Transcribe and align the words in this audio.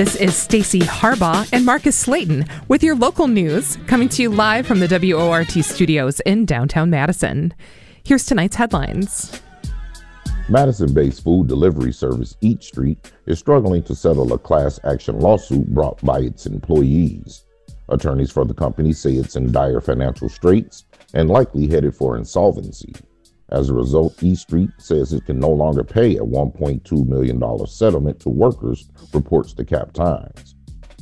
This 0.00 0.16
is 0.16 0.34
Stacy 0.34 0.80
Harbaugh 0.80 1.46
and 1.52 1.66
Marcus 1.66 1.94
Slayton 1.94 2.46
with 2.68 2.82
your 2.82 2.96
local 2.96 3.28
news 3.28 3.76
coming 3.86 4.08
to 4.08 4.22
you 4.22 4.30
live 4.30 4.66
from 4.66 4.80
the 4.80 4.88
WORT 4.88 5.50
studios 5.62 6.20
in 6.20 6.46
downtown 6.46 6.88
Madison. 6.88 7.52
Here's 8.02 8.24
tonight's 8.24 8.56
headlines. 8.56 9.42
Madison 10.48 10.94
based 10.94 11.22
food 11.22 11.48
delivery 11.48 11.92
service 11.92 12.34
Eat 12.40 12.62
Street 12.62 13.12
is 13.26 13.38
struggling 13.38 13.82
to 13.82 13.94
settle 13.94 14.32
a 14.32 14.38
class 14.38 14.80
action 14.84 15.20
lawsuit 15.20 15.66
brought 15.66 16.02
by 16.02 16.20
its 16.20 16.46
employees. 16.46 17.44
Attorneys 17.90 18.30
for 18.30 18.46
the 18.46 18.54
company 18.54 18.94
say 18.94 19.12
it's 19.12 19.36
in 19.36 19.52
dire 19.52 19.82
financial 19.82 20.30
straits 20.30 20.86
and 21.12 21.28
likely 21.28 21.68
headed 21.68 21.94
for 21.94 22.16
insolvency. 22.16 22.94
As 23.50 23.68
a 23.68 23.74
result, 23.74 24.22
Eat 24.22 24.38
Street 24.38 24.70
says 24.78 25.12
it 25.12 25.26
can 25.26 25.40
no 25.40 25.50
longer 25.50 25.82
pay 25.82 26.16
a 26.16 26.20
$1.2 26.20 27.06
million 27.06 27.66
settlement 27.66 28.20
to 28.20 28.28
workers, 28.28 28.88
reports 29.12 29.54
the 29.54 29.64
Cap 29.64 29.92
Times. 29.92 30.54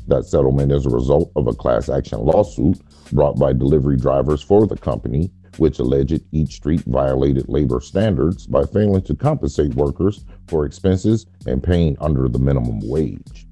That 0.06 0.24
settlement 0.24 0.72
is 0.72 0.86
a 0.86 0.90
result 0.90 1.30
of 1.36 1.46
a 1.46 1.52
class 1.52 1.90
action 1.90 2.20
lawsuit 2.20 2.80
brought 3.12 3.38
by 3.38 3.52
delivery 3.52 3.98
drivers 3.98 4.42
for 4.42 4.66
the 4.66 4.78
company, 4.78 5.30
which 5.58 5.78
alleged 5.78 6.22
Eat 6.32 6.48
Street 6.48 6.82
violated 6.86 7.50
labor 7.50 7.82
standards 7.82 8.46
by 8.46 8.64
failing 8.64 9.02
to 9.02 9.14
compensate 9.14 9.74
workers 9.74 10.24
for 10.46 10.64
expenses 10.64 11.26
and 11.46 11.62
paying 11.62 11.98
under 12.00 12.28
the 12.28 12.38
minimum 12.38 12.80
wage. 12.88 13.46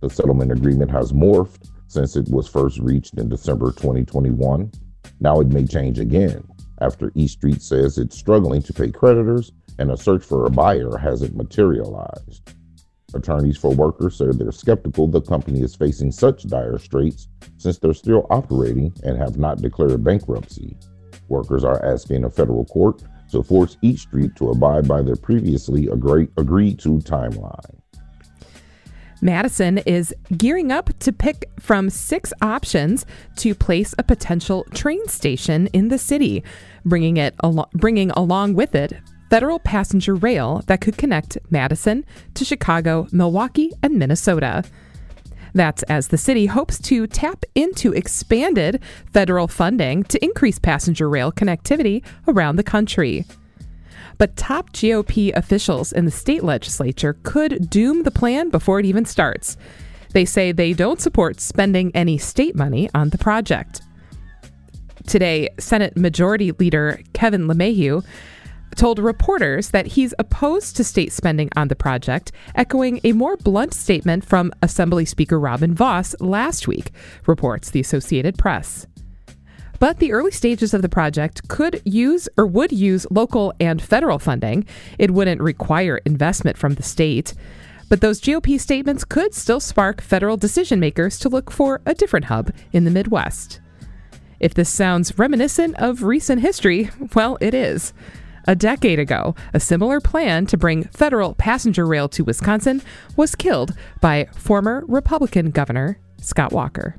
The 0.00 0.10
settlement 0.10 0.52
agreement 0.52 0.92
has 0.92 1.12
morphed 1.12 1.68
since 1.88 2.14
it 2.14 2.28
was 2.30 2.46
first 2.46 2.78
reached 2.78 3.18
in 3.18 3.28
December 3.28 3.72
2021. 3.72 4.70
Now 5.18 5.40
it 5.40 5.48
may 5.48 5.64
change 5.64 5.98
again 5.98 6.46
after 6.80 7.12
Eat 7.14 7.28
Street 7.28 7.62
says 7.62 7.98
it's 7.98 8.18
struggling 8.18 8.62
to 8.62 8.72
pay 8.72 8.90
creditors 8.90 9.52
and 9.78 9.90
a 9.90 9.96
search 9.96 10.24
for 10.24 10.46
a 10.46 10.50
buyer 10.50 10.96
hasn't 10.96 11.36
materialized. 11.36 12.54
Attorneys 13.14 13.56
for 13.56 13.74
workers 13.74 14.16
say 14.16 14.26
they're 14.30 14.52
skeptical 14.52 15.06
the 15.06 15.20
company 15.20 15.62
is 15.62 15.74
facing 15.74 16.12
such 16.12 16.46
dire 16.46 16.78
straits 16.78 17.28
since 17.56 17.78
they're 17.78 17.94
still 17.94 18.26
operating 18.30 18.92
and 19.02 19.16
have 19.16 19.38
not 19.38 19.62
declared 19.62 20.04
bankruptcy. 20.04 20.76
Workers 21.28 21.64
are 21.64 21.84
asking 21.84 22.24
a 22.24 22.30
federal 22.30 22.66
court 22.66 23.02
to 23.30 23.42
force 23.42 23.76
Eat 23.82 23.98
Street 23.98 24.36
to 24.36 24.50
abide 24.50 24.86
by 24.86 25.02
their 25.02 25.16
previously 25.16 25.86
agreed 25.86 26.78
to 26.80 26.98
timeline. 26.98 27.77
Madison 29.20 29.78
is 29.78 30.14
gearing 30.36 30.70
up 30.70 30.90
to 31.00 31.12
pick 31.12 31.50
from 31.58 31.90
six 31.90 32.32
options 32.40 33.04
to 33.36 33.54
place 33.54 33.94
a 33.98 34.02
potential 34.02 34.64
train 34.72 35.06
station 35.08 35.66
in 35.68 35.88
the 35.88 35.98
city, 35.98 36.44
bringing 36.84 37.16
it 37.16 37.34
al- 37.42 37.68
bringing 37.74 38.10
along 38.12 38.54
with 38.54 38.74
it 38.74 38.92
federal 39.30 39.58
passenger 39.58 40.14
rail 40.14 40.62
that 40.66 40.80
could 40.80 40.96
connect 40.96 41.36
Madison 41.50 42.04
to 42.34 42.44
Chicago, 42.44 43.06
Milwaukee, 43.12 43.72
and 43.82 43.98
Minnesota. 43.98 44.64
That's 45.54 45.82
as 45.84 46.08
the 46.08 46.18
city 46.18 46.46
hopes 46.46 46.78
to 46.82 47.06
tap 47.06 47.44
into 47.54 47.92
expanded 47.92 48.80
federal 49.12 49.48
funding 49.48 50.04
to 50.04 50.22
increase 50.24 50.58
passenger 50.58 51.08
rail 51.08 51.32
connectivity 51.32 52.04
around 52.26 52.56
the 52.56 52.62
country. 52.62 53.24
But 54.18 54.36
top 54.36 54.72
GOP 54.72 55.32
officials 55.34 55.92
in 55.92 56.04
the 56.04 56.10
state 56.10 56.42
legislature 56.42 57.16
could 57.22 57.70
doom 57.70 58.02
the 58.02 58.10
plan 58.10 58.50
before 58.50 58.80
it 58.80 58.86
even 58.86 59.04
starts. 59.04 59.56
They 60.12 60.24
say 60.24 60.52
they 60.52 60.72
don't 60.72 61.00
support 61.00 61.40
spending 61.40 61.92
any 61.94 62.18
state 62.18 62.56
money 62.56 62.90
on 62.94 63.10
the 63.10 63.18
project. 63.18 63.82
Today, 65.06 65.48
Senate 65.58 65.96
Majority 65.96 66.52
Leader 66.52 67.00
Kevin 67.12 67.46
LeMahieu 67.46 68.04
told 68.76 68.98
reporters 68.98 69.70
that 69.70 69.86
he's 69.86 70.14
opposed 70.18 70.76
to 70.76 70.84
state 70.84 71.12
spending 71.12 71.48
on 71.56 71.68
the 71.68 71.76
project, 71.76 72.32
echoing 72.54 73.00
a 73.04 73.12
more 73.12 73.36
blunt 73.36 73.74
statement 73.74 74.24
from 74.24 74.52
Assembly 74.62 75.04
Speaker 75.04 75.38
Robin 75.38 75.74
Vos 75.74 76.14
last 76.20 76.68
week, 76.68 76.92
reports 77.26 77.70
the 77.70 77.80
Associated 77.80 78.36
Press. 78.36 78.86
But 79.78 79.98
the 79.98 80.12
early 80.12 80.32
stages 80.32 80.74
of 80.74 80.82
the 80.82 80.88
project 80.88 81.46
could 81.48 81.80
use 81.84 82.28
or 82.36 82.46
would 82.46 82.72
use 82.72 83.06
local 83.10 83.52
and 83.60 83.80
federal 83.80 84.18
funding. 84.18 84.66
It 84.98 85.12
wouldn't 85.12 85.40
require 85.40 86.00
investment 86.04 86.58
from 86.58 86.74
the 86.74 86.82
state. 86.82 87.34
But 87.88 88.00
those 88.00 88.20
GOP 88.20 88.60
statements 88.60 89.04
could 89.04 89.34
still 89.34 89.60
spark 89.60 90.00
federal 90.00 90.36
decision 90.36 90.80
makers 90.80 91.18
to 91.20 91.28
look 91.28 91.50
for 91.50 91.80
a 91.86 91.94
different 91.94 92.26
hub 92.26 92.52
in 92.72 92.84
the 92.84 92.90
Midwest. 92.90 93.60
If 94.40 94.54
this 94.54 94.68
sounds 94.68 95.18
reminiscent 95.18 95.76
of 95.78 96.02
recent 96.02 96.42
history, 96.42 96.90
well, 97.14 97.38
it 97.40 97.54
is. 97.54 97.92
A 98.46 98.54
decade 98.54 98.98
ago, 98.98 99.34
a 99.52 99.60
similar 99.60 100.00
plan 100.00 100.46
to 100.46 100.56
bring 100.56 100.84
federal 100.84 101.34
passenger 101.34 101.86
rail 101.86 102.08
to 102.10 102.24
Wisconsin 102.24 102.82
was 103.16 103.34
killed 103.34 103.74
by 104.00 104.26
former 104.34 104.84
Republican 104.86 105.50
Governor 105.50 105.98
Scott 106.20 106.52
Walker. 106.52 106.96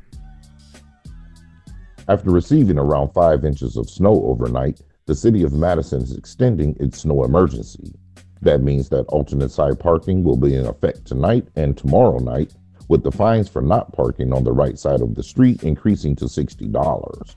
After 2.10 2.32
receiving 2.32 2.80
around 2.80 3.14
five 3.14 3.46
inches 3.46 3.78
of 3.78 3.88
snow 3.88 4.24
overnight, 4.26 4.82
the 5.06 5.14
city 5.14 5.44
of 5.44 5.54
Madison 5.54 6.02
is 6.02 6.18
extending 6.18 6.76
its 6.80 7.02
snow 7.02 7.24
emergency. 7.24 7.94
That 8.42 8.64
means 8.64 8.90
that 8.90 9.06
alternate 9.10 9.52
side 9.52 9.80
parking 9.80 10.24
will 10.24 10.36
be 10.36 10.56
in 10.56 10.66
effect 10.66 11.06
tonight 11.06 11.48
and 11.56 11.78
tomorrow 11.78 12.18
night, 12.18 12.56
with 12.88 13.04
the 13.04 13.12
fines 13.12 13.48
for 13.48 13.62
not 13.62 13.94
parking 13.94 14.34
on 14.34 14.44
the 14.44 14.52
right 14.52 14.80
side 14.80 15.02
of 15.02 15.14
the 15.14 15.22
street 15.22 15.62
increasing 15.62 16.16
to 16.16 16.26
$60. 16.26 17.36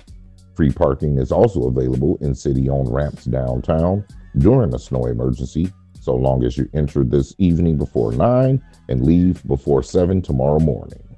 Free 0.57 0.71
parking 0.71 1.19
is 1.19 1.33
also 1.33 1.65
available 1.65 2.17
in 2.23 2.35
city 2.35 2.71
owned 2.71 2.91
ramps 2.91 3.27
downtown 3.27 4.03
during 4.39 4.75
a 4.75 4.79
snow 4.79 5.05
emergency, 5.05 5.71
so 6.01 6.15
long 6.15 6.45
as 6.45 6.57
you 6.57 6.67
enter 6.73 7.05
this 7.05 7.35
evening 7.37 7.77
before 7.77 8.13
9 8.13 8.63
and 8.89 9.05
leave 9.05 9.47
before 9.47 9.83
7 9.83 10.23
tomorrow 10.23 10.61
morning. 10.61 11.12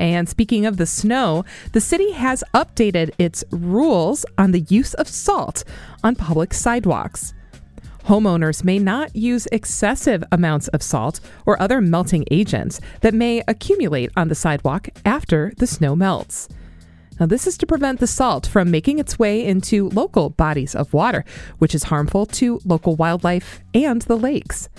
And 0.00 0.30
speaking 0.30 0.64
of 0.64 0.78
the 0.78 0.86
snow, 0.86 1.44
the 1.72 1.80
city 1.80 2.12
has 2.12 2.42
updated 2.54 3.10
its 3.18 3.44
rules 3.50 4.24
on 4.38 4.52
the 4.52 4.60
use 4.60 4.94
of 4.94 5.06
salt 5.06 5.62
on 6.02 6.16
public 6.16 6.54
sidewalks. 6.54 7.34
Homeowners 8.04 8.64
may 8.64 8.78
not 8.78 9.14
use 9.14 9.46
excessive 9.52 10.24
amounts 10.32 10.68
of 10.68 10.82
salt 10.82 11.20
or 11.44 11.60
other 11.60 11.82
melting 11.82 12.24
agents 12.30 12.80
that 13.02 13.12
may 13.12 13.42
accumulate 13.46 14.10
on 14.16 14.28
the 14.28 14.34
sidewalk 14.34 14.88
after 15.04 15.52
the 15.58 15.66
snow 15.66 15.94
melts. 15.94 16.48
Now, 17.20 17.26
this 17.26 17.46
is 17.46 17.58
to 17.58 17.66
prevent 17.66 18.00
the 18.00 18.06
salt 18.06 18.46
from 18.46 18.70
making 18.70 18.98
its 18.98 19.18
way 19.18 19.44
into 19.44 19.90
local 19.90 20.30
bodies 20.30 20.74
of 20.74 20.94
water, 20.94 21.26
which 21.58 21.74
is 21.74 21.84
harmful 21.84 22.24
to 22.24 22.58
local 22.64 22.96
wildlife 22.96 23.60
and 23.74 24.00
the 24.02 24.16
lakes. 24.16 24.70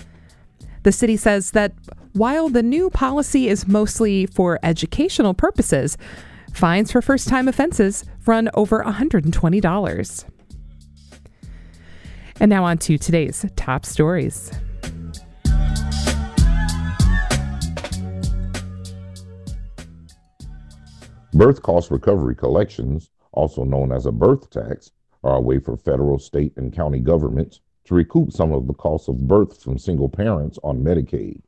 The 0.82 0.90
city 0.90 1.16
says 1.16 1.52
that 1.52 1.72
while 2.12 2.48
the 2.48 2.62
new 2.62 2.90
policy 2.90 3.48
is 3.48 3.66
mostly 3.66 4.26
for 4.26 4.58
educational 4.62 5.32
purposes, 5.34 5.96
fines 6.52 6.92
for 6.92 7.00
first 7.00 7.28
time 7.28 7.48
offenses 7.48 8.04
run 8.26 8.50
over 8.54 8.82
$120. 8.84 10.24
And 12.40 12.50
now 12.50 12.64
on 12.64 12.78
to 12.78 12.98
today's 12.98 13.46
top 13.56 13.86
stories. 13.86 14.52
Birth 21.34 21.62
cost 21.62 21.90
recovery 21.90 22.34
collections, 22.34 23.10
also 23.32 23.64
known 23.64 23.90
as 23.90 24.04
a 24.04 24.12
birth 24.12 24.50
tax, 24.50 24.90
are 25.24 25.36
a 25.36 25.40
way 25.40 25.58
for 25.58 25.78
federal, 25.78 26.18
state, 26.18 26.52
and 26.56 26.74
county 26.74 27.00
governments 27.00 27.60
to 27.84 27.94
recoup 27.94 28.32
some 28.32 28.52
of 28.52 28.66
the 28.66 28.74
costs 28.74 29.08
of 29.08 29.26
birth 29.26 29.62
from 29.62 29.78
single 29.78 30.10
parents 30.10 30.58
on 30.62 30.84
Medicaid. 30.84 31.40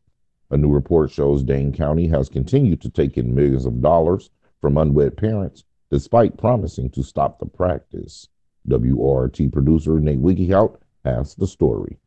A 0.54 0.56
new 0.56 0.70
report 0.70 1.10
shows 1.10 1.42
Dane 1.42 1.72
County 1.72 2.06
has 2.06 2.28
continued 2.28 2.80
to 2.82 2.88
take 2.88 3.18
in 3.18 3.34
millions 3.34 3.66
of 3.66 3.82
dollars 3.82 4.30
from 4.60 4.76
unwed 4.76 5.16
parents 5.16 5.64
despite 5.90 6.38
promising 6.38 6.90
to 6.90 7.02
stop 7.02 7.40
the 7.40 7.46
practice. 7.46 8.28
WORT 8.64 9.36
producer 9.50 9.98
Nate 9.98 10.22
Wiggiout 10.22 10.76
has 11.04 11.34
the 11.34 11.48
story. 11.48 11.98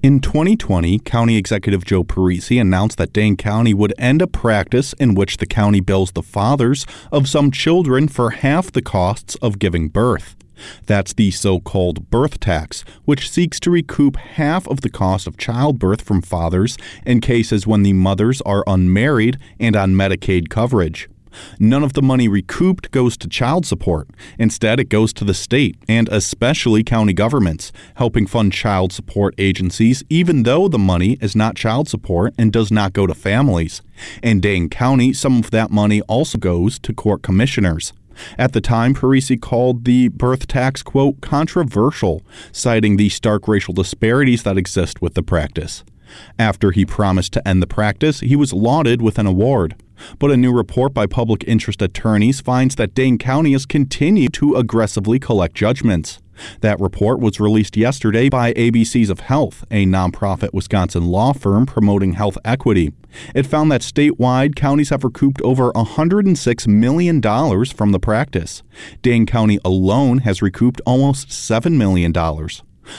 In 0.00 0.20
2020, 0.20 1.00
County 1.00 1.36
Executive 1.36 1.84
Joe 1.84 2.04
Parisi 2.04 2.60
announced 2.60 2.96
that 2.98 3.12
Dane 3.12 3.36
County 3.36 3.74
would 3.74 3.94
end 3.98 4.22
a 4.22 4.28
practice 4.28 4.92
in 5.00 5.16
which 5.16 5.38
the 5.38 5.46
county 5.46 5.80
bills 5.80 6.12
the 6.12 6.22
fathers 6.22 6.86
of 7.10 7.28
some 7.28 7.50
children 7.50 8.06
for 8.06 8.30
half 8.30 8.70
the 8.70 8.82
costs 8.82 9.34
of 9.42 9.58
giving 9.58 9.88
birth. 9.88 10.36
That's 10.86 11.12
the 11.12 11.30
so 11.30 11.60
called 11.60 12.10
birth 12.10 12.40
tax, 12.40 12.84
which 13.04 13.30
seeks 13.30 13.58
to 13.60 13.70
recoup 13.70 14.16
half 14.16 14.66
of 14.68 14.80
the 14.80 14.90
cost 14.90 15.26
of 15.26 15.36
childbirth 15.36 16.02
from 16.02 16.22
fathers 16.22 16.76
in 17.04 17.20
cases 17.20 17.66
when 17.66 17.82
the 17.82 17.92
mothers 17.92 18.40
are 18.42 18.64
unmarried 18.66 19.38
and 19.58 19.76
on 19.76 19.94
Medicaid 19.94 20.48
coverage. 20.48 21.08
None 21.58 21.82
of 21.82 21.94
the 21.94 22.02
money 22.02 22.28
recouped 22.28 22.90
goes 22.90 23.16
to 23.18 23.28
child 23.28 23.66
support. 23.66 24.08
Instead, 24.38 24.80
it 24.80 24.88
goes 24.88 25.12
to 25.14 25.24
the 25.24 25.34
state 25.34 25.76
and 25.88 26.08
especially 26.10 26.84
county 26.84 27.12
governments, 27.12 27.72
helping 27.96 28.26
fund 28.26 28.52
child 28.52 28.92
support 28.92 29.34
agencies, 29.38 30.02
even 30.08 30.44
though 30.44 30.68
the 30.68 30.78
money 30.78 31.18
is 31.20 31.34
not 31.36 31.56
child 31.56 31.88
support 31.88 32.34
and 32.38 32.52
does 32.52 32.70
not 32.70 32.92
go 32.92 33.06
to 33.06 33.14
families. 33.14 33.82
In 34.22 34.40
Dane 34.40 34.68
County, 34.68 35.12
some 35.12 35.38
of 35.38 35.50
that 35.50 35.70
money 35.70 36.00
also 36.02 36.38
goes 36.38 36.78
to 36.80 36.92
court 36.92 37.22
commissioners. 37.22 37.92
At 38.38 38.52
the 38.52 38.60
time, 38.60 38.94
Parisi 38.94 39.40
called 39.40 39.84
the 39.84 40.08
birth 40.08 40.46
tax, 40.46 40.82
quote, 40.82 41.20
controversial, 41.20 42.22
citing 42.52 42.96
the 42.96 43.08
stark 43.08 43.48
racial 43.48 43.74
disparities 43.74 44.42
that 44.42 44.58
exist 44.58 45.00
with 45.02 45.14
the 45.14 45.22
practice. 45.22 45.84
After 46.38 46.70
he 46.70 46.84
promised 46.84 47.32
to 47.32 47.48
end 47.48 47.62
the 47.62 47.66
practice, 47.66 48.20
he 48.20 48.36
was 48.36 48.52
lauded 48.52 49.02
with 49.02 49.18
an 49.18 49.26
award. 49.26 49.74
But 50.18 50.30
a 50.30 50.36
new 50.36 50.52
report 50.52 50.92
by 50.92 51.06
public 51.06 51.44
interest 51.46 51.80
attorneys 51.80 52.40
finds 52.40 52.74
that 52.76 52.94
Dane 52.94 53.18
County 53.18 53.52
has 53.52 53.66
continued 53.66 54.32
to 54.34 54.54
aggressively 54.54 55.18
collect 55.18 55.54
judgments. 55.54 56.20
That 56.60 56.80
report 56.80 57.20
was 57.20 57.40
released 57.40 57.76
yesterday 57.76 58.28
by 58.28 58.52
ABC 58.54 59.08
for 59.08 59.20
Health, 59.20 59.64
a 59.70 59.84
nonprofit 59.86 60.52
Wisconsin 60.52 61.06
law 61.06 61.32
firm 61.32 61.66
promoting 61.66 62.14
health 62.14 62.38
equity. 62.44 62.92
It 63.34 63.46
found 63.46 63.70
that 63.72 63.80
statewide, 63.80 64.54
counties 64.54 64.90
have 64.90 65.04
recouped 65.04 65.40
over 65.42 65.70
$106 65.72 66.66
million 66.66 67.20
from 67.66 67.92
the 67.92 68.00
practice. 68.00 68.62
Dane 69.02 69.26
County 69.26 69.58
alone 69.64 70.18
has 70.18 70.42
recouped 70.42 70.80
almost 70.86 71.28
$7 71.28 71.72
million. 71.72 72.12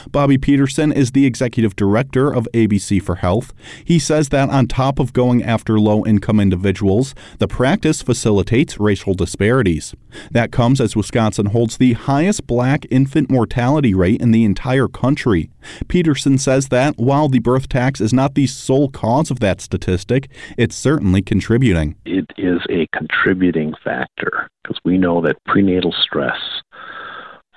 Bobby 0.09 0.37
Peterson 0.37 0.91
is 0.91 1.11
the 1.11 1.25
executive 1.25 1.75
director 1.75 2.33
of 2.33 2.47
ABC 2.53 3.01
for 3.01 3.15
Health. 3.15 3.53
He 3.83 3.99
says 3.99 4.29
that 4.29 4.49
on 4.49 4.67
top 4.67 4.99
of 4.99 5.13
going 5.13 5.43
after 5.43 5.79
low 5.79 6.05
income 6.05 6.39
individuals, 6.39 7.15
the 7.39 7.47
practice 7.47 8.01
facilitates 8.01 8.79
racial 8.79 9.13
disparities. 9.13 9.95
That 10.31 10.51
comes 10.51 10.79
as 10.81 10.95
Wisconsin 10.95 11.47
holds 11.47 11.77
the 11.77 11.93
highest 11.93 12.47
black 12.47 12.85
infant 12.89 13.29
mortality 13.29 13.93
rate 13.93 14.21
in 14.21 14.31
the 14.31 14.43
entire 14.43 14.87
country. 14.87 15.49
Peterson 15.87 16.37
says 16.37 16.69
that 16.69 16.97
while 16.97 17.27
the 17.27 17.39
birth 17.39 17.69
tax 17.69 17.99
is 17.99 18.13
not 18.13 18.35
the 18.35 18.47
sole 18.47 18.89
cause 18.89 19.31
of 19.31 19.39
that 19.39 19.61
statistic, 19.61 20.29
it's 20.57 20.75
certainly 20.75 21.21
contributing. 21.21 21.95
It 22.05 22.25
is 22.37 22.59
a 22.69 22.87
contributing 22.95 23.73
factor 23.83 24.49
because 24.63 24.79
we 24.83 24.97
know 24.97 25.21
that 25.21 25.43
prenatal 25.45 25.91
stress 25.91 26.37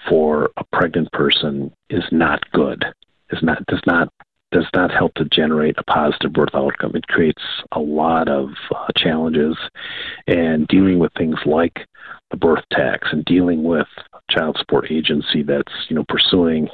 for 0.09 0.51
a 0.57 0.65
pregnant 0.73 1.11
person 1.13 1.73
is 1.91 2.05
not 2.11 2.41
good. 2.53 2.85
Is 3.31 3.43
not 3.43 3.65
does 3.67 3.83
not 3.87 4.13
does 4.51 4.67
not 4.75 4.91
help 4.91 5.13
to 5.15 5.27
generate 5.27 5.77
a 5.79 5.83
positive 5.85 6.33
birth 6.33 6.55
outcome. 6.55 6.93
It 6.95 7.07
creates 7.09 7.43
a 7.73 7.81
lot 7.81 8.29
of 8.29 8.51
uh, 8.75 8.87
challenges, 8.97 9.57
and 10.27 10.67
dealing 10.69 10.99
with 10.99 11.13
things 11.15 11.39
like 11.45 11.87
the 12.31 12.37
birth 12.37 12.65
tax 12.73 13.09
and 13.13 13.25
dealing 13.25 13.63
with 13.63 13.87
child 14.31 14.57
support 14.59 14.91
agency 14.91 15.43
that's 15.43 15.73
you 15.89 15.97
know 15.97 16.05
pursuing 16.09 16.69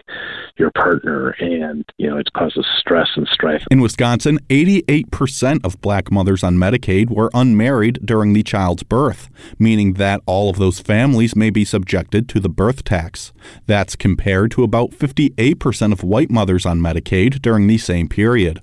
your 0.56 0.70
partner. 0.72 1.30
And 1.38 1.84
you 1.98 2.08
know 2.08 2.16
it 2.16 2.32
causes 2.32 2.66
stress 2.78 3.08
and 3.16 3.26
strife. 3.28 3.64
In 3.70 3.80
wisconsin 3.80 4.38
88% 4.48 5.64
of 5.64 5.80
black 5.80 6.10
mothers 6.10 6.42
on 6.42 6.56
medicaid 6.56 7.10
were 7.10 7.30
unmarried 7.34 8.00
during 8.04 8.32
the 8.32 8.42
child's 8.42 8.82
birth 8.82 9.30
meaning 9.58 9.94
that 9.94 10.20
all 10.26 10.50
of 10.50 10.56
those 10.56 10.80
families 10.80 11.36
may 11.36 11.50
be 11.50 11.64
subjected 11.64 12.28
to 12.28 12.40
the 12.40 12.48
birth 12.48 12.84
tax. 12.84 13.32
That's 13.66 13.96
compared 13.96 14.50
to 14.52 14.62
about 14.62 14.90
58% 14.90 15.92
of 15.92 16.02
white 16.02 16.30
mothers 16.30 16.66
on 16.66 16.80
medicaid 16.80 17.42
during 17.42 17.66
the 17.66 17.78
same 17.78 18.08
period 18.08 18.60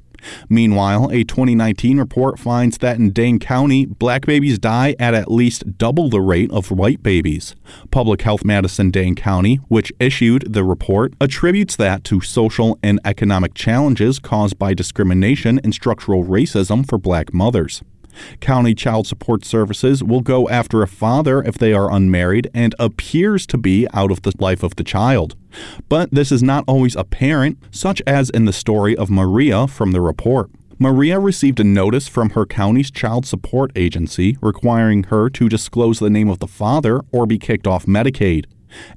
Meanwhile, 0.50 1.10
a 1.12 1.24
2019 1.24 1.98
report 1.98 2.40
finds 2.40 2.78
that 2.80 2.98
in 2.98 3.12
Dane 3.12 3.40
County, 3.40 3.86
black 3.86 4.26
babies 4.26 4.60
die 4.60 4.96
at 5.00 5.14
at 5.14 5.32
least 5.32 5.78
double 5.78 6.10
the 6.10 6.22
rate 6.22 6.52
of 6.52 6.72
white 6.72 7.04
babies. 7.04 7.56
Public 7.92 8.22
Health 8.22 8.44
Madison 8.46 8.92
Dane 8.92 9.16
County, 9.16 9.56
which 9.68 9.92
issued 10.00 10.54
the 10.54 10.64
report, 10.64 11.14
attributes 11.20 11.76
that 11.76 12.04
to 12.06 12.22
social 12.22 12.78
and 12.84 13.00
economic 13.06 13.54
challenges 13.54 14.20
caused 14.20 14.58
by 14.58 14.74
discrimination 14.74 15.60
and 15.64 15.74
structural 15.74 16.24
racism 16.24 16.88
for 16.88 16.98
black 16.98 17.34
mothers. 17.34 17.82
County 18.40 18.74
Child 18.74 19.08
Support 19.08 19.46
Services 19.46 20.04
will 20.04 20.22
go 20.22 20.50
after 20.50 20.82
a 20.82 20.88
father 20.88 21.42
if 21.44 21.58
they 21.58 21.74
are 21.74 21.92
unmarried 21.92 22.50
and 22.54 22.76
appears 22.80 23.46
to 23.48 23.58
be 23.58 23.88
out 23.94 24.12
of 24.12 24.22
the 24.22 24.34
life 24.40 24.64
of 24.64 24.76
the 24.76 24.84
child. 24.84 25.36
But 25.90 26.12
this 26.12 26.32
is 26.32 26.42
not 26.42 26.64
always 26.68 26.96
apparent, 26.96 27.58
such 27.72 28.02
as 28.08 28.30
in 28.30 28.46
the 28.46 28.54
story 28.54 28.96
of 28.96 29.10
Maria 29.10 29.68
from 29.68 29.92
the 29.92 30.02
report. 30.02 30.50
Maria 30.80 31.20
received 31.20 31.60
a 31.60 31.64
notice 31.64 32.08
from 32.08 32.32
her 32.32 32.44
county's 32.44 32.90
child 32.90 33.24
support 33.26 33.72
agency 33.76 34.36
requiring 34.42 35.04
her 35.04 35.30
to 35.30 35.48
disclose 35.48 36.00
the 36.00 36.10
name 36.10 36.28
of 36.28 36.40
the 36.40 36.48
father 36.48 37.02
or 37.12 37.28
be 37.28 37.38
kicked 37.38 37.68
off 37.68 37.86
Medicaid. 37.86 38.46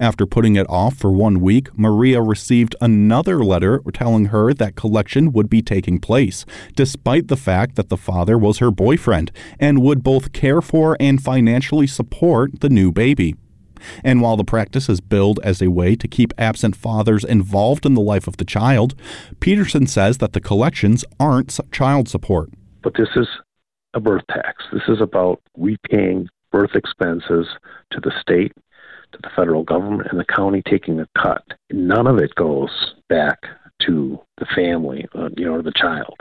After 0.00 0.26
putting 0.26 0.56
it 0.56 0.68
off 0.68 0.96
for 0.96 1.10
one 1.10 1.40
week, 1.40 1.68
Maria 1.76 2.20
received 2.22 2.76
another 2.80 3.44
letter 3.44 3.80
telling 3.92 4.26
her 4.26 4.54
that 4.54 4.76
collection 4.76 5.32
would 5.32 5.48
be 5.48 5.62
taking 5.62 5.98
place, 5.98 6.44
despite 6.74 7.28
the 7.28 7.36
fact 7.36 7.76
that 7.76 7.88
the 7.88 7.96
father 7.96 8.38
was 8.38 8.58
her 8.58 8.70
boyfriend 8.70 9.30
and 9.58 9.82
would 9.82 10.02
both 10.02 10.32
care 10.32 10.60
for 10.60 10.96
and 11.00 11.22
financially 11.22 11.86
support 11.86 12.60
the 12.60 12.68
new 12.68 12.92
baby. 12.92 13.34
And 14.02 14.20
while 14.20 14.36
the 14.36 14.44
practice 14.44 14.88
is 14.88 15.00
billed 15.00 15.40
as 15.42 15.60
a 15.60 15.68
way 15.68 15.94
to 15.96 16.08
keep 16.08 16.32
absent 16.38 16.76
fathers 16.76 17.24
involved 17.24 17.84
in 17.84 17.94
the 17.94 18.00
life 18.00 18.26
of 18.26 18.38
the 18.38 18.44
child, 18.44 18.94
Peterson 19.40 19.86
says 19.86 20.18
that 20.18 20.32
the 20.32 20.40
collections 20.40 21.04
aren't 21.20 21.58
child 21.70 22.08
support. 22.08 22.50
But 22.82 22.94
this 22.96 23.10
is 23.16 23.28
a 23.92 24.00
birth 24.00 24.24
tax. 24.30 24.64
This 24.72 24.82
is 24.88 25.00
about 25.00 25.40
repaying 25.56 26.28
birth 26.50 26.74
expenses 26.74 27.46
to 27.90 28.00
the 28.00 28.12
state 28.20 28.52
the 29.22 29.30
federal 29.34 29.62
government 29.64 30.08
and 30.10 30.18
the 30.18 30.24
county 30.24 30.62
taking 30.68 31.00
a 31.00 31.08
cut. 31.20 31.44
None 31.70 32.06
of 32.06 32.18
it 32.18 32.34
goes 32.34 32.70
back 33.08 33.38
to 33.86 34.18
the 34.38 34.46
family, 34.54 35.06
uh, 35.14 35.28
you 35.36 35.44
know, 35.44 35.54
or 35.54 35.62
the 35.62 35.72
child. 35.74 36.16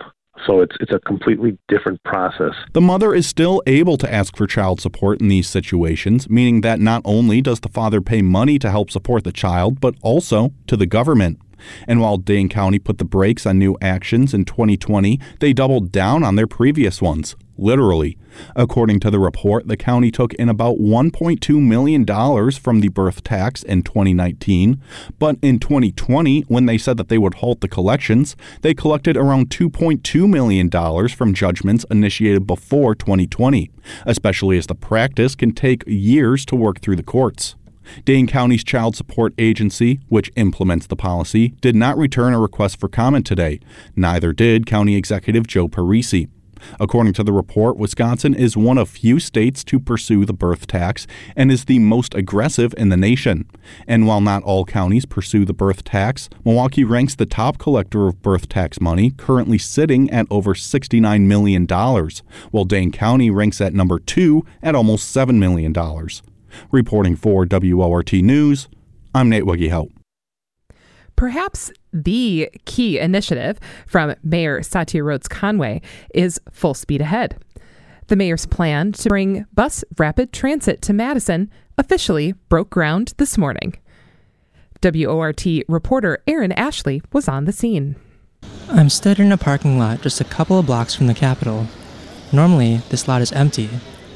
So 0.47 0.61
it's 0.61 0.75
it's 0.79 0.91
a 0.91 0.99
completely 0.99 1.57
different 1.67 2.03
process. 2.03 2.53
The 2.73 2.81
mother 2.81 3.13
is 3.13 3.27
still 3.27 3.61
able 3.67 3.97
to 3.97 4.11
ask 4.11 4.35
for 4.35 4.47
child 4.47 4.81
support 4.81 5.21
in 5.21 5.27
these 5.27 5.47
situations, 5.47 6.29
meaning 6.29 6.61
that 6.61 6.79
not 6.79 7.01
only 7.05 7.41
does 7.41 7.59
the 7.59 7.69
father 7.69 8.01
pay 8.01 8.21
money 8.21 8.57
to 8.59 8.71
help 8.71 8.89
support 8.89 9.23
the 9.23 9.31
child, 9.31 9.79
but 9.79 9.95
also 10.01 10.51
to 10.67 10.75
the 10.75 10.87
government. 10.87 11.39
And 11.87 12.01
while 12.01 12.17
Dane 12.17 12.49
County 12.49 12.79
put 12.79 12.97
the 12.97 13.05
brakes 13.05 13.45
on 13.45 13.59
new 13.59 13.77
actions 13.81 14.33
in 14.33 14.43
2020, 14.43 15.19
they 15.39 15.53
doubled 15.53 15.91
down 15.91 16.23
on 16.23 16.35
their 16.35 16.47
previous 16.47 17.01
ones, 17.01 17.35
literally. 17.57 18.17
According 18.55 18.99
to 19.01 19.11
the 19.11 19.19
report, 19.19 19.67
the 19.67 19.77
county 19.77 20.11
took 20.11 20.33
in 20.35 20.49
about 20.49 20.77
$1.2 20.77 21.61
million 21.61 22.51
from 22.51 22.79
the 22.79 22.87
birth 22.89 23.23
tax 23.23 23.63
in 23.63 23.83
2019, 23.83 24.81
but 25.19 25.37
in 25.41 25.59
2020, 25.59 26.41
when 26.41 26.65
they 26.65 26.77
said 26.77 26.97
that 26.97 27.09
they 27.09 27.17
would 27.17 27.35
halt 27.35 27.61
the 27.61 27.67
collections, 27.67 28.35
they 28.61 28.73
collected 28.73 29.15
around 29.17 29.49
$2.2 29.49 30.29
million 30.29 31.09
from 31.09 31.33
judgments 31.33 31.85
initiated 31.89 32.47
before 32.47 32.95
2020, 32.95 33.69
especially 34.05 34.57
as 34.57 34.67
the 34.67 34.75
practice 34.75 35.35
can 35.35 35.51
take 35.51 35.83
years 35.85 36.45
to 36.45 36.55
work 36.55 36.81
through 36.81 36.95
the 36.95 37.03
courts. 37.03 37.55
Dane 38.05 38.27
County's 38.27 38.63
Child 38.63 38.95
Support 38.95 39.33
Agency, 39.37 39.99
which 40.07 40.31
implements 40.35 40.87
the 40.87 40.95
policy, 40.95 41.49
did 41.61 41.75
not 41.75 41.97
return 41.97 42.33
a 42.33 42.39
request 42.39 42.79
for 42.79 42.87
comment 42.87 43.25
today. 43.25 43.59
Neither 43.95 44.33
did 44.33 44.65
County 44.65 44.95
Executive 44.95 45.47
Joe 45.47 45.67
Parisi. 45.67 46.29
According 46.79 47.13
to 47.13 47.23
the 47.23 47.33
report, 47.33 47.77
Wisconsin 47.77 48.33
is 48.33 48.57
one 48.57 48.77
of 48.77 48.89
few 48.89 49.19
states 49.19 49.63
to 49.65 49.79
pursue 49.79 50.25
the 50.25 50.33
birth 50.33 50.67
tax 50.67 51.07
and 51.35 51.51
is 51.51 51.65
the 51.65 51.79
most 51.79 52.13
aggressive 52.13 52.73
in 52.77 52.89
the 52.89 52.97
nation. 52.97 53.49
And 53.87 54.07
while 54.07 54.21
not 54.21 54.43
all 54.43 54.65
counties 54.65 55.05
pursue 55.05 55.45
the 55.45 55.53
birth 55.53 55.83
tax, 55.83 56.29
Milwaukee 56.45 56.83
ranks 56.83 57.15
the 57.15 57.25
top 57.25 57.57
collector 57.57 58.07
of 58.07 58.21
birth 58.21 58.49
tax 58.49 58.79
money, 58.79 59.11
currently 59.11 59.57
sitting 59.57 60.09
at 60.11 60.27
over 60.29 60.53
$69 60.53 61.21
million, 61.21 61.65
while 62.51 62.65
Dane 62.65 62.91
County 62.91 63.29
ranks 63.29 63.61
at 63.61 63.73
number 63.73 63.99
two 63.99 64.45
at 64.61 64.75
almost 64.75 65.15
$7 65.15 65.35
million. 65.35 65.73
Reporting 66.71 67.15
for 67.15 67.47
WORT 67.49 68.13
News, 68.13 68.67
I'm 69.15 69.29
Nate 69.29 69.45
Wiggy 69.45 69.69
Perhaps 71.15 71.71
the 71.91 72.49
key 72.65 72.99
initiative 72.99 73.59
from 73.87 74.15
Mayor 74.23 74.63
Satya 74.63 75.03
Rhodes 75.03 75.27
Conway 75.27 75.81
is 76.13 76.39
Full 76.51 76.73
Speed 76.73 77.01
Ahead. 77.01 77.37
The 78.07 78.15
mayor's 78.15 78.45
plan 78.45 78.91
to 78.93 79.09
bring 79.09 79.45
bus 79.53 79.83
rapid 79.97 80.33
transit 80.33 80.81
to 80.83 80.93
Madison 80.93 81.49
officially 81.77 82.33
broke 82.49 82.69
ground 82.69 83.13
this 83.17 83.37
morning. 83.37 83.75
WORT 84.83 85.45
reporter 85.69 86.21
Aaron 86.27 86.51
Ashley 86.51 87.01
was 87.13 87.29
on 87.29 87.45
the 87.45 87.53
scene. 87.53 87.95
I'm 88.69 88.89
stood 88.89 89.19
in 89.19 89.31
a 89.31 89.37
parking 89.37 89.79
lot 89.79 90.01
just 90.01 90.19
a 90.19 90.25
couple 90.25 90.59
of 90.59 90.65
blocks 90.65 90.93
from 90.93 91.07
the 91.07 91.13
Capitol. 91.13 91.67
Normally, 92.33 92.81
this 92.89 93.07
lot 93.07 93.21
is 93.21 93.31
empty, 93.31 93.69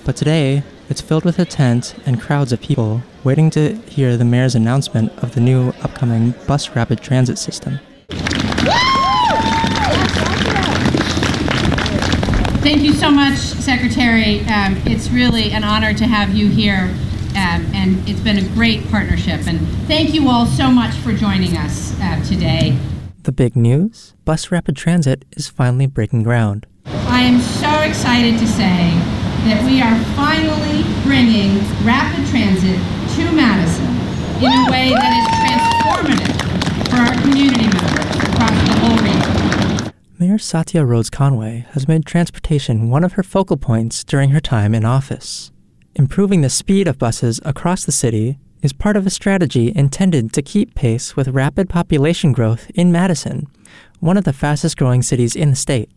but 0.04 0.18
today 0.18 0.64
it's 0.90 1.02
filled 1.02 1.26
with 1.26 1.40
a 1.40 1.46
tent 1.46 1.96
and 2.06 2.20
crowds 2.22 2.52
of 2.52 2.62
people 2.62 3.02
waiting 3.24 3.50
to 3.52 3.76
hear 3.90 4.16
the 4.16 4.26
mayor's 4.26 4.56
announcement 4.56 5.12
of 5.22 5.36
the 5.36 5.42
new 5.42 5.70
upcoming 5.82 6.34
bus 6.48 6.76
rapid 6.76 7.02
transit 7.02 7.38
system. 7.38 7.80
Thank 12.62 12.82
you 12.82 12.94
so 12.94 13.10
much, 13.10 13.38
Secretary. 13.38 14.42
Um, 14.42 14.76
it's 14.86 15.10
really 15.10 15.52
an 15.52 15.64
honor 15.64 15.94
to 15.94 16.06
have 16.06 16.34
you 16.34 16.50
here, 16.50 16.94
um, 17.32 17.66
and 17.74 18.08
it's 18.08 18.20
been 18.20 18.38
a 18.38 18.48
great 18.50 18.88
partnership. 18.90 19.48
And 19.48 19.60
thank 19.88 20.14
you 20.14 20.30
all 20.30 20.46
so 20.46 20.70
much 20.70 20.96
for 20.96 21.14
joining 21.14 21.56
us 21.56 21.98
uh, 22.02 22.22
today. 22.26 22.78
The 23.24 23.32
big 23.32 23.56
news 23.56 24.14
Bus 24.26 24.52
Rapid 24.52 24.76
Transit 24.76 25.26
is 25.32 25.50
finally 25.50 25.86
breaking 25.86 26.24
ground. 26.24 26.66
I 26.86 27.22
am 27.22 27.40
so 27.42 27.82
excited 27.82 28.40
to 28.40 28.48
say 28.48 29.17
that 29.48 29.64
we 29.64 29.82
are 29.82 29.96
finally 30.14 30.84
bringing 31.04 31.60
rapid 31.86 32.28
transit 32.28 32.76
to 33.16 33.32
Madison 33.32 33.88
in 34.44 34.52
a 34.52 34.70
way 34.70 34.92
that 34.92 35.14
is 35.16 35.28
transformative 35.40 36.90
for 36.90 36.98
our 36.98 37.22
community 37.22 37.64
members 37.64 38.16
across 38.28 38.52
the 38.68 38.76
whole 38.84 38.98
region. 39.00 39.94
Mayor 40.20 40.38
Satya 40.38 40.84
Rhodes 40.84 41.10
Conway 41.10 41.66
has 41.72 41.88
made 41.88 42.06
transportation 42.06 42.90
one 42.90 43.06
of 43.06 43.14
her 43.14 43.24
focal 43.24 43.56
points 43.56 44.04
during 44.04 44.32
her 44.32 44.42
time 44.42 44.76
in 44.76 44.84
office. 44.84 45.54
Improving 45.96 46.42
the 46.42 46.50
speed 46.50 46.86
of 46.86 47.00
buses 47.00 47.40
across 47.46 47.86
the 47.86 47.94
city 47.94 48.40
is 48.62 48.74
part 48.74 48.98
of 48.98 49.08
a 49.08 49.10
strategy 49.10 49.72
intended 49.74 50.34
to 50.34 50.42
keep 50.42 50.76
pace 50.76 51.16
with 51.16 51.30
rapid 51.30 51.70
population 51.70 52.34
growth 52.34 52.70
in 52.76 52.92
Madison, 52.92 53.48
one 54.02 54.18
of 54.18 54.26
the 54.26 54.34
fastest 54.34 54.76
growing 54.76 55.02
cities 55.02 55.38
in 55.38 55.52
the 55.52 55.56
state. 55.56 55.90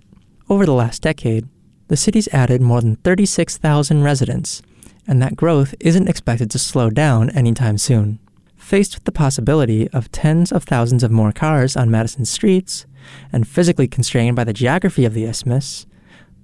Over 0.48 0.66
the 0.66 0.72
last 0.72 1.02
decade, 1.02 1.48
the 1.90 1.96
city's 1.96 2.28
added 2.28 2.60
more 2.60 2.80
than 2.80 2.94
36,000 2.94 4.04
residents, 4.04 4.62
and 5.08 5.20
that 5.20 5.34
growth 5.34 5.74
isn't 5.80 6.08
expected 6.08 6.48
to 6.48 6.56
slow 6.56 6.88
down 6.88 7.30
anytime 7.30 7.76
soon. 7.76 8.20
Faced 8.56 8.94
with 8.94 9.02
the 9.02 9.10
possibility 9.10 9.90
of 9.90 10.12
tens 10.12 10.52
of 10.52 10.62
thousands 10.62 11.02
of 11.02 11.10
more 11.10 11.32
cars 11.32 11.76
on 11.76 11.90
Madison's 11.90 12.30
streets, 12.30 12.86
and 13.32 13.48
physically 13.48 13.88
constrained 13.88 14.36
by 14.36 14.44
the 14.44 14.52
geography 14.52 15.04
of 15.04 15.14
the 15.14 15.24
isthmus, 15.24 15.84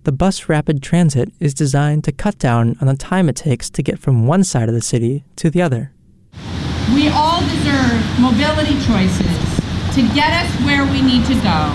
the 0.02 0.10
bus 0.10 0.48
rapid 0.48 0.82
transit 0.82 1.32
is 1.38 1.54
designed 1.54 2.02
to 2.02 2.10
cut 2.10 2.38
down 2.38 2.76
on 2.80 2.88
the 2.88 2.96
time 2.96 3.28
it 3.28 3.36
takes 3.36 3.70
to 3.70 3.84
get 3.84 4.00
from 4.00 4.26
one 4.26 4.42
side 4.42 4.68
of 4.68 4.74
the 4.74 4.82
city 4.82 5.22
to 5.36 5.48
the 5.48 5.62
other. 5.62 5.92
We 6.92 7.06
all 7.06 7.40
deserve 7.42 8.18
mobility 8.18 8.74
choices 8.82 9.30
to 9.94 10.02
get 10.12 10.32
us 10.32 10.52
where 10.66 10.84
we 10.84 11.02
need 11.02 11.24
to 11.26 11.34
go 11.34 11.70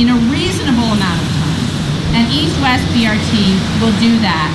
in 0.00 0.08
a 0.08 0.16
reasonable 0.32 0.88
amount 0.88 1.20
of 1.20 1.28
time. 1.28 1.43
And 2.14 2.32
East 2.32 2.60
West 2.62 2.86
BRT 2.94 3.80
will 3.80 3.92
do 3.98 4.18
that 4.20 4.50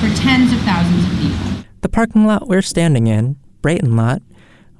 for 0.00 0.08
tens 0.16 0.50
of 0.52 0.58
thousands 0.60 1.04
of 1.04 1.10
people. 1.20 1.64
The 1.82 1.90
parking 1.90 2.26
lot 2.26 2.48
we're 2.48 2.62
standing 2.62 3.06
in, 3.06 3.36
Brayton 3.60 3.96
Lot, 3.96 4.22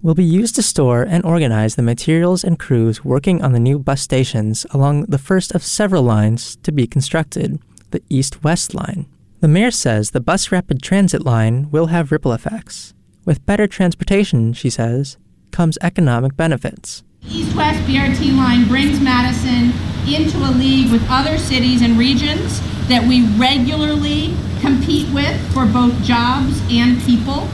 will 0.00 0.14
be 0.14 0.24
used 0.24 0.54
to 0.54 0.62
store 0.62 1.02
and 1.02 1.24
organize 1.24 1.74
the 1.74 1.82
materials 1.82 2.42
and 2.42 2.58
crews 2.58 3.04
working 3.04 3.42
on 3.42 3.52
the 3.52 3.60
new 3.60 3.78
bus 3.78 4.00
stations 4.00 4.64
along 4.70 5.02
the 5.04 5.18
first 5.18 5.54
of 5.54 5.62
several 5.62 6.02
lines 6.02 6.56
to 6.62 6.72
be 6.72 6.86
constructed, 6.86 7.60
the 7.90 8.02
East 8.08 8.42
West 8.42 8.72
Line. 8.72 9.06
The 9.40 9.48
mayor 9.48 9.70
says 9.70 10.12
the 10.12 10.20
bus 10.20 10.50
rapid 10.50 10.82
transit 10.82 11.22
line 11.22 11.70
will 11.70 11.88
have 11.88 12.12
ripple 12.12 12.32
effects. 12.32 12.94
With 13.26 13.44
better 13.44 13.66
transportation, 13.66 14.54
she 14.54 14.70
says, 14.70 15.18
comes 15.50 15.76
economic 15.82 16.36
benefits. 16.36 17.02
East 17.24 17.56
West 17.56 17.80
BRT 17.88 18.36
line 18.36 18.66
brings 18.68 19.00
Madison 19.00 19.72
into 20.06 20.38
a 20.38 20.52
league 20.52 20.90
with 20.92 21.04
other 21.08 21.38
cities 21.38 21.82
and 21.82 21.98
regions 21.98 22.60
that 22.88 23.02
we 23.06 23.26
regularly 23.36 24.34
compete 24.60 25.08
with 25.12 25.38
for 25.52 25.66
both 25.66 25.94
jobs 26.02 26.60
and 26.70 27.00
people. 27.02 27.48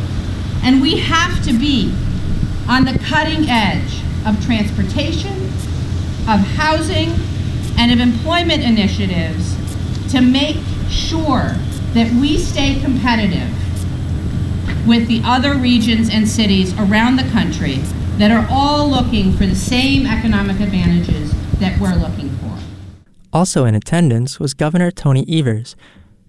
And 0.62 0.80
we 0.82 0.98
have 0.98 1.42
to 1.44 1.52
be 1.58 1.92
on 2.68 2.84
the 2.84 2.98
cutting 3.06 3.48
edge 3.48 4.02
of 4.26 4.44
transportation, 4.44 5.32
of 6.28 6.40
housing, 6.56 7.12
and 7.78 7.90
of 7.90 8.00
employment 8.00 8.62
initiatives 8.62 9.56
to 10.12 10.20
make 10.20 10.56
sure 10.88 11.54
that 11.94 12.12
we 12.20 12.38
stay 12.38 12.78
competitive 12.80 13.50
with 14.86 15.08
the 15.08 15.22
other 15.24 15.54
regions 15.54 16.10
and 16.10 16.28
cities 16.28 16.72
around 16.78 17.16
the 17.16 17.28
country 17.30 17.80
that 18.18 18.30
are 18.30 18.46
all 18.50 18.88
looking 18.88 19.32
for 19.32 19.46
the 19.46 19.54
same 19.54 20.06
economic 20.06 20.60
advantages 20.60 21.32
that 21.58 21.80
we're 21.80 21.94
looking 21.94 22.28
for. 22.36 22.58
Also 23.32 23.64
in 23.64 23.74
attendance 23.74 24.38
was 24.38 24.54
Governor 24.54 24.90
Tony 24.90 25.24
Evers, 25.28 25.74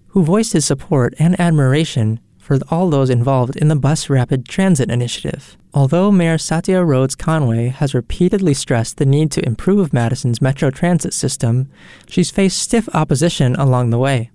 who 0.08 0.24
voiced 0.24 0.54
his 0.54 0.66
support 0.66 1.14
and 1.20 1.40
admiration 1.40 2.20
for 2.38 2.60
all 2.70 2.90
those 2.90 3.10
involved 3.10 3.56
in 3.56 3.68
the 3.68 3.76
Bus 3.76 4.10
Rapid 4.10 4.48
Transit 4.48 4.90
Initiative. 4.90 5.58
Although 5.74 6.12
Mayor 6.12 6.38
Satya 6.38 6.84
Rhodes 6.84 7.16
Conway 7.16 7.70
has 7.70 7.96
repeatedly 7.96 8.54
stressed 8.54 8.98
the 8.98 9.06
need 9.06 9.32
to 9.32 9.46
improve 9.46 9.94
Madison's 9.94 10.42
metro 10.42 10.70
transit 10.70 11.14
system, 11.14 11.70
she's 12.08 12.32
faced 12.32 12.62
stiff 12.62 12.88
opposition 12.94 13.56
along 13.56 13.90
the 13.90 13.98
way. 13.98 14.30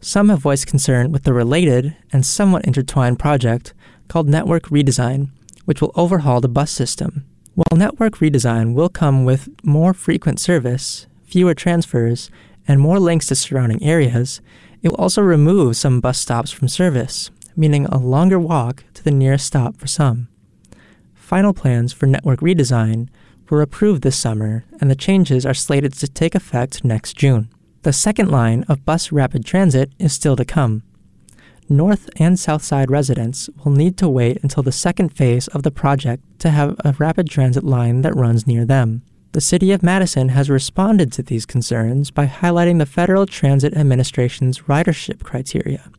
Some 0.00 0.28
have 0.28 0.40
voiced 0.40 0.66
concern 0.66 1.10
with 1.10 1.24
the 1.24 1.32
related 1.32 1.96
and 2.12 2.24
somewhat 2.24 2.64
intertwined 2.64 3.18
project 3.18 3.74
called 4.08 4.28
Network 4.28 4.64
Redesign, 4.64 5.30
which 5.66 5.80
will 5.80 5.92
overhaul 5.94 6.40
the 6.40 6.48
bus 6.48 6.70
system. 6.70 7.26
While 7.54 7.78
network 7.78 8.16
redesign 8.16 8.74
will 8.74 8.88
come 8.88 9.24
with 9.24 9.48
more 9.62 9.94
frequent 9.94 10.40
service, 10.40 11.06
fewer 11.24 11.54
transfers, 11.54 12.30
and 12.66 12.80
more 12.80 12.98
links 12.98 13.26
to 13.26 13.34
surrounding 13.34 13.82
areas, 13.82 14.40
it 14.82 14.88
will 14.88 14.96
also 14.96 15.22
remove 15.22 15.76
some 15.76 16.00
bus 16.00 16.18
stops 16.18 16.50
from 16.50 16.68
service, 16.68 17.30
meaning 17.56 17.86
a 17.86 17.98
longer 17.98 18.38
walk 18.38 18.84
to 18.94 19.04
the 19.04 19.10
nearest 19.10 19.46
stop 19.46 19.76
for 19.76 19.86
some. 19.86 20.28
Final 21.14 21.52
plans 21.52 21.92
for 21.92 22.06
network 22.06 22.40
redesign 22.40 23.08
were 23.50 23.62
approved 23.62 24.02
this 24.02 24.16
summer, 24.16 24.64
and 24.80 24.90
the 24.90 24.94
changes 24.94 25.46
are 25.46 25.54
slated 25.54 25.92
to 25.94 26.08
take 26.08 26.34
effect 26.34 26.84
next 26.84 27.16
June. 27.16 27.48
The 27.82 27.92
second 27.92 28.30
line 28.30 28.64
of 28.68 28.84
bus 28.84 29.12
rapid 29.12 29.44
transit 29.44 29.92
is 29.98 30.12
still 30.12 30.36
to 30.36 30.44
come. 30.44 30.82
North 31.68 32.08
and 32.16 32.38
South 32.38 32.62
Side 32.62 32.90
residents 32.92 33.50
will 33.64 33.72
need 33.72 33.96
to 33.98 34.08
wait 34.08 34.38
until 34.42 34.62
the 34.62 34.70
second 34.70 35.08
phase 35.08 35.48
of 35.48 35.64
the 35.64 35.72
project 35.72 36.22
to 36.38 36.50
have 36.50 36.76
a 36.84 36.94
rapid 36.98 37.28
transit 37.28 37.64
line 37.64 38.02
that 38.02 38.14
runs 38.14 38.46
near 38.46 38.64
them. 38.64 39.02
The 39.32 39.40
City 39.40 39.72
of 39.72 39.82
Madison 39.82 40.28
has 40.28 40.48
responded 40.48 41.10
to 41.12 41.22
these 41.24 41.44
concerns 41.44 42.12
by 42.12 42.26
highlighting 42.26 42.78
the 42.78 42.86
Federal 42.86 43.26
Transit 43.26 43.76
Administration's 43.76 44.60
ridership 44.60 45.24
criteria, 45.24 45.90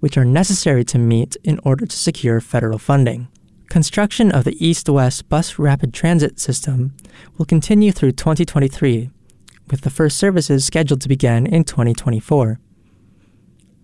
which 0.00 0.18
are 0.18 0.24
necessary 0.24 0.84
to 0.84 0.98
meet 0.98 1.34
in 1.42 1.58
order 1.64 1.86
to 1.86 1.96
secure 1.96 2.40
federal 2.40 2.78
funding. 2.78 3.28
Construction 3.70 4.30
of 4.30 4.44
the 4.44 4.64
East 4.64 4.88
West 4.88 5.28
Bus 5.30 5.58
Rapid 5.58 5.94
Transit 5.94 6.38
System 6.38 6.94
will 7.38 7.46
continue 7.46 7.90
through 7.90 8.12
2023, 8.12 9.10
with 9.70 9.80
the 9.80 9.90
first 9.90 10.18
services 10.18 10.64
scheduled 10.64 11.00
to 11.00 11.08
begin 11.08 11.46
in 11.46 11.64
2024. 11.64 12.60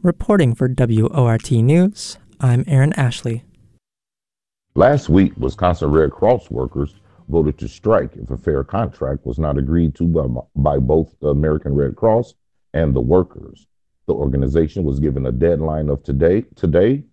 Reporting 0.02 0.56
for 0.56 0.68
WORT 0.68 1.52
News, 1.52 2.18
I'm 2.40 2.64
Aaron 2.66 2.92
Ashley. 2.94 3.44
Last 4.74 5.08
week, 5.08 5.32
Wisconsin 5.36 5.92
Red 5.92 6.10
Cross 6.10 6.50
workers 6.50 6.96
voted 7.28 7.56
to 7.58 7.68
strike 7.68 8.16
if 8.16 8.28
a 8.28 8.36
fair 8.36 8.64
contract 8.64 9.24
was 9.24 9.38
not 9.38 9.58
agreed 9.58 9.94
to 9.94 10.08
by, 10.08 10.26
by 10.56 10.78
both 10.78 11.14
the 11.20 11.28
American 11.28 11.76
Red 11.76 11.94
Cross 11.94 12.34
and 12.74 12.96
the 12.96 13.00
workers. 13.00 13.68
The 14.08 14.14
organization 14.14 14.82
was 14.82 14.98
given 14.98 15.24
a 15.26 15.30
deadline 15.30 15.88
of 15.88 16.02
today, 16.02 16.46
today, 16.56 17.04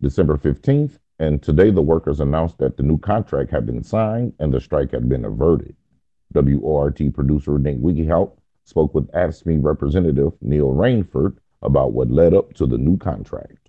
December 0.00 0.38
15th, 0.38 0.98
and 1.18 1.42
today 1.42 1.70
the 1.70 1.82
workers 1.82 2.20
announced 2.20 2.56
that 2.56 2.78
the 2.78 2.82
new 2.82 2.96
contract 2.96 3.50
had 3.50 3.66
been 3.66 3.82
signed 3.82 4.32
and 4.38 4.50
the 4.50 4.62
strike 4.62 4.92
had 4.92 5.10
been 5.10 5.26
averted. 5.26 5.76
WORT 6.32 7.02
producer 7.12 7.58
Nate 7.58 7.82
Wieghelp 7.82 8.38
spoke 8.64 8.94
with 8.94 9.12
AFSCME 9.12 9.62
representative 9.62 10.32
Neil 10.40 10.72
Rainford 10.72 11.36
about 11.62 11.92
what 11.92 12.10
led 12.10 12.34
up 12.34 12.54
to 12.54 12.66
the 12.66 12.78
new 12.78 12.96
contract. 12.98 13.59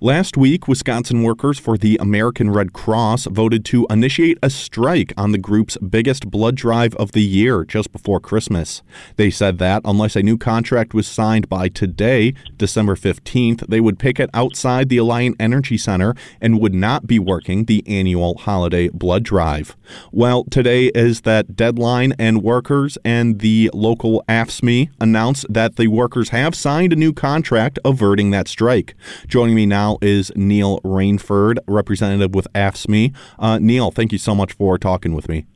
Last 0.00 0.36
week, 0.36 0.66
Wisconsin 0.66 1.22
workers 1.22 1.58
for 1.58 1.78
the 1.78 1.96
American 2.00 2.50
Red 2.50 2.72
Cross 2.72 3.26
voted 3.26 3.64
to 3.66 3.86
initiate 3.88 4.38
a 4.42 4.50
strike 4.50 5.12
on 5.16 5.30
the 5.30 5.38
group's 5.38 5.76
biggest 5.76 6.30
blood 6.30 6.56
drive 6.56 6.96
of 6.96 7.12
the 7.12 7.22
year 7.22 7.64
just 7.64 7.92
before 7.92 8.18
Christmas. 8.18 8.82
They 9.16 9.30
said 9.30 9.58
that 9.58 9.82
unless 9.84 10.16
a 10.16 10.22
new 10.22 10.36
contract 10.36 10.94
was 10.94 11.06
signed 11.06 11.48
by 11.48 11.68
today, 11.68 12.34
December 12.56 12.96
15th, 12.96 13.66
they 13.68 13.80
would 13.80 14.00
picket 14.00 14.30
outside 14.34 14.88
the 14.88 14.98
Alliant 14.98 15.36
Energy 15.38 15.78
Center 15.78 16.14
and 16.40 16.60
would 16.60 16.74
not 16.74 17.06
be 17.06 17.20
working 17.20 17.64
the 17.64 17.84
annual 17.86 18.36
holiday 18.38 18.88
blood 18.88 19.22
drive. 19.22 19.76
Well, 20.10 20.44
today 20.44 20.86
is 20.86 21.20
that 21.20 21.54
deadline, 21.54 22.14
and 22.18 22.42
workers 22.42 22.98
and 23.04 23.38
the 23.38 23.70
local 23.72 24.24
AFSCME 24.28 24.90
announced 25.00 25.46
that 25.48 25.76
the 25.76 25.86
workers 25.86 26.30
have 26.30 26.54
signed 26.54 26.92
a 26.92 26.96
new 26.96 27.12
contract 27.12 27.78
averting 27.84 28.32
that 28.32 28.48
strike. 28.48 28.94
Joining 29.28 29.54
me 29.54 29.66
now 29.66 29.83
now 29.84 29.98
is 30.00 30.32
Neil 30.34 30.80
Rainford, 30.80 31.58
representative 31.66 32.34
with 32.34 32.46
AFSCME. 32.54 33.14
Uh, 33.38 33.58
Neil, 33.58 33.90
thank 33.90 34.12
you 34.12 34.18
so 34.18 34.34
much 34.34 34.52
for 34.54 34.78
talking 34.78 35.14
with 35.14 35.28
me. 35.28 35.46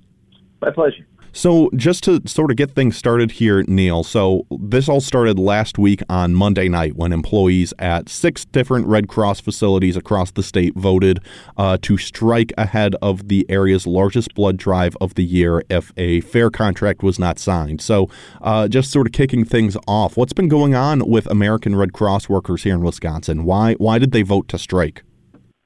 My 0.61 0.71
pleasure. 0.71 1.07
So, 1.33 1.71
just 1.77 2.05
to 2.05 2.21
sort 2.27 2.51
of 2.51 2.57
get 2.57 2.71
things 2.71 2.97
started 2.97 3.33
here, 3.33 3.63
Neil. 3.69 4.03
So, 4.03 4.47
this 4.51 4.89
all 4.89 5.01
started 5.01 5.39
last 5.39 5.79
week 5.79 6.01
on 6.09 6.35
Monday 6.35 6.69
night 6.69 6.97
when 6.97 7.13
employees 7.13 7.73
at 7.79 8.09
six 8.09 8.45
different 8.45 8.87
Red 8.87 9.09
Cross 9.09 9.41
facilities 9.41 9.97
across 9.97 10.31
the 10.31 10.43
state 10.43 10.75
voted 10.75 11.21
uh, 11.57 11.79
to 11.83 11.97
strike 11.99 12.53
ahead 12.57 12.95
of 13.03 13.29
the 13.29 13.47
area's 13.49 13.87
largest 13.87 14.35
blood 14.35 14.57
drive 14.57 14.97
of 15.01 15.15
the 15.15 15.25
year 15.25 15.63
if 15.69 15.93
a 15.97 16.21
fair 16.23 16.51
contract 16.51 17.03
was 17.03 17.19
not 17.19 17.39
signed. 17.39 17.81
So, 17.81 18.09
uh, 18.41 18.69
just 18.69 18.91
sort 18.91 19.07
of 19.07 19.13
kicking 19.13 19.45
things 19.45 19.77
off, 19.87 20.17
what's 20.17 20.33
been 20.33 20.49
going 20.49 20.75
on 20.75 21.09
with 21.09 21.27
American 21.27 21.77
Red 21.77 21.93
Cross 21.93 22.29
workers 22.29 22.63
here 22.65 22.75
in 22.75 22.83
Wisconsin? 22.83 23.45
Why 23.45 23.75
why 23.75 23.99
did 23.99 24.13
they 24.13 24.23
vote 24.23 24.49
to 24.49 24.59
strike? 24.59 25.03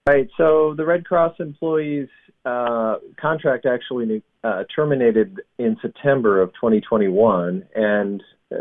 Right. 0.09 0.28
So, 0.37 0.75
the 0.76 0.85
Red 0.85 1.04
Cross 1.04 1.37
employees 1.38 2.09
uh, 2.45 2.97
contract 3.21 3.66
actually 3.66 4.07
uh, 4.44 4.64
terminated 4.75 5.40
in 5.58 5.76
September 5.80 6.40
of 6.40 6.52
2021, 6.54 7.64
and 7.75 8.22
uh, 8.52 8.56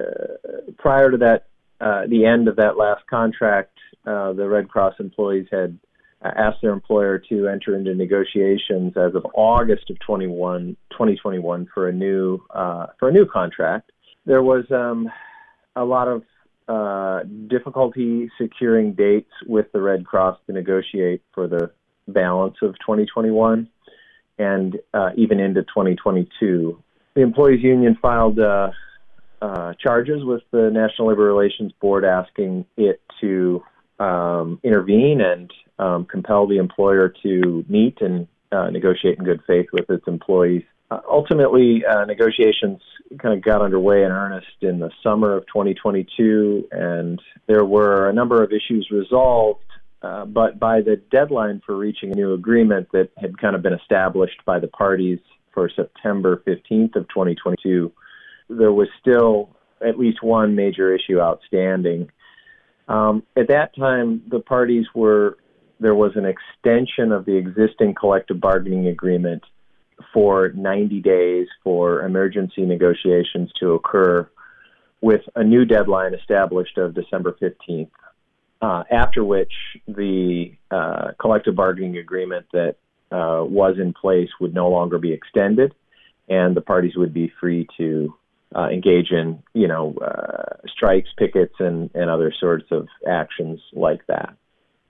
prior 0.77 1.11
to 1.11 1.17
that, 1.17 1.47
uh, 1.79 2.05
the 2.07 2.25
end 2.25 2.47
of 2.47 2.55
that 2.57 2.77
last 2.77 3.05
contract, 3.09 3.77
uh, 4.05 4.33
the 4.33 4.47
Red 4.47 4.69
Cross 4.69 4.95
employees 5.00 5.47
had 5.51 5.77
asked 6.23 6.61
their 6.61 6.71
employer 6.71 7.17
to 7.17 7.47
enter 7.47 7.75
into 7.75 7.95
negotiations 7.95 8.93
as 8.95 9.15
of 9.15 9.25
August 9.33 9.89
of 9.89 9.97
21, 10.00 10.77
2021 10.91 11.67
for 11.73 11.89
a 11.89 11.91
new 11.91 12.39
for 13.00 13.09
a 13.09 13.11
new 13.11 13.25
contract. 13.25 13.91
there 14.25 14.43
was 14.43 14.63
um, 14.69 15.09
a 15.75 15.83
lot 15.83 16.07
of 16.07 16.23
uh, 16.67 17.23
difficulty 17.47 18.29
securing 18.39 18.93
dates 18.93 19.31
with 19.47 19.71
the 19.71 19.81
Red 19.81 20.05
Cross 20.05 20.38
to 20.45 20.53
negotiate 20.53 21.23
for 21.33 21.47
the 21.47 21.71
balance 22.07 22.55
of 22.61 22.75
2021 22.79 23.67
and 24.41 24.77
uh, 24.93 25.12
even 25.15 25.39
into 25.39 25.62
2022. 25.63 26.81
The 27.13 27.21
employees 27.21 27.63
union 27.63 27.98
filed 28.01 28.39
uh, 28.39 28.71
uh, 29.41 29.74
charges 29.79 30.24
with 30.24 30.41
the 30.51 30.69
National 30.71 31.10
Labor 31.10 31.24
Relations 31.24 31.71
Board 31.79 32.05
asking 32.05 32.65
it 32.77 33.01
to 33.21 33.63
um, 34.00 34.60
intervene 34.63 35.21
and 35.21 35.51
um, 35.77 36.05
compel 36.05 36.48
the 36.48 36.57
employer 36.57 37.13
to 37.24 37.65
meet 37.67 38.01
and 38.01 38.27
uh, 38.51 38.69
negotiate 38.69 39.17
in 39.17 39.25
good 39.25 39.41
faith 39.45 39.67
with 39.71 39.89
its 39.89 40.07
employees. 40.07 40.63
Uh, 40.89 41.00
ultimately, 41.10 41.83
uh, 41.86 42.05
negotiations 42.05 42.81
kind 43.19 43.33
of 43.33 43.43
got 43.43 43.62
underway 43.62 44.03
in 44.03 44.12
earnest 44.12 44.48
in 44.62 44.79
the 44.79 44.91
summer 45.03 45.36
of 45.36 45.45
2022, 45.48 46.67
and 46.71 47.21
there 47.48 47.63
were 47.63 48.10
a 48.10 48.13
number 48.13 48.43
of 48.43 48.51
issues 48.51 48.89
resolved. 48.91 49.63
Uh, 50.01 50.25
but 50.25 50.60
by 50.60 50.81
the 50.81 50.96
deadline 51.12 51.62
for 51.65 51.77
reaching 51.77 52.12
a 52.12 52.15
new 52.15 52.34
agreement 52.34 52.88
that 52.91 53.10
had 53.17 53.38
kind 53.38 53.55
of 53.55 53.62
been 53.62 53.74
established 53.74 54.43
by 54.46 54.60
the 54.60 54.67
parties 54.67 55.20
for 55.53 55.70
September 55.75 56.41
15th 56.48 56.96
of 56.96 57.08
2022, 57.10 57.91
there 58.50 58.74
was 58.74 58.88
still 59.00 59.55
at 59.86 60.00
least 60.00 60.24
one 60.24 60.55
major 60.55 60.93
issue 60.93 61.20
outstanding. 61.20 62.10
Um, 62.88 63.24
at 63.38 63.48
that 63.50 63.75
time, 63.75 64.24
the 64.29 64.39
parties 64.39 64.86
were 64.96 65.38
there 65.79 65.96
was 65.96 66.12
an 66.15 66.25
extension 66.25 67.12
of 67.12 67.25
the 67.25 67.36
existing 67.36 67.96
collective 67.96 68.39
bargaining 68.39 68.88
agreement 68.88 69.43
for 70.13 70.50
90 70.50 71.00
days 71.01 71.48
for 71.63 72.03
emergency 72.03 72.65
negotiations 72.65 73.51
to 73.60 73.74
occur 73.74 74.29
with 75.01 75.22
a 75.36 75.43
new 75.43 75.65
deadline 75.65 76.13
established 76.13 76.77
of 76.77 76.93
December 76.93 77.36
15th, 77.41 77.89
uh, 78.62 78.84
after 78.91 79.24
which 79.24 79.51
the 79.88 80.51
uh, 80.70 81.12
collective 81.20 81.56
bargaining 81.56 81.98
agreement 81.98 82.46
that 82.53 82.75
uh, 83.12 83.44
was 83.44 83.77
in 83.80 83.94
place 83.94 84.30
would 84.39 84.53
no 84.53 84.70
longer 84.70 84.98
be 84.98 85.12
extended, 85.12 85.74
and 86.30 86.56
the 86.56 86.62
parties 86.62 86.96
would 86.96 87.13
be 87.13 87.32
free 87.39 87.68
to 87.77 88.13
uh, 88.56 88.68
engage 88.70 89.12
in, 89.12 89.41
you 89.53 89.68
know, 89.68 89.96
uh, 90.01 90.58
strikes, 90.68 91.10
pickets, 91.18 91.56
and, 91.60 91.89
and 91.94 92.10
other 92.10 92.34
sorts 92.39 92.65
of 92.72 92.88
actions 93.08 93.60
like 93.74 94.06
that. 94.08 94.36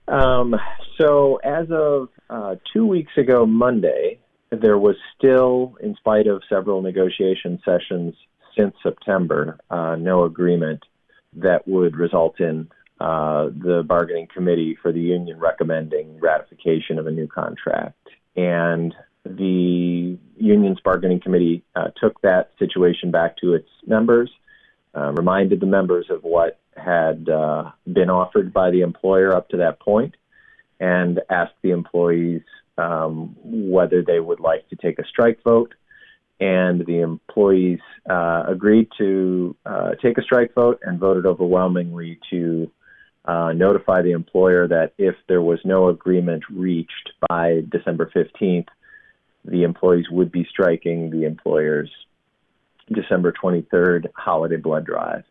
Um, 0.08 0.54
so, 1.00 1.36
as 1.36 1.68
of 1.70 2.08
uh, 2.28 2.56
two 2.72 2.86
weeks 2.86 3.12
ago, 3.16 3.46
Monday, 3.46 4.18
there 4.50 4.76
was 4.76 4.96
still, 5.16 5.76
in 5.80 5.94
spite 5.94 6.26
of 6.26 6.42
several 6.48 6.82
negotiation 6.82 7.60
sessions 7.64 8.14
since 8.56 8.74
September, 8.82 9.58
no 9.70 10.24
agreement 10.24 10.82
that 11.34 11.66
would 11.66 11.96
result 11.96 12.38
in 12.40 12.68
uh, 13.02 13.46
the 13.46 13.82
bargaining 13.84 14.28
committee 14.32 14.78
for 14.80 14.92
the 14.92 15.00
union 15.00 15.36
recommending 15.40 16.20
ratification 16.20 17.00
of 17.00 17.08
a 17.08 17.10
new 17.10 17.26
contract. 17.26 17.98
And 18.36 18.94
the 19.24 20.16
union's 20.36 20.78
bargaining 20.84 21.20
committee 21.20 21.64
uh, 21.74 21.88
took 22.00 22.20
that 22.20 22.52
situation 22.60 23.10
back 23.10 23.38
to 23.38 23.54
its 23.54 23.68
members, 23.84 24.30
uh, 24.96 25.10
reminded 25.14 25.58
the 25.58 25.66
members 25.66 26.06
of 26.10 26.22
what 26.22 26.60
had 26.76 27.28
uh, 27.28 27.72
been 27.92 28.08
offered 28.08 28.52
by 28.52 28.70
the 28.70 28.82
employer 28.82 29.34
up 29.34 29.48
to 29.48 29.56
that 29.56 29.80
point, 29.80 30.14
and 30.78 31.20
asked 31.28 31.54
the 31.62 31.72
employees 31.72 32.42
um, 32.78 33.34
whether 33.42 34.04
they 34.04 34.20
would 34.20 34.38
like 34.38 34.68
to 34.68 34.76
take 34.76 35.00
a 35.00 35.08
strike 35.08 35.42
vote. 35.42 35.74
And 36.38 36.86
the 36.86 37.00
employees 37.00 37.80
uh, 38.08 38.44
agreed 38.46 38.90
to 38.98 39.56
take 40.00 40.18
a 40.18 40.22
strike 40.22 40.54
vote 40.54 40.78
and 40.82 41.00
voted 41.00 41.26
overwhelmingly 41.26 42.20
to 42.30 42.70
uh, 43.24 43.52
notify 43.52 44.02
the 44.02 44.12
employer 44.12 44.66
that 44.68 44.92
if 44.98 45.14
there 45.28 45.42
was 45.42 45.60
no 45.64 45.88
agreement 45.88 46.42
reached 46.50 47.12
by 47.28 47.62
December 47.70 48.10
15th, 48.14 48.66
the 49.44 49.62
employees 49.62 50.06
would 50.10 50.30
be 50.32 50.46
striking 50.50 51.10
the 51.10 51.24
employer's 51.24 51.90
December 52.92 53.32
23rd 53.32 54.06
holiday 54.14 54.56
blood 54.56 54.84
drive. 54.84 55.24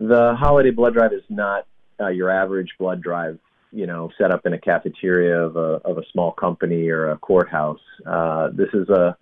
The 0.00 0.34
holiday 0.38 0.70
blood 0.70 0.94
drive 0.94 1.12
is 1.12 1.22
not 1.28 1.66
uh, 2.00 2.08
your 2.08 2.30
average 2.30 2.70
blood 2.78 3.02
drive, 3.02 3.38
you 3.72 3.86
know, 3.86 4.10
set 4.18 4.30
up 4.30 4.46
in 4.46 4.52
a 4.52 4.58
cafeteria 4.58 5.40
of 5.40 5.56
a 5.56 5.80
of 5.84 5.98
a 5.98 6.02
small 6.12 6.32
company 6.32 6.88
or 6.88 7.10
a 7.10 7.18
courthouse. 7.18 7.80
Uh, 8.06 8.50
this 8.52 8.68
is 8.72 8.88
a 8.88 9.16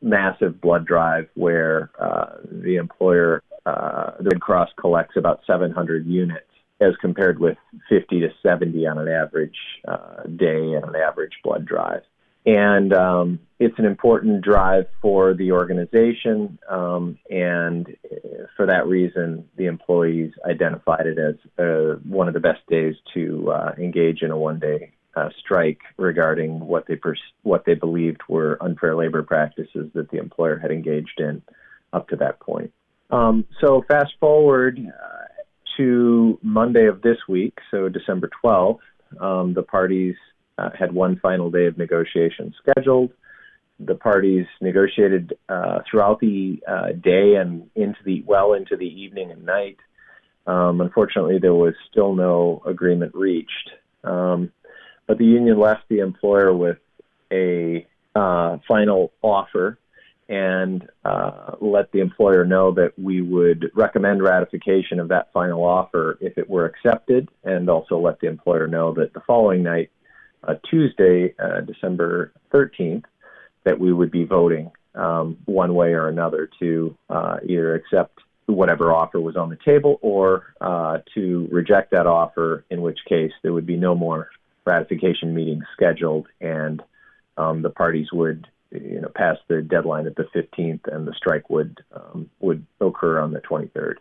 massive 0.00 0.60
blood 0.60 0.86
drive 0.86 1.28
where 1.34 1.90
uh, 2.00 2.36
the 2.50 2.76
employer, 2.76 3.42
uh, 3.66 4.12
the 4.18 4.30
Red 4.30 4.40
Cross, 4.40 4.70
collects 4.80 5.16
about 5.16 5.40
700 5.46 6.06
units, 6.06 6.46
as 6.80 6.94
compared 7.00 7.38
with 7.38 7.56
50 7.88 8.20
to 8.20 8.28
70 8.42 8.86
on 8.86 8.98
an 8.98 9.08
average 9.08 9.56
uh, 9.86 10.22
day 10.24 10.74
and 10.74 10.84
an 10.84 10.96
average 10.96 11.32
blood 11.42 11.64
drive 11.64 12.02
and 12.48 12.94
um, 12.94 13.40
it's 13.58 13.78
an 13.78 13.84
important 13.84 14.42
drive 14.42 14.86
for 15.02 15.34
the 15.34 15.52
organization. 15.52 16.58
Um, 16.68 17.18
and 17.28 17.94
for 18.56 18.64
that 18.66 18.86
reason, 18.86 19.46
the 19.56 19.66
employees 19.66 20.32
identified 20.48 21.06
it 21.06 21.18
as 21.18 21.34
uh, 21.58 21.98
one 22.08 22.26
of 22.26 22.32
the 22.32 22.40
best 22.40 22.66
days 22.68 22.94
to 23.12 23.50
uh, 23.50 23.72
engage 23.76 24.22
in 24.22 24.30
a 24.30 24.38
one-day 24.38 24.92
uh, 25.14 25.28
strike 25.38 25.80
regarding 25.98 26.60
what 26.60 26.86
they 26.86 26.96
pers- 26.96 27.20
what 27.42 27.64
they 27.66 27.74
believed 27.74 28.22
were 28.28 28.56
unfair 28.62 28.94
labor 28.94 29.22
practices 29.22 29.90
that 29.94 30.10
the 30.10 30.16
employer 30.16 30.58
had 30.58 30.70
engaged 30.70 31.18
in 31.18 31.42
up 31.92 32.08
to 32.08 32.16
that 32.16 32.40
point. 32.40 32.72
Um, 33.10 33.44
so 33.60 33.84
fast 33.88 34.12
forward 34.20 34.78
uh, 34.78 35.27
to 35.78 36.38
Monday 36.42 36.86
of 36.86 37.00
this 37.00 37.16
week, 37.28 37.56
so 37.70 37.88
December 37.88 38.28
12th, 38.44 38.80
um, 39.20 39.54
the 39.54 39.62
parties 39.62 40.14
uh, 40.58 40.70
had 40.78 40.92
one 40.92 41.18
final 41.20 41.50
day 41.50 41.66
of 41.66 41.78
negotiation 41.78 42.54
scheduled. 42.60 43.10
The 43.80 43.94
parties 43.94 44.46
negotiated 44.60 45.34
uh, 45.48 45.78
throughout 45.88 46.20
the 46.20 46.60
uh, 46.68 46.88
day 46.92 47.36
and 47.36 47.70
into 47.74 47.98
the 48.04 48.22
well 48.26 48.52
into 48.52 48.76
the 48.76 48.86
evening 48.86 49.30
and 49.30 49.46
night. 49.46 49.78
Um, 50.46 50.80
unfortunately, 50.80 51.38
there 51.40 51.54
was 51.54 51.74
still 51.90 52.14
no 52.14 52.60
agreement 52.66 53.14
reached. 53.14 53.70
Um, 54.02 54.52
but 55.06 55.18
the 55.18 55.24
union 55.24 55.58
left 55.58 55.88
the 55.88 56.00
employer 56.00 56.52
with 56.52 56.78
a 57.32 57.86
uh, 58.14 58.58
final 58.66 59.12
offer 59.22 59.78
and 60.28 60.86
uh, 61.04 61.52
let 61.60 61.90
the 61.92 62.00
employer 62.00 62.44
know 62.44 62.72
that 62.72 62.92
we 62.98 63.22
would 63.22 63.70
recommend 63.74 64.22
ratification 64.22 65.00
of 65.00 65.08
that 65.08 65.32
final 65.32 65.64
offer 65.64 66.18
if 66.20 66.36
it 66.36 66.48
were 66.48 66.66
accepted, 66.66 67.28
and 67.44 67.70
also 67.70 67.98
let 67.98 68.20
the 68.20 68.26
employer 68.26 68.66
know 68.66 68.92
that 68.92 69.14
the 69.14 69.20
following 69.20 69.62
night 69.62 69.90
uh, 70.46 70.54
Tuesday, 70.68 71.34
uh, 71.38 71.62
December 71.62 72.32
13th, 72.52 73.04
that 73.64 73.80
we 73.80 73.92
would 73.92 74.10
be 74.10 74.24
voting 74.24 74.70
um, 74.94 75.38
one 75.46 75.74
way 75.74 75.92
or 75.92 76.08
another 76.08 76.48
to 76.58 76.96
uh, 77.08 77.38
either 77.46 77.74
accept 77.74 78.20
whatever 78.46 78.92
offer 78.92 79.20
was 79.20 79.36
on 79.36 79.50
the 79.50 79.58
table 79.64 79.98
or 80.00 80.54
uh, 80.60 80.98
to 81.14 81.48
reject 81.50 81.90
that 81.90 82.06
offer, 82.06 82.64
in 82.70 82.80
which 82.82 82.98
case 83.08 83.32
there 83.42 83.52
would 83.52 83.66
be 83.66 83.76
no 83.76 83.94
more 83.94 84.30
ratification 84.64 85.34
meetings 85.34 85.64
scheduled 85.74 86.26
and 86.40 86.82
um, 87.36 87.62
the 87.62 87.70
parties 87.70 88.08
would 88.12 88.46
you 88.70 89.00
know 89.00 89.08
past 89.14 89.40
the 89.48 89.62
deadline 89.62 90.06
at 90.06 90.16
the 90.16 90.24
15th 90.34 90.92
and 90.92 91.06
the 91.06 91.14
strike 91.16 91.48
would 91.50 91.78
um, 91.92 92.28
would 92.40 92.66
occur 92.80 93.20
on 93.20 93.32
the 93.32 93.40
23rd. 93.40 93.94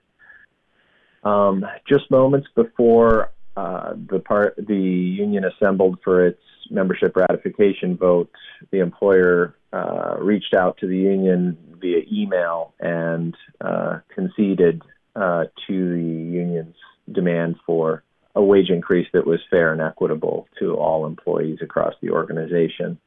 Um, 1.23 1.65
just 1.87 2.09
moments 2.11 2.47
before 2.55 3.31
uh, 3.55 3.93
the 4.09 4.19
part 4.19 4.55
the 4.55 4.75
union 4.75 5.43
assembled 5.43 5.99
for 6.03 6.25
its 6.25 6.41
membership 6.69 7.15
ratification 7.15 7.97
vote, 7.97 8.29
the 8.71 8.79
employer 8.79 9.55
uh, 9.73 10.15
reached 10.19 10.53
out 10.53 10.77
to 10.77 10.87
the 10.87 10.97
union 10.97 11.57
via 11.79 12.01
email 12.11 12.73
and 12.79 13.35
uh, 13.61 13.99
conceded 14.13 14.81
uh, 15.15 15.45
to 15.67 15.93
the 15.95 16.01
union's 16.01 16.75
demand 17.11 17.55
for 17.65 18.03
a 18.35 18.43
wage 18.43 18.69
increase 18.69 19.07
that 19.13 19.25
was 19.25 19.39
fair 19.49 19.71
and 19.71 19.81
equitable 19.81 20.47
to 20.59 20.75
all 20.75 21.07
employees 21.07 21.57
across 21.61 21.95
the 22.01 22.11
organization. 22.11 22.99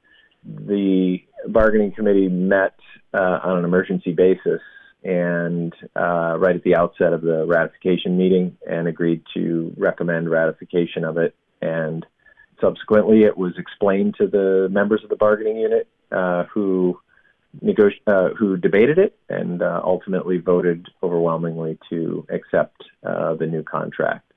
The 0.44 1.18
bargaining 1.48 1.92
committee 1.92 2.29
met 2.29 2.74
uh, 3.12 3.40
on 3.42 3.59
an 3.59 3.64
emergency 3.64 4.12
basis 4.12 4.61
and 5.03 5.72
uh, 5.96 6.37
right 6.38 6.57
at 6.57 6.62
the 6.62 6.76
outset 6.76 7.12
of 7.12 7.22
the 7.22 7.46
ratification 7.46 8.18
meeting 8.18 8.57
and 8.68 8.87
agreed 8.87 9.22
to 9.35 9.72
recommend 9.76 10.31
ratification 10.31 11.05
of 11.05 11.16
it. 11.16 11.35
And 11.62 12.05
subsequently, 12.61 13.22
it 13.22 13.37
was 13.37 13.53
explained 13.59 14.16
to 14.18 14.26
the 14.26 14.68
members 14.70 15.03
of 15.03 15.11
the 15.11 15.16
bargaining 15.16 15.57
unit 15.57 15.88
uh, 16.12 16.44
who 16.44 16.98
negoti- 17.64 18.00
uh, 18.07 18.35
who 18.35 18.57
debated 18.57 18.98
it 18.98 19.18
and 19.29 19.62
uh, 19.62 19.81
ultimately 19.85 20.38
voted 20.38 20.87
overwhelmingly 21.03 21.79
to 21.88 22.26
accept 22.31 22.83
uh, 23.05 23.35
the 23.35 23.46
new 23.46 23.62
contract. 23.62 24.30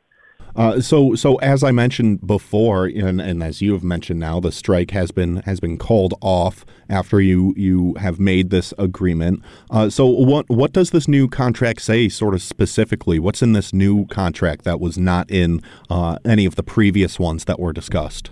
Uh, 0.55 0.79
so, 0.79 1.15
so 1.15 1.35
as 1.37 1.63
I 1.63 1.71
mentioned 1.71 2.25
before, 2.25 2.85
and, 2.85 3.19
and 3.19 3.41
as 3.41 3.61
you 3.61 3.73
have 3.73 3.83
mentioned 3.83 4.19
now, 4.19 4.39
the 4.39 4.51
strike 4.51 4.91
has 4.91 5.11
been 5.11 5.37
has 5.37 5.59
been 5.59 5.77
called 5.77 6.13
off 6.21 6.65
after 6.89 7.19
you 7.19 7.53
you 7.57 7.95
have 7.95 8.19
made 8.19 8.49
this 8.49 8.73
agreement. 8.77 9.41
Uh, 9.71 9.89
so, 9.89 10.05
what 10.05 10.47
what 10.49 10.71
does 10.71 10.91
this 10.91 11.07
new 11.07 11.27
contract 11.27 11.81
say, 11.81 12.07
sort 12.07 12.35
of 12.35 12.41
specifically? 12.41 13.17
What's 13.17 13.41
in 13.41 13.53
this 13.53 13.73
new 13.73 14.05
contract 14.07 14.63
that 14.65 14.79
was 14.79 14.97
not 14.97 15.29
in 15.31 15.61
uh, 15.89 16.17
any 16.23 16.45
of 16.45 16.55
the 16.55 16.63
previous 16.63 17.19
ones 17.19 17.45
that 17.45 17.59
were 17.59 17.73
discussed? 17.73 18.29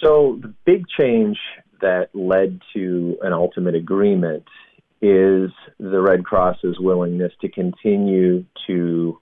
So, 0.00 0.38
the 0.42 0.52
big 0.66 0.84
change 0.88 1.38
that 1.80 2.08
led 2.14 2.60
to 2.74 3.18
an 3.22 3.32
ultimate 3.32 3.74
agreement 3.74 4.44
is 5.00 5.50
the 5.78 6.00
Red 6.00 6.24
Cross's 6.24 6.78
willingness 6.78 7.32
to 7.40 7.48
continue 7.48 8.44
to 8.66 9.20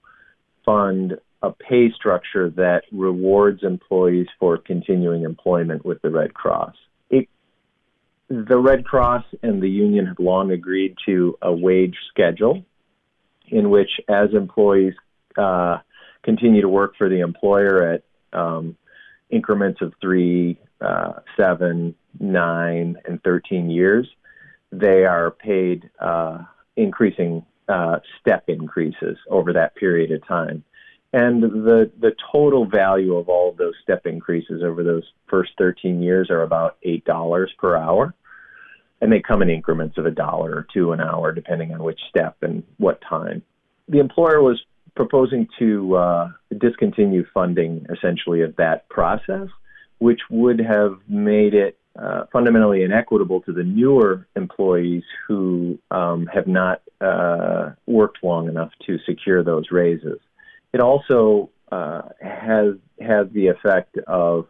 fund 0.65 1.19
a 1.45 1.51
pay 1.51 1.91
structure 1.91 2.49
that 2.49 2.83
rewards 2.91 3.63
employees 3.63 4.27
for 4.39 4.57
continuing 4.57 5.23
employment 5.23 5.85
with 5.85 6.01
the 6.01 6.09
Red 6.09 6.33
Cross. 6.33 6.73
It, 7.09 7.29
the 8.29 8.57
Red 8.57 8.83
Cross 8.83 9.25
and 9.43 9.61
the 9.61 9.69
union 9.69 10.07
have 10.07 10.17
long 10.19 10.51
agreed 10.51 10.95
to 11.05 11.37
a 11.43 11.53
wage 11.53 11.95
schedule 12.09 12.65
in 13.47 13.69
which, 13.69 13.91
as 14.09 14.29
employees 14.33 14.95
uh, 15.37 15.77
continue 16.23 16.61
to 16.61 16.69
work 16.69 16.95
for 16.97 17.09
the 17.09 17.19
employer 17.19 17.93
at 17.93 18.03
um, 18.33 18.75
increments 19.29 19.81
of 19.81 19.93
three, 20.01 20.59
uh, 20.81 21.13
seven, 21.37 21.93
nine, 22.19 22.97
and 23.05 23.21
13 23.23 23.69
years, 23.69 24.07
they 24.71 25.05
are 25.05 25.29
paid 25.29 25.87
uh, 25.99 26.39
increasing 26.75 27.45
uh, 27.69 27.99
step 28.19 28.45
increases 28.47 29.17
over 29.29 29.53
that 29.53 29.75
period 29.75 30.11
of 30.11 30.25
time. 30.27 30.63
And 31.15 31.41
the, 31.41 31.89
the 31.97 32.11
total 32.29 32.65
value 32.65 33.15
of 33.15 33.29
all 33.29 33.49
of 33.49 33.55
those 33.55 33.75
step 33.81 34.05
increases 34.05 34.61
over 34.61 34.83
those 34.83 35.03
first 35.29 35.51
13 35.57 36.01
years 36.01 36.29
are 36.29 36.41
about 36.41 36.75
$8 36.85 37.47
per 37.57 37.77
hour. 37.77 38.13
And 38.99 39.13
they 39.13 39.21
come 39.21 39.41
in 39.41 39.49
increments 39.49 39.97
of 39.97 40.05
a 40.05 40.11
dollar 40.11 40.51
or 40.51 40.67
two 40.73 40.91
an 40.91 40.99
hour, 40.99 41.31
depending 41.31 41.73
on 41.73 41.81
which 41.81 42.01
step 42.09 42.35
and 42.41 42.63
what 42.79 42.99
time. 42.99 43.43
The 43.87 43.99
employer 43.99 44.41
was 44.41 44.61
proposing 44.97 45.47
to 45.57 45.95
uh, 45.95 46.31
discontinue 46.57 47.23
funding 47.33 47.85
essentially 47.89 48.41
of 48.41 48.57
that 48.57 48.89
process, 48.89 49.47
which 49.99 50.19
would 50.29 50.59
have 50.59 50.99
made 51.07 51.53
it 51.53 51.77
uh, 51.97 52.25
fundamentally 52.33 52.83
inequitable 52.83 53.39
to 53.43 53.53
the 53.53 53.63
newer 53.63 54.27
employees 54.35 55.03
who 55.29 55.79
um, 55.91 56.25
have 56.25 56.45
not 56.45 56.81
uh, 56.99 57.69
worked 57.85 58.21
long 58.21 58.49
enough 58.49 58.71
to 58.85 58.97
secure 59.05 59.45
those 59.45 59.71
raises. 59.71 60.19
It 60.75 60.81
also 60.81 61.51
uh, 61.71 62.01
has 62.21 62.73
has 62.99 63.27
the 63.31 63.47
effect 63.47 63.97
of 64.07 64.47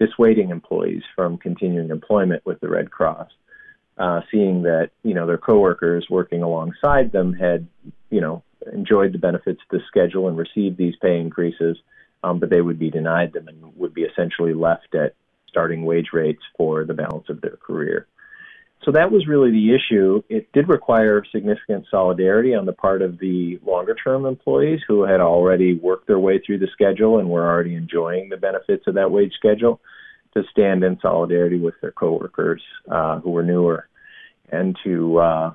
dissuading 0.00 0.50
employees 0.50 1.04
from 1.14 1.38
continuing 1.38 1.90
employment 1.90 2.44
with 2.44 2.58
the 2.58 2.68
Red 2.68 2.90
Cross, 2.90 3.28
uh, 3.96 4.22
seeing 4.32 4.62
that 4.62 4.90
you 5.04 5.14
know 5.14 5.28
their 5.28 5.38
coworkers 5.38 6.08
working 6.10 6.42
alongside 6.42 7.12
them 7.12 7.34
had 7.34 7.68
you 8.10 8.20
know 8.20 8.42
enjoyed 8.72 9.12
the 9.12 9.18
benefits 9.18 9.60
of 9.62 9.78
the 9.78 9.84
schedule 9.86 10.26
and 10.26 10.36
received 10.36 10.76
these 10.76 10.96
pay 11.00 11.20
increases, 11.20 11.76
um, 12.24 12.40
but 12.40 12.50
they 12.50 12.62
would 12.62 12.80
be 12.80 12.90
denied 12.90 13.32
them 13.32 13.46
and 13.46 13.76
would 13.76 13.94
be 13.94 14.02
essentially 14.02 14.54
left 14.54 14.92
at 14.96 15.14
starting 15.46 15.84
wage 15.84 16.08
rates 16.12 16.42
for 16.56 16.84
the 16.84 16.94
balance 16.94 17.28
of 17.28 17.40
their 17.42 17.58
career. 17.58 18.08
So 18.84 18.92
that 18.92 19.12
was 19.12 19.26
really 19.26 19.50
the 19.50 19.74
issue. 19.74 20.22
It 20.30 20.50
did 20.52 20.68
require 20.68 21.22
significant 21.30 21.86
solidarity 21.90 22.54
on 22.54 22.64
the 22.64 22.72
part 22.72 23.02
of 23.02 23.18
the 23.18 23.60
longer 23.64 23.94
term 23.94 24.24
employees 24.24 24.80
who 24.88 25.02
had 25.02 25.20
already 25.20 25.74
worked 25.74 26.06
their 26.06 26.18
way 26.18 26.40
through 26.44 26.60
the 26.60 26.68
schedule 26.72 27.18
and 27.18 27.28
were 27.28 27.46
already 27.46 27.74
enjoying 27.74 28.30
the 28.30 28.38
benefits 28.38 28.86
of 28.86 28.94
that 28.94 29.10
wage 29.10 29.32
schedule 29.34 29.80
to 30.34 30.42
stand 30.50 30.82
in 30.82 30.98
solidarity 31.02 31.58
with 31.58 31.74
their 31.82 31.90
coworkers 31.90 32.62
uh, 32.90 33.20
who 33.20 33.30
were 33.30 33.42
newer 33.42 33.86
and 34.50 34.78
to 34.82 35.18
uh, 35.18 35.54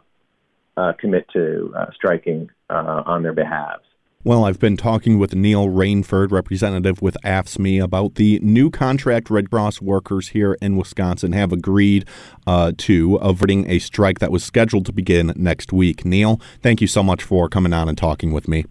uh, 0.77 0.93
commit 0.99 1.25
to 1.33 1.73
uh, 1.75 1.85
striking 1.95 2.49
uh, 2.69 3.03
on 3.05 3.23
their 3.23 3.33
behalves. 3.33 3.83
Well, 4.25 4.43
I've 4.43 4.57
been 4.57 4.75
talking 4.75 5.19
with 5.19 5.35
Neil 5.35 5.67
Rainford, 5.67 6.31
representative 6.31 6.99
with 6.99 7.15
AFSCME, 7.23 7.79
about 7.79 8.15
the 8.15 8.39
new 8.41 8.71
contract 8.71 9.29
Red 9.29 9.51
Cross 9.51 9.81
workers 9.81 10.29
here 10.29 10.57
in 10.63 10.77
Wisconsin 10.77 11.31
have 11.33 11.53
agreed 11.53 12.07
uh, 12.47 12.71
to 12.79 13.17
averting 13.17 13.69
a 13.69 13.77
strike 13.77 14.17
that 14.17 14.31
was 14.31 14.43
scheduled 14.43 14.87
to 14.87 14.91
begin 14.91 15.31
next 15.35 15.71
week. 15.71 16.05
Neil, 16.05 16.41
thank 16.63 16.81
you 16.81 16.87
so 16.87 17.03
much 17.03 17.21
for 17.21 17.47
coming 17.47 17.71
on 17.71 17.87
and 17.87 17.95
talking 17.95 18.31
with 18.31 18.47
me. 18.47 18.65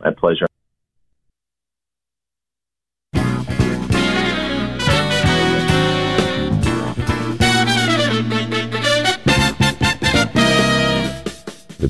My 0.00 0.10
pleasure. 0.10 0.46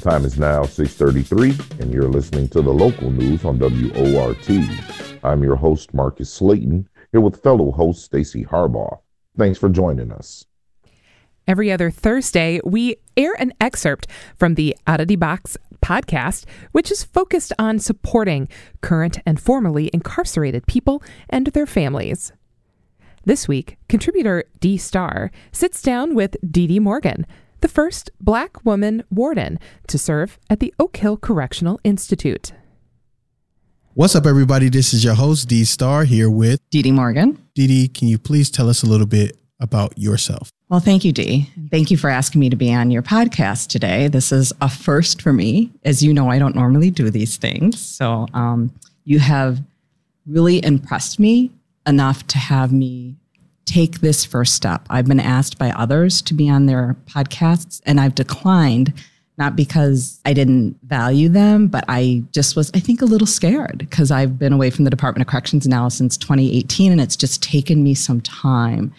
Time 0.05 0.27
is 0.27 0.39
now 0.39 0.65
6:33 0.65 1.81
and 1.81 1.91
you're 1.91 2.11
listening 2.11 2.47
to 2.49 2.61
the 2.61 2.71
local 2.71 3.11
news 3.11 3.43
on 3.47 3.59
WORT. 3.59 4.51
I'm 5.25 5.43
your 5.43 5.57
host 5.57 5.95
Marcus 5.95 6.31
Slayton 6.31 6.87
here 7.11 7.23
with 7.23 7.43
fellow 7.43 7.71
host 7.71 8.05
Stacy 8.05 8.45
Harbaugh. 8.45 8.99
Thanks 9.39 9.59
for 9.59 9.71
joining 9.71 10.13
us. 10.13 10.45
Every 11.49 11.73
other 11.73 11.91
Thursday, 11.91 12.61
we 12.65 12.97
air 13.17 13.33
an 13.39 13.55
excerpt 13.63 14.07
from 14.37 14.57
the 14.57 14.77
Out 14.87 15.01
of 15.01 15.09
the 15.09 15.17
Box 15.17 15.57
podcast, 15.83 16.45
which 16.73 16.91
is 16.91 17.03
focused 17.03 17.55
on 17.59 17.79
supporting 17.79 18.47
current 18.83 19.21
and 19.25 19.41
formerly 19.41 19.89
incarcerated 19.95 20.67
people 20.67 21.03
and 21.31 21.47
their 21.49 21.67
families. 21.67 22.31
This 23.25 23.49
week, 23.49 23.79
contributor 23.89 24.45
D 24.61 24.77
Star 24.77 25.31
sits 25.51 25.81
down 25.81 26.15
with 26.15 26.37
Dee 26.47 26.67
Dee 26.67 26.79
Morgan, 26.79 27.25
the 27.65 27.69
first 27.69 28.11
black 28.21 28.63
woman 28.63 29.03
warden 29.09 29.59
to 29.87 29.97
serve 29.97 30.39
at 30.51 30.61
the 30.61 30.75
Oak 30.79 30.99
Hill 30.99 31.17
Correctional 31.17 31.81
Institute. 31.83 32.53
What's 33.95 34.15
up, 34.15 34.27
everybody? 34.27 34.69
This 34.69 34.93
is 34.93 35.03
your 35.03 35.15
host, 35.15 35.49
D 35.49 35.65
Star, 35.65 36.05
here 36.05 36.29
with 36.29 36.61
Dee 36.69 36.83
Dee 36.83 36.93
Morgan. 36.93 37.43
Dee 37.55 37.67
Dee. 37.67 37.89
Can 37.89 38.09
you 38.09 38.19
please 38.19 38.51
tell 38.51 38.69
us 38.69 38.83
a 38.83 38.87
little 38.87 39.07
bit 39.07 39.39
about 39.61 39.97
yourself? 39.97 40.51
Well, 40.69 40.81
thank 40.81 41.07
you, 41.07 41.13
Dee. 41.13 41.51
Thank 41.71 41.91
you 41.91 41.97
for 41.97 42.11
asking 42.11 42.43
me 42.43 42.51
to 42.51 42.57
be 42.57 42.71
on 42.75 42.91
your 42.91 43.01
podcast 43.01 43.69
today. 43.69 44.09
This 44.09 44.31
is 44.31 44.53
a 44.61 44.69
first 44.69 45.23
for 45.23 45.33
me. 45.33 45.73
As 45.85 46.03
you 46.03 46.13
know, 46.13 46.29
I 46.29 46.39
don't 46.39 46.55
normally 46.55 46.91
do 46.91 47.09
these 47.09 47.39
things. 47.39 47.81
So 47.81 48.27
um, 48.35 48.75
you 49.05 49.21
have 49.21 49.63
really 50.27 50.63
impressed 50.63 51.19
me 51.19 51.51
enough 51.87 52.27
to 52.27 52.37
have 52.37 52.75
me 52.75 53.17
take 53.75 54.01
this 54.01 54.25
first 54.25 54.55
step. 54.55 54.87
I've 54.89 55.07
been 55.07 55.19
asked 55.19 55.59
by 55.59 55.71
others 55.71 56.23
to 56.23 56.35
be 56.35 56.49
on 56.49 56.67
their 56.67 56.97
podcasts, 57.07 57.81
and 57.85 57.99
I've 57.99 58.15
declined, 58.15 58.93
not 59.37 59.57
because 59.57 60.21
I 60.25 60.33
didn't 60.33 60.79
value 60.85 61.29
them, 61.29 61.67
but 61.67 61.85
I 61.89 62.23
just 62.31 62.55
was, 62.55 62.71
I 62.73 62.79
think, 62.79 63.03
a 63.03 63.05
little 63.05 63.27
scared 63.27 63.79
because 63.79 64.13
I've 64.13 64.39
been 64.39 64.53
away 64.53 64.71
from 64.71 64.85
the 64.85 64.91
Department 64.91 65.27
of 65.27 65.31
Corrections 65.31 65.67
now 65.67 65.89
since 65.89 66.17
2018, 66.17 66.93
and 66.93 67.01
it's 67.01 67.17
just 67.17 67.43
taken 67.43 67.83
me 67.83 67.95
some 67.95 68.21
time 68.21 68.95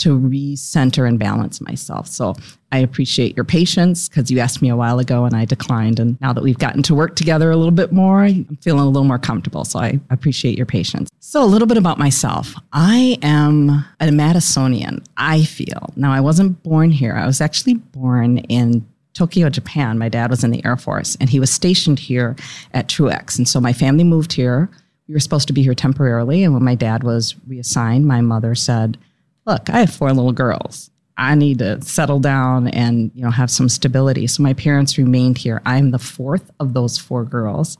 to 0.00 0.18
recenter 0.18 1.06
and 1.06 1.18
balance 1.18 1.60
myself. 1.60 2.06
So 2.08 2.34
I 2.72 2.78
appreciate 2.78 3.36
your 3.36 3.44
patience 3.44 4.08
because 4.08 4.30
you 4.30 4.38
asked 4.38 4.62
me 4.62 4.68
a 4.68 4.76
while 4.76 4.98
ago 4.98 5.24
and 5.24 5.34
I 5.34 5.44
declined. 5.44 6.00
And 6.00 6.20
now 6.20 6.32
that 6.32 6.42
we've 6.42 6.58
gotten 6.58 6.82
to 6.84 6.94
work 6.94 7.16
together 7.16 7.50
a 7.50 7.56
little 7.56 7.72
bit 7.72 7.92
more, 7.92 8.22
I'm 8.24 8.58
feeling 8.62 8.82
a 8.82 8.86
little 8.86 9.04
more 9.04 9.18
comfortable. 9.18 9.64
So 9.64 9.78
I 9.78 10.00
appreciate 10.10 10.56
your 10.56 10.66
patience. 10.66 11.10
So 11.20 11.42
a 11.42 11.46
little 11.46 11.68
bit 11.68 11.76
about 11.76 11.98
myself. 11.98 12.54
I 12.72 13.18
am 13.22 13.84
a 14.00 14.06
Madisonian, 14.06 15.04
I 15.16 15.44
feel. 15.44 15.92
Now, 15.96 16.12
I 16.12 16.20
wasn't 16.20 16.62
born 16.62 16.90
here. 16.90 17.14
I 17.14 17.26
was 17.26 17.40
actually 17.40 17.74
born 17.74 18.38
in 18.38 18.86
Tokyo, 19.12 19.50
Japan. 19.50 19.98
My 19.98 20.08
dad 20.08 20.30
was 20.30 20.44
in 20.44 20.50
the 20.50 20.64
Air 20.64 20.76
Force 20.76 21.16
and 21.20 21.28
he 21.28 21.40
was 21.40 21.50
stationed 21.50 21.98
here 21.98 22.36
at 22.72 22.88
Truax. 22.88 23.36
And 23.36 23.48
so 23.48 23.60
my 23.60 23.72
family 23.72 24.04
moved 24.04 24.32
here. 24.32 24.70
We 25.08 25.14
were 25.14 25.20
supposed 25.20 25.48
to 25.48 25.52
be 25.52 25.62
here 25.62 25.74
temporarily. 25.74 26.44
And 26.44 26.54
when 26.54 26.62
my 26.62 26.76
dad 26.76 27.02
was 27.02 27.34
reassigned, 27.48 28.06
my 28.06 28.20
mother 28.20 28.54
said, 28.54 28.96
look, 29.46 29.70
I 29.70 29.80
have 29.80 29.92
four 29.92 30.12
little 30.12 30.32
girls. 30.32 30.90
I 31.16 31.34
need 31.34 31.58
to 31.58 31.82
settle 31.82 32.18
down 32.18 32.68
and 32.68 33.10
you 33.14 33.22
know 33.22 33.30
have 33.30 33.50
some 33.50 33.68
stability. 33.68 34.26
So 34.26 34.42
my 34.42 34.54
parents 34.54 34.96
remained 34.96 35.38
here. 35.38 35.60
I'm 35.66 35.90
the 35.90 35.98
fourth 35.98 36.50
of 36.60 36.72
those 36.72 36.96
four 36.96 37.24
girls, 37.24 37.76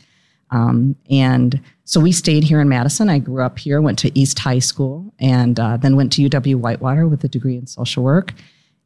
um, 0.51 0.95
and 1.09 1.61
so 1.85 2.01
we 2.01 2.13
stayed 2.13 2.45
here 2.45 2.61
in 2.61 2.69
Madison. 2.69 3.09
I 3.09 3.19
grew 3.19 3.43
up 3.43 3.59
here, 3.59 3.81
went 3.81 3.99
to 4.01 4.19
East 4.19 4.39
High 4.39 4.59
School, 4.59 5.13
and 5.19 5.59
uh, 5.59 5.79
then 5.79 5.97
went 5.97 6.13
to 6.13 6.29
UW 6.29 6.57
Whitewater 6.57 7.09
with 7.09 7.25
a 7.25 7.29
degree 7.29 7.57
in 7.57 7.67
social 7.67 8.03
work. 8.03 8.35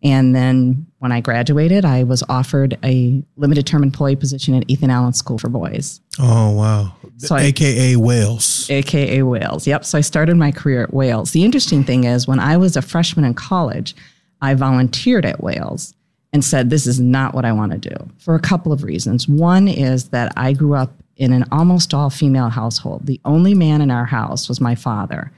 And 0.05 0.37
then 0.37 0.87
when 0.99 1.13
I 1.13 1.23
graduated, 1.23 1.87
I 1.87 2.03
was 2.05 2.23
offered 2.29 2.77
a 2.85 3.25
limited 3.37 3.67
term 3.67 3.83
employee 3.83 4.17
position 4.17 4.55
at 4.55 4.65
Ethan 4.69 4.91
Allen 4.91 5.15
School 5.15 5.39
for 5.39 5.49
Boys. 5.49 6.03
Oh, 6.21 6.51
wow. 6.51 6.93
So 7.17 7.37
AKA 7.37 7.95
I, 7.95 7.97
Wales. 7.97 8.69
AKA 8.69 9.23
Wales. 9.23 9.67
Yep. 9.67 9.87
So 9.87 9.97
I 9.97 10.03
started 10.03 10.37
my 10.37 10.53
career 10.53 10.83
at 10.83 10.93
Wales. 10.93 11.31
The 11.31 11.43
interesting 11.43 11.85
thing 11.85 12.05
is, 12.05 12.29
when 12.29 12.39
I 12.39 12.59
was 12.59 12.77
a 12.77 12.83
freshman 12.83 13.25
in 13.25 13.33
college, 13.33 13.97
I 14.43 14.53
volunteered 14.53 15.25
at 15.25 15.43
Wales 15.43 15.95
and 16.35 16.45
said, 16.45 16.69
This 16.69 16.87
is 16.87 17.01
not 17.01 17.35
what 17.35 17.47
I 17.47 17.53
want 17.53 17.73
to 17.73 17.79
do 17.79 17.97
for 18.19 18.35
a 18.35 18.41
couple 18.41 18.73
of 18.73 18.83
reasons. 18.85 19.27
One 19.27 19.69
is 19.69 20.11
that 20.11 20.35
I 20.37 20.53
grew 20.53 20.75
up 20.75 20.93
in 21.17 21.33
an 21.33 21.47
almost 21.51 21.95
all 21.95 22.11
female 22.11 22.51
household. 22.51 23.07
The 23.07 23.21
only 23.25 23.55
man 23.55 23.81
in 23.81 23.91
our 23.91 24.05
house 24.05 24.51
was 24.51 24.61
my 24.61 24.75
father. 24.75 25.33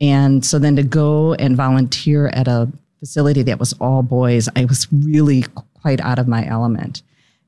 And 0.00 0.44
so 0.44 0.58
then 0.58 0.76
to 0.76 0.82
go 0.82 1.34
and 1.34 1.56
volunteer 1.56 2.28
at 2.28 2.46
a 2.46 2.70
facility 3.04 3.42
that 3.42 3.58
was 3.58 3.74
all 3.74 4.02
boys, 4.02 4.48
I 4.56 4.64
was 4.64 4.88
really 4.90 5.44
quite 5.74 6.00
out 6.00 6.18
of 6.18 6.26
my 6.26 6.46
element. 6.46 7.02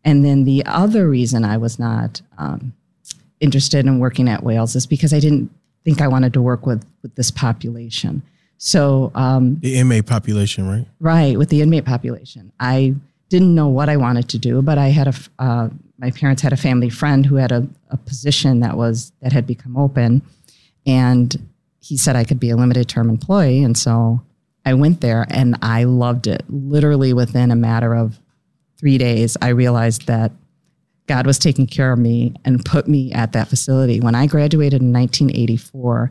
And 0.04 0.22
then 0.22 0.44
the 0.44 0.62
other 0.66 1.08
reason 1.08 1.46
I 1.46 1.56
was 1.56 1.78
not 1.78 2.20
um, 2.36 2.74
interested 3.40 3.86
in 3.86 3.98
working 3.98 4.28
at 4.28 4.42
Wales 4.42 4.76
is 4.76 4.86
because 4.86 5.14
I 5.14 5.18
didn't 5.18 5.50
think 5.82 6.02
I 6.02 6.08
wanted 6.08 6.34
to 6.34 6.42
work 6.42 6.66
with, 6.66 6.84
with 7.02 7.14
this 7.14 7.30
population. 7.30 8.22
So 8.58 9.10
um, 9.14 9.58
the 9.60 9.76
inmate 9.76 10.04
population, 10.04 10.68
right? 10.68 10.86
Right, 11.00 11.38
with 11.38 11.48
the 11.48 11.62
inmate 11.62 11.86
population. 11.86 12.52
I 12.60 12.94
didn't 13.30 13.54
know 13.54 13.68
what 13.68 13.88
I 13.88 13.96
wanted 13.96 14.28
to 14.28 14.38
do, 14.38 14.60
but 14.60 14.76
I 14.76 14.88
had 14.88 15.08
a 15.08 15.14
uh, 15.38 15.68
my 15.98 16.10
parents 16.10 16.42
had 16.42 16.52
a 16.52 16.56
family 16.56 16.90
friend 16.90 17.24
who 17.24 17.36
had 17.36 17.52
a, 17.52 17.66
a 17.90 17.96
position 17.96 18.60
that 18.60 18.76
was 18.76 19.12
that 19.20 19.32
had 19.32 19.46
become 19.46 19.76
open, 19.76 20.22
and 20.86 21.48
he 21.80 21.96
said 21.96 22.16
I 22.16 22.24
could 22.24 22.40
be 22.40 22.50
a 22.50 22.56
limited 22.56 22.88
term 22.88 23.10
employee, 23.10 23.62
and 23.62 23.76
so 23.76 24.22
I 24.66 24.74
went 24.74 25.00
there 25.00 25.24
and 25.30 25.56
I 25.62 25.84
loved 25.84 26.26
it. 26.26 26.42
Literally 26.48 27.12
within 27.12 27.52
a 27.52 27.56
matter 27.56 27.94
of 27.94 28.18
three 28.78 28.98
days, 28.98 29.36
I 29.40 29.48
realized 29.50 30.08
that 30.08 30.32
God 31.06 31.24
was 31.24 31.38
taking 31.38 31.68
care 31.68 31.92
of 31.92 32.00
me 32.00 32.34
and 32.44 32.64
put 32.64 32.88
me 32.88 33.12
at 33.12 33.32
that 33.32 33.46
facility. 33.46 34.00
When 34.00 34.16
I 34.16 34.26
graduated 34.26 34.82
in 34.82 34.92
1984, 34.92 36.10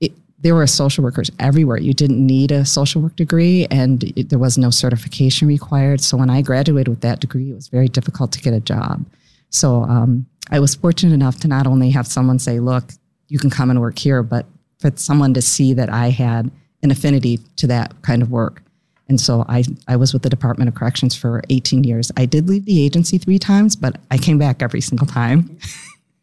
it, 0.00 0.12
there 0.40 0.56
were 0.56 0.66
social 0.66 1.04
workers 1.04 1.30
everywhere. 1.38 1.78
You 1.78 1.94
didn't 1.94 2.26
need 2.26 2.50
a 2.50 2.64
social 2.64 3.02
work 3.02 3.14
degree, 3.14 3.68
and 3.70 4.02
it, 4.16 4.30
there 4.30 4.38
was 4.40 4.58
no 4.58 4.70
certification 4.70 5.46
required. 5.46 6.00
So 6.00 6.16
when 6.16 6.28
I 6.28 6.42
graduated 6.42 6.88
with 6.88 7.02
that 7.02 7.20
degree, 7.20 7.52
it 7.52 7.54
was 7.54 7.68
very 7.68 7.86
difficult 7.86 8.32
to 8.32 8.40
get 8.40 8.52
a 8.52 8.58
job. 8.60 9.06
So 9.50 9.84
um, 9.84 10.26
I 10.50 10.58
was 10.58 10.74
fortunate 10.74 11.14
enough 11.14 11.38
to 11.40 11.48
not 11.48 11.68
only 11.68 11.90
have 11.90 12.08
someone 12.08 12.40
say, 12.40 12.58
"Look, 12.58 12.90
you 13.28 13.38
can 13.38 13.48
come 13.48 13.70
and 13.70 13.80
work 13.80 13.98
here," 13.98 14.24
but 14.24 14.46
for 14.80 14.90
someone 14.96 15.34
to 15.34 15.42
see 15.42 15.72
that 15.74 15.88
I 15.88 16.10
had 16.10 16.50
an 16.82 16.90
affinity 16.90 17.38
to 17.56 17.66
that 17.68 18.00
kind 18.02 18.22
of 18.22 18.30
work. 18.30 18.62
And 19.08 19.20
so 19.20 19.44
I, 19.48 19.64
I 19.88 19.96
was 19.96 20.12
with 20.12 20.22
the 20.22 20.30
Department 20.30 20.68
of 20.68 20.74
Corrections 20.74 21.14
for 21.14 21.42
18 21.50 21.84
years. 21.84 22.10
I 22.16 22.24
did 22.24 22.48
leave 22.48 22.64
the 22.64 22.82
agency 22.82 23.18
three 23.18 23.38
times, 23.38 23.76
but 23.76 24.00
I 24.10 24.18
came 24.18 24.38
back 24.38 24.62
every 24.62 24.80
single 24.80 25.06
time. 25.06 25.58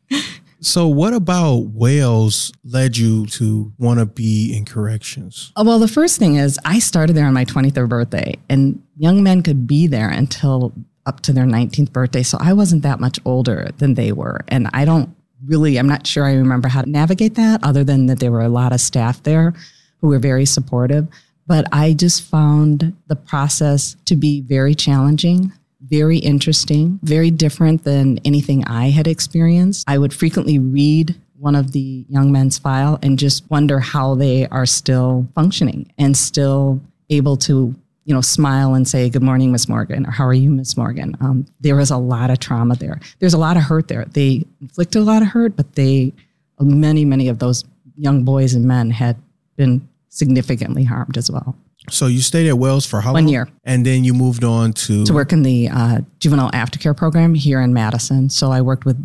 so, 0.61 0.87
what 0.87 1.13
about 1.13 1.67
Wales 1.73 2.51
led 2.63 2.97
you 2.97 3.27
to 3.27 3.71
want 3.77 3.99
to 3.99 4.05
be 4.05 4.55
in 4.55 4.65
corrections? 4.65 5.51
Oh, 5.55 5.63
well, 5.63 5.77
the 5.77 5.87
first 5.87 6.17
thing 6.17 6.35
is 6.35 6.59
I 6.65 6.79
started 6.79 7.15
there 7.15 7.27
on 7.27 7.33
my 7.33 7.45
23rd 7.45 7.89
birthday, 7.89 8.35
and 8.49 8.81
young 8.97 9.21
men 9.21 9.43
could 9.43 9.67
be 9.67 9.85
there 9.85 10.09
until 10.09 10.73
up 11.05 11.21
to 11.21 11.33
their 11.33 11.45
19th 11.45 11.91
birthday. 11.91 12.23
So 12.23 12.37
I 12.41 12.53
wasn't 12.53 12.83
that 12.83 12.99
much 12.99 13.19
older 13.25 13.69
than 13.77 13.95
they 13.95 14.11
were. 14.11 14.41
And 14.47 14.67
I 14.73 14.85
don't 14.85 15.15
really, 15.45 15.77
I'm 15.77 15.87
not 15.87 16.05
sure 16.05 16.25
I 16.25 16.33
remember 16.33 16.67
how 16.67 16.81
to 16.81 16.89
navigate 16.89 17.35
that, 17.35 17.63
other 17.63 17.83
than 17.83 18.07
that 18.07 18.19
there 18.19 18.31
were 18.31 18.41
a 18.41 18.49
lot 18.49 18.73
of 18.73 18.81
staff 18.81 19.21
there 19.23 19.53
who 20.01 20.07
were 20.07 20.19
very 20.19 20.45
supportive. 20.45 21.07
But 21.47 21.65
I 21.71 21.93
just 21.93 22.23
found 22.23 22.95
the 23.07 23.15
process 23.15 23.95
to 24.05 24.15
be 24.15 24.41
very 24.41 24.75
challenging, 24.75 25.51
very 25.81 26.17
interesting, 26.17 26.99
very 27.01 27.31
different 27.31 27.83
than 27.83 28.19
anything 28.23 28.65
I 28.65 28.89
had 28.89 29.07
experienced. 29.07 29.89
I 29.89 29.97
would 29.97 30.13
frequently 30.13 30.59
read 30.59 31.15
one 31.37 31.55
of 31.55 31.71
the 31.71 32.05
young 32.09 32.31
men's 32.31 32.57
file 32.57 32.99
and 33.01 33.17
just 33.17 33.49
wonder 33.49 33.79
how 33.79 34.13
they 34.15 34.47
are 34.47 34.65
still 34.65 35.27
functioning 35.33 35.91
and 35.97 36.15
still 36.15 36.81
able 37.09 37.37
to 37.37 37.73
you 38.09 38.15
know, 38.15 38.21
smile 38.21 38.73
and 38.73 38.87
say, 38.87 39.07
Good 39.07 39.21
morning, 39.21 39.51
Miss 39.51 39.69
Morgan, 39.69 40.07
or 40.07 40.09
How 40.09 40.25
are 40.25 40.33
you, 40.33 40.49
Miss 40.49 40.75
Morgan? 40.75 41.15
Um, 41.21 41.45
there 41.59 41.75
was 41.75 41.91
a 41.91 41.97
lot 41.97 42.31
of 42.31 42.39
trauma 42.39 42.75
there. 42.75 42.99
There's 43.19 43.35
a 43.35 43.37
lot 43.37 43.55
of 43.55 43.61
hurt 43.61 43.87
there. 43.87 44.05
They 44.05 44.45
inflicted 44.61 45.03
a 45.03 45.05
lot 45.05 45.21
of 45.21 45.27
hurt, 45.27 45.55
but 45.55 45.75
they, 45.75 46.13
many, 46.59 47.05
many 47.05 47.27
of 47.27 47.37
those 47.37 47.65
young 47.95 48.23
boys 48.23 48.55
and 48.55 48.65
men 48.65 48.89
had 48.89 49.17
been 49.57 49.87
significantly 50.09 50.83
harmed 50.83 51.17
as 51.17 51.31
well. 51.31 51.55
So 51.89 52.07
you 52.07 52.21
stayed 52.21 52.47
at 52.47 52.57
Wells 52.57 52.85
for 52.85 53.01
how 53.01 53.13
One 53.13 53.25
long? 53.25 53.31
year. 53.31 53.49
And 53.63 53.85
then 53.85 54.03
you 54.03 54.13
moved 54.13 54.43
on 54.43 54.73
to 54.73 55.05
to 55.05 55.13
work 55.13 55.31
in 55.31 55.43
the 55.43 55.69
uh, 55.69 55.99
juvenile 56.19 56.51
aftercare 56.51 56.95
program 56.95 57.33
here 57.33 57.61
in 57.61 57.73
Madison. 57.73 58.29
So 58.29 58.51
I 58.51 58.61
worked 58.61 58.85
with 58.85 58.97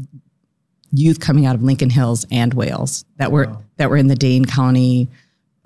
youth 0.90 1.20
coming 1.20 1.46
out 1.46 1.54
of 1.54 1.62
Lincoln 1.62 1.90
Hills 1.90 2.26
and 2.30 2.52
Wales 2.54 3.04
that 3.16 3.32
were 3.32 3.46
wow. 3.46 3.62
that 3.76 3.90
were 3.90 3.96
in 3.96 4.08
the 4.08 4.16
Dane 4.16 4.44
County, 4.44 5.08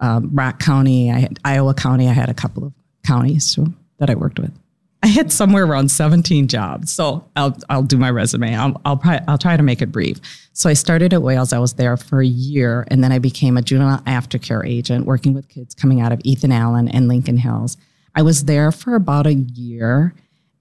um, 0.01 0.31
Rock 0.33 0.59
County, 0.59 1.11
I 1.11 1.19
had 1.19 1.39
Iowa 1.45 1.75
County. 1.75 2.09
I 2.09 2.13
had 2.13 2.29
a 2.29 2.35
couple 2.35 2.65
of 2.65 2.73
counties 3.07 3.45
so, 3.45 3.67
that 3.99 4.11
I 4.11 4.15
worked 4.15 4.39
with. 4.39 4.53
I 5.03 5.07
had 5.07 5.31
somewhere 5.31 5.65
around 5.65 5.91
17 5.91 6.49
jobs. 6.49 6.93
So 6.93 7.29
I'll, 7.37 7.57
I'll 7.71 7.83
do 7.83 7.97
my 7.97 8.11
resume. 8.11 8.55
I'll, 8.55 8.81
I'll, 8.85 9.01
I'll 9.29 9.39
try 9.39 9.57
to 9.57 9.63
make 9.63 9.81
it 9.81 9.93
brief. 9.93 10.19
So 10.53 10.69
I 10.69 10.73
started 10.73 11.15
at 11.15 11.23
Wales. 11.23 11.53
I 11.53 11.59
was 11.61 11.75
there 11.75 11.97
for 11.97 12.21
a 12.21 12.27
year, 12.27 12.85
and 12.89 13.03
then 13.03 13.13
I 13.13 13.21
became 13.21 13.57
a 13.57 13.63
juvenile 13.63 14.01
aftercare 14.01 14.67
agent 14.67 15.07
working 15.07 15.35
with 15.35 15.49
kids 15.49 15.75
coming 15.75 16.01
out 16.01 16.11
of 16.11 16.21
Ethan 16.25 16.51
Allen 16.51 16.89
and 16.89 17.07
Lincoln 17.07 17.37
Hills. 17.37 17.77
I 18.17 18.23
was 18.23 18.47
there 18.47 18.73
for 18.73 18.97
about 18.97 19.29
a 19.29 19.35
year, 19.35 20.15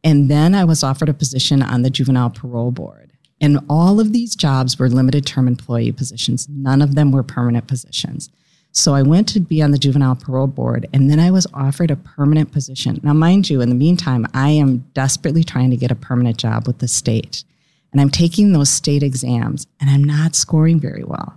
and 0.03 0.29
then 0.29 0.53
I 0.53 0.65
was 0.65 0.83
offered 0.83 1.09
a 1.09 1.15
position 1.15 1.63
on 1.63 1.81
the 1.81 1.89
juvenile 1.89 2.29
parole 2.29 2.71
board. 2.71 3.11
And 3.41 3.59
all 3.69 3.99
of 3.99 4.13
these 4.13 4.35
jobs 4.35 4.77
were 4.77 4.89
limited 4.89 5.25
term 5.25 5.47
employee 5.47 5.91
positions. 5.91 6.47
None 6.49 6.81
of 6.81 6.95
them 6.95 7.11
were 7.11 7.23
permanent 7.23 7.67
positions. 7.67 8.29
So 8.77 8.93
I 8.93 9.01
went 9.01 9.27
to 9.29 9.39
be 9.39 9.63
on 9.63 9.71
the 9.71 9.79
juvenile 9.79 10.15
parole 10.15 10.45
board, 10.45 10.87
and 10.93 11.09
then 11.09 11.19
I 11.19 11.31
was 11.31 11.47
offered 11.51 11.89
a 11.89 11.95
permanent 11.95 12.51
position. 12.51 12.99
Now, 13.01 13.13
mind 13.13 13.49
you, 13.49 13.59
in 13.59 13.69
the 13.69 13.75
meantime, 13.75 14.27
I 14.35 14.49
am 14.51 14.85
desperately 14.93 15.43
trying 15.43 15.71
to 15.71 15.75
get 15.75 15.89
a 15.89 15.95
permanent 15.95 16.37
job 16.37 16.67
with 16.67 16.77
the 16.77 16.87
state. 16.87 17.43
And 17.91 17.99
I'm 17.99 18.11
taking 18.11 18.53
those 18.53 18.69
state 18.69 19.01
exams, 19.01 19.65
and 19.81 19.89
I'm 19.89 20.03
not 20.03 20.35
scoring 20.35 20.79
very 20.79 21.03
well. 21.03 21.35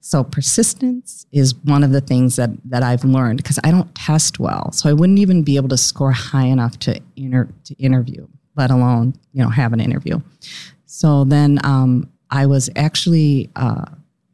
So 0.00 0.24
persistence 0.24 1.24
is 1.30 1.54
one 1.54 1.84
of 1.84 1.92
the 1.92 2.00
things 2.00 2.34
that, 2.34 2.50
that 2.64 2.82
I've 2.82 3.04
learned 3.04 3.36
because 3.36 3.60
I 3.62 3.70
don't 3.70 3.94
test 3.94 4.40
well. 4.40 4.72
So 4.72 4.90
I 4.90 4.92
wouldn't 4.92 5.20
even 5.20 5.44
be 5.44 5.54
able 5.54 5.68
to 5.68 5.76
score 5.76 6.10
high 6.10 6.46
enough 6.46 6.80
to, 6.80 7.00
inter- 7.14 7.48
to 7.62 7.74
interview, 7.74 8.26
let 8.56 8.72
alone, 8.72 9.14
you 9.32 9.40
know, 9.40 9.50
have 9.50 9.72
an 9.72 9.78
interview. 9.78 10.18
So 10.86 11.22
then 11.22 11.60
um, 11.62 12.10
I 12.28 12.46
was 12.46 12.70
actually 12.74 13.50
uh, 13.54 13.84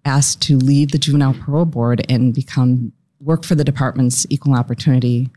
asked 0.05 0.43
to 0.43 0.57
leave 0.59 0.91
the 0.91 0.99
juvenile 0.99 1.35
parole 1.35 1.65
board 1.65 2.05
and 2.09 2.35
become 2.35 2.93
work 3.21 3.45
for 3.45 3.55
the 3.55 3.65
department's 3.65 4.27
equal 4.31 4.55
opportunity 4.55 5.31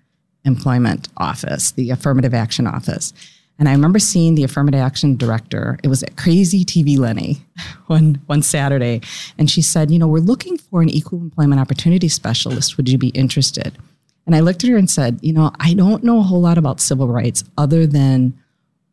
employment 0.43 1.07
office, 1.17 1.71
the 1.71 1.89
affirmative 1.89 2.33
action 2.33 2.67
office. 2.67 3.13
And 3.57 3.69
I 3.69 3.71
remember 3.71 3.99
seeing 3.99 4.35
the 4.35 4.43
affirmative 4.43 4.81
action 4.81 5.15
director. 5.15 5.79
It 5.81 5.87
was 5.87 6.03
at 6.03 6.17
Crazy 6.17 6.65
TV 6.65 6.97
Lenny 6.97 7.37
one 7.87 8.21
one 8.25 8.41
Saturday, 8.41 9.01
and 9.37 9.49
she 9.49 9.61
said, 9.61 9.91
"You 9.91 9.99
know, 9.99 10.07
we're 10.07 10.19
looking 10.19 10.57
for 10.57 10.81
an 10.81 10.89
equal 10.89 11.19
employment 11.19 11.61
opportunity 11.61 12.09
specialist. 12.09 12.77
Would 12.77 12.89
you 12.89 12.97
be 12.97 13.09
interested?" 13.09 13.77
And 14.25 14.35
I 14.35 14.41
looked 14.41 14.63
at 14.63 14.69
her 14.69 14.77
and 14.77 14.89
said, 14.89 15.19
"You 15.21 15.33
know, 15.33 15.51
I 15.59 15.73
don't 15.73 16.03
know 16.03 16.19
a 16.19 16.23
whole 16.23 16.41
lot 16.41 16.57
about 16.57 16.81
civil 16.81 17.07
rights 17.07 17.45
other 17.57 17.87
than 17.87 18.33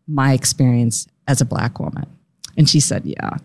my 0.07 0.33
experience 0.33 1.09
as 1.27 1.41
a 1.41 1.45
black 1.45 1.81
woman." 1.81 2.07
And 2.57 2.69
she 2.69 2.79
said, 2.79 3.05
"Yeah." 3.05 3.39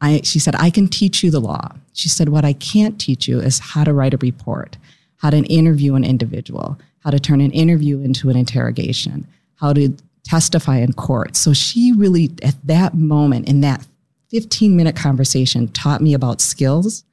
I, 0.00 0.20
she 0.22 0.38
said, 0.38 0.54
I 0.56 0.70
can 0.70 0.86
teach 0.88 1.22
you 1.22 1.30
the 1.30 1.40
law. 1.40 1.72
She 1.92 2.08
said, 2.08 2.28
What 2.28 2.44
I 2.44 2.52
can't 2.52 3.00
teach 3.00 3.26
you 3.26 3.40
is 3.40 3.58
how 3.58 3.84
to 3.84 3.92
write 3.92 4.14
a 4.14 4.18
report, 4.18 4.76
how 5.16 5.30
to 5.30 5.38
interview 5.38 5.94
an 5.94 6.04
individual, 6.04 6.78
how 7.04 7.10
to 7.10 7.18
turn 7.18 7.40
an 7.40 7.50
interview 7.50 8.00
into 8.00 8.30
an 8.30 8.36
interrogation, 8.36 9.26
how 9.56 9.72
to 9.72 9.94
testify 10.24 10.78
in 10.78 10.92
court. 10.92 11.36
So 11.36 11.52
she 11.52 11.92
really, 11.92 12.30
at 12.42 12.54
that 12.66 12.94
moment, 12.94 13.48
in 13.48 13.60
that 13.62 13.86
15 14.30 14.76
minute 14.76 14.94
conversation, 14.94 15.68
taught 15.68 16.00
me 16.00 16.14
about 16.14 16.40
skills 16.40 17.04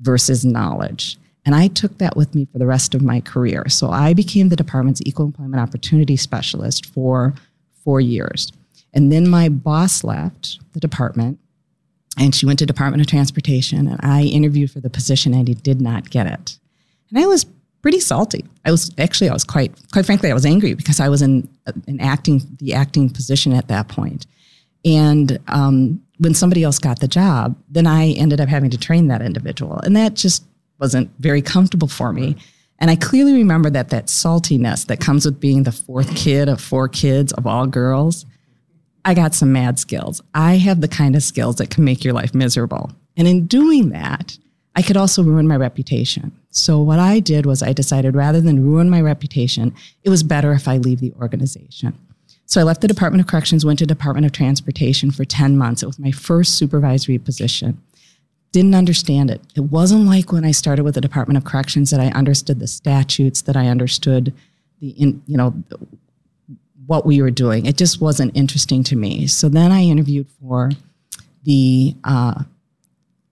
versus 0.00 0.44
knowledge. 0.44 1.18
And 1.44 1.54
I 1.54 1.68
took 1.68 1.98
that 1.98 2.16
with 2.16 2.34
me 2.34 2.46
for 2.50 2.58
the 2.58 2.66
rest 2.66 2.94
of 2.94 3.02
my 3.02 3.20
career. 3.20 3.68
So 3.68 3.90
I 3.90 4.12
became 4.12 4.48
the 4.48 4.56
department's 4.56 5.00
equal 5.04 5.26
employment 5.26 5.62
opportunity 5.62 6.16
specialist 6.16 6.86
for 6.86 7.34
four 7.84 8.00
years. 8.00 8.52
And 8.92 9.12
then 9.12 9.28
my 9.28 9.48
boss 9.48 10.04
left 10.04 10.58
the 10.72 10.80
department 10.80 11.38
and 12.18 12.34
she 12.34 12.46
went 12.46 12.58
to 12.58 12.66
Department 12.66 13.00
of 13.00 13.06
Transportation 13.06 13.86
and 13.86 14.00
I 14.02 14.22
interviewed 14.22 14.70
for 14.70 14.80
the 14.80 14.90
position 14.90 15.34
and 15.34 15.46
he 15.48 15.54
did 15.54 15.80
not 15.80 16.10
get 16.10 16.26
it. 16.26 16.58
And 17.10 17.18
I 17.18 17.26
was 17.26 17.46
pretty 17.82 18.00
salty. 18.00 18.44
I 18.64 18.70
was 18.70 18.90
actually 18.98 19.30
I 19.30 19.32
was 19.32 19.44
quite 19.44 19.72
quite 19.92 20.04
frankly 20.04 20.30
I 20.30 20.34
was 20.34 20.44
angry 20.44 20.74
because 20.74 21.00
I 21.00 21.08
was 21.08 21.22
in 21.22 21.48
an 21.86 22.00
acting 22.00 22.42
the 22.58 22.74
acting 22.74 23.08
position 23.10 23.52
at 23.52 23.68
that 23.68 23.88
point. 23.88 24.26
And 24.84 25.38
um, 25.48 26.00
when 26.18 26.34
somebody 26.34 26.62
else 26.62 26.78
got 26.78 27.00
the 27.00 27.08
job, 27.08 27.56
then 27.68 27.86
I 27.86 28.12
ended 28.12 28.40
up 28.40 28.48
having 28.48 28.70
to 28.70 28.78
train 28.78 29.08
that 29.08 29.22
individual, 29.22 29.78
and 29.80 29.96
that 29.96 30.14
just 30.14 30.44
wasn't 30.78 31.10
very 31.18 31.42
comfortable 31.42 31.88
for 31.88 32.12
me. 32.12 32.36
And 32.78 32.90
I 32.90 32.96
clearly 32.96 33.32
remember 33.32 33.70
that 33.70 33.88
that 33.90 34.06
saltiness 34.06 34.86
that 34.86 35.00
comes 35.00 35.24
with 35.24 35.40
being 35.40 35.64
the 35.64 35.72
fourth 35.72 36.14
kid 36.14 36.48
of 36.48 36.60
four 36.60 36.88
kids 36.88 37.32
of 37.32 37.46
all 37.46 37.66
girls 37.66 38.24
I 39.08 39.14
got 39.14 39.34
some 39.34 39.52
mad 39.52 39.78
skills. 39.78 40.20
I 40.34 40.56
have 40.58 40.82
the 40.82 40.86
kind 40.86 41.16
of 41.16 41.22
skills 41.22 41.56
that 41.56 41.70
can 41.70 41.82
make 41.82 42.04
your 42.04 42.12
life 42.12 42.34
miserable. 42.34 42.92
And 43.16 43.26
in 43.26 43.46
doing 43.46 43.88
that, 43.88 44.36
I 44.76 44.82
could 44.82 44.98
also 44.98 45.22
ruin 45.22 45.48
my 45.48 45.56
reputation. 45.56 46.30
So 46.50 46.82
what 46.82 46.98
I 46.98 47.18
did 47.18 47.46
was 47.46 47.62
I 47.62 47.72
decided 47.72 48.14
rather 48.14 48.42
than 48.42 48.68
ruin 48.68 48.90
my 48.90 49.00
reputation, 49.00 49.74
it 50.04 50.10
was 50.10 50.22
better 50.22 50.52
if 50.52 50.68
I 50.68 50.76
leave 50.76 51.00
the 51.00 51.14
organization. 51.18 51.98
So 52.44 52.60
I 52.60 52.64
left 52.64 52.82
the 52.82 52.86
Department 52.86 53.22
of 53.22 53.26
Corrections, 53.26 53.64
went 53.64 53.78
to 53.78 53.86
Department 53.86 54.26
of 54.26 54.32
Transportation 54.32 55.10
for 55.10 55.24
10 55.24 55.56
months. 55.56 55.82
It 55.82 55.86
was 55.86 55.98
my 55.98 56.10
first 56.10 56.58
supervisory 56.58 57.16
position. 57.16 57.80
Didn't 58.52 58.74
understand 58.74 59.30
it. 59.30 59.40
It 59.54 59.72
wasn't 59.72 60.04
like 60.04 60.32
when 60.32 60.44
I 60.44 60.50
started 60.50 60.84
with 60.84 60.96
the 60.96 61.00
Department 61.00 61.38
of 61.38 61.44
Corrections 61.44 61.90
that 61.92 62.00
I 62.00 62.08
understood 62.08 62.60
the 62.60 62.66
statutes, 62.66 63.40
that 63.40 63.56
I 63.56 63.68
understood 63.68 64.34
the, 64.80 64.90
in, 64.90 65.22
you 65.26 65.38
know, 65.38 65.54
what 66.88 67.04
we 67.04 67.20
were 67.20 67.30
doing. 67.30 67.66
It 67.66 67.76
just 67.76 68.00
wasn't 68.00 68.34
interesting 68.34 68.82
to 68.84 68.96
me. 68.96 69.26
So 69.26 69.50
then 69.50 69.70
I 69.72 69.82
interviewed 69.82 70.26
for 70.40 70.70
the 71.44 71.94
uh, 72.02 72.44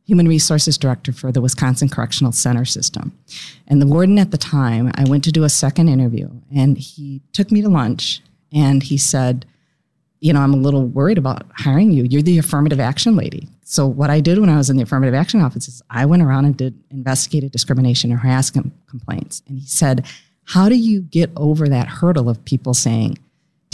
human 0.04 0.28
resources 0.28 0.76
director 0.76 1.10
for 1.10 1.32
the 1.32 1.40
Wisconsin 1.40 1.88
Correctional 1.88 2.32
Center 2.32 2.66
system. 2.66 3.18
And 3.66 3.80
the 3.80 3.86
warden 3.86 4.18
at 4.18 4.30
the 4.30 4.36
time, 4.36 4.92
I 4.94 5.04
went 5.04 5.24
to 5.24 5.32
do 5.32 5.42
a 5.42 5.48
second 5.48 5.88
interview, 5.88 6.28
and 6.54 6.76
he 6.76 7.22
took 7.32 7.50
me 7.50 7.62
to 7.62 7.68
lunch 7.70 8.20
and 8.52 8.82
he 8.82 8.98
said, 8.98 9.46
You 10.20 10.34
know, 10.34 10.40
I'm 10.40 10.52
a 10.52 10.58
little 10.58 10.86
worried 10.86 11.18
about 11.18 11.46
hiring 11.54 11.92
you. 11.92 12.04
You're 12.04 12.20
the 12.20 12.38
affirmative 12.38 12.78
action 12.78 13.16
lady. 13.16 13.48
So, 13.64 13.86
what 13.86 14.10
I 14.10 14.20
did 14.20 14.38
when 14.38 14.50
I 14.50 14.58
was 14.58 14.68
in 14.68 14.76
the 14.76 14.82
affirmative 14.82 15.14
action 15.14 15.40
office 15.40 15.66
is 15.66 15.82
I 15.88 16.04
went 16.04 16.22
around 16.22 16.44
and 16.44 16.56
did 16.58 16.78
investigated 16.90 17.52
discrimination 17.52 18.10
and 18.10 18.20
harassment 18.20 18.74
complaints. 18.86 19.42
And 19.48 19.58
he 19.58 19.66
said, 19.66 20.06
How 20.44 20.68
do 20.68 20.76
you 20.76 21.00
get 21.00 21.30
over 21.36 21.70
that 21.70 21.88
hurdle 21.88 22.28
of 22.28 22.44
people 22.44 22.74
saying, 22.74 23.18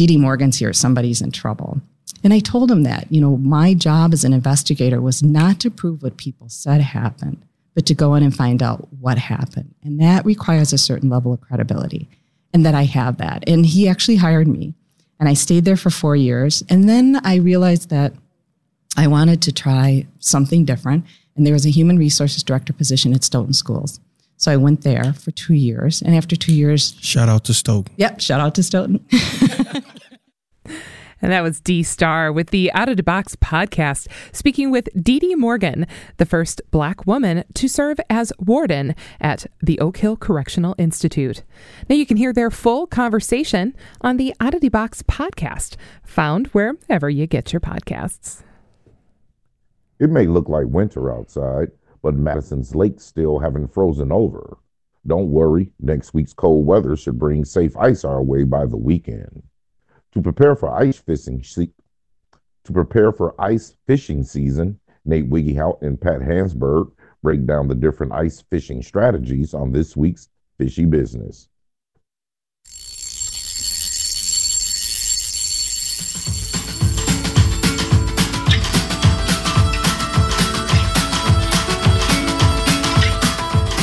Dee 0.02 0.14
Dee 0.14 0.16
Morgan's 0.16 0.58
here, 0.58 0.72
somebody's 0.72 1.22
in 1.22 1.30
trouble? 1.30 1.80
And 2.24 2.32
I 2.32 2.40
told 2.40 2.72
him 2.72 2.82
that, 2.82 3.06
you 3.12 3.20
know, 3.20 3.36
my 3.36 3.72
job 3.72 4.12
as 4.12 4.24
an 4.24 4.32
investigator 4.32 5.00
was 5.00 5.22
not 5.22 5.60
to 5.60 5.70
prove 5.70 6.02
what 6.02 6.16
people 6.16 6.48
said 6.48 6.80
happened, 6.80 7.44
but 7.76 7.86
to 7.86 7.94
go 7.94 8.16
in 8.16 8.24
and 8.24 8.34
find 8.34 8.64
out 8.64 8.88
what 8.98 9.16
happened. 9.16 9.72
And 9.84 10.00
that 10.00 10.24
requires 10.24 10.72
a 10.72 10.78
certain 10.78 11.08
level 11.08 11.32
of 11.32 11.40
credibility, 11.40 12.08
and 12.52 12.66
that 12.66 12.74
I 12.74 12.82
have 12.82 13.18
that. 13.18 13.44
And 13.48 13.64
he 13.64 13.88
actually 13.88 14.16
hired 14.16 14.48
me, 14.48 14.74
and 15.20 15.28
I 15.28 15.34
stayed 15.34 15.64
there 15.64 15.76
for 15.76 15.90
four 15.90 16.16
years. 16.16 16.64
And 16.68 16.88
then 16.88 17.20
I 17.22 17.36
realized 17.36 17.90
that 17.90 18.12
I 18.96 19.06
wanted 19.06 19.40
to 19.42 19.52
try 19.52 20.08
something 20.18 20.64
different, 20.64 21.04
and 21.36 21.46
there 21.46 21.54
was 21.54 21.64
a 21.64 21.70
human 21.70 21.96
resources 21.96 22.42
director 22.42 22.72
position 22.72 23.14
at 23.14 23.22
Stoughton 23.22 23.52
Schools. 23.52 24.00
So 24.36 24.50
I 24.50 24.56
went 24.56 24.82
there 24.82 25.12
for 25.12 25.30
two 25.30 25.54
years, 25.54 26.02
and 26.02 26.16
after 26.16 26.34
two 26.34 26.52
years, 26.52 26.96
shout 27.00 27.28
out 27.28 27.44
to 27.44 27.54
Stoughton. 27.54 27.94
Yep, 27.98 28.20
shout 28.20 28.40
out 28.40 28.56
to 28.56 28.64
Stoughton. 28.64 28.98
And 31.22 31.30
that 31.30 31.44
was 31.44 31.60
D 31.60 31.84
Star 31.84 32.32
with 32.32 32.50
the 32.50 32.72
Out 32.72 32.88
of 32.88 32.96
the 32.96 33.02
Box 33.04 33.36
podcast, 33.36 34.08
speaking 34.32 34.72
with 34.72 34.88
Dee 35.00 35.20
Dee 35.20 35.36
Morgan, 35.36 35.86
the 36.16 36.26
first 36.26 36.60
black 36.72 37.06
woman 37.06 37.44
to 37.54 37.68
serve 37.68 38.00
as 38.10 38.32
warden 38.40 38.96
at 39.20 39.46
the 39.62 39.78
Oak 39.78 39.98
Hill 39.98 40.16
Correctional 40.16 40.74
Institute. 40.78 41.44
Now 41.88 41.94
you 41.94 42.06
can 42.06 42.16
hear 42.16 42.32
their 42.32 42.50
full 42.50 42.88
conversation 42.88 43.76
on 44.00 44.16
the 44.16 44.34
Out 44.40 44.54
of 44.54 44.62
the 44.62 44.68
Box 44.68 45.04
podcast, 45.04 45.76
found 46.02 46.48
wherever 46.48 47.08
you 47.08 47.28
get 47.28 47.52
your 47.52 47.60
podcasts. 47.60 48.42
It 50.00 50.10
may 50.10 50.26
look 50.26 50.48
like 50.48 50.66
winter 50.66 51.14
outside, 51.14 51.68
but 52.02 52.16
Madison's 52.16 52.74
lakes 52.74 53.04
still 53.04 53.38
haven't 53.38 53.72
frozen 53.72 54.10
over. 54.10 54.58
Don't 55.06 55.30
worry, 55.30 55.70
next 55.78 56.14
week's 56.14 56.32
cold 56.32 56.66
weather 56.66 56.96
should 56.96 57.16
bring 57.20 57.44
safe 57.44 57.76
ice 57.76 58.04
our 58.04 58.24
way 58.24 58.42
by 58.42 58.66
the 58.66 58.76
weekend. 58.76 59.44
To 60.12 60.20
prepare 60.20 60.54
for 60.54 60.70
ice 60.70 60.98
fishing, 60.98 61.42
to 61.42 62.72
prepare 62.72 63.12
for 63.12 63.34
ice 63.40 63.76
fishing 63.86 64.22
season, 64.22 64.78
Nate 65.04 65.28
Wiggyhout 65.28 65.82
and 65.82 66.00
Pat 66.00 66.20
Hansberg 66.20 66.92
break 67.22 67.46
down 67.46 67.68
the 67.68 67.74
different 67.74 68.12
ice 68.12 68.42
fishing 68.42 68.82
strategies 68.82 69.54
on 69.54 69.72
this 69.72 69.96
week's 69.96 70.28
Fishy 70.58 70.84
Business. 70.84 71.48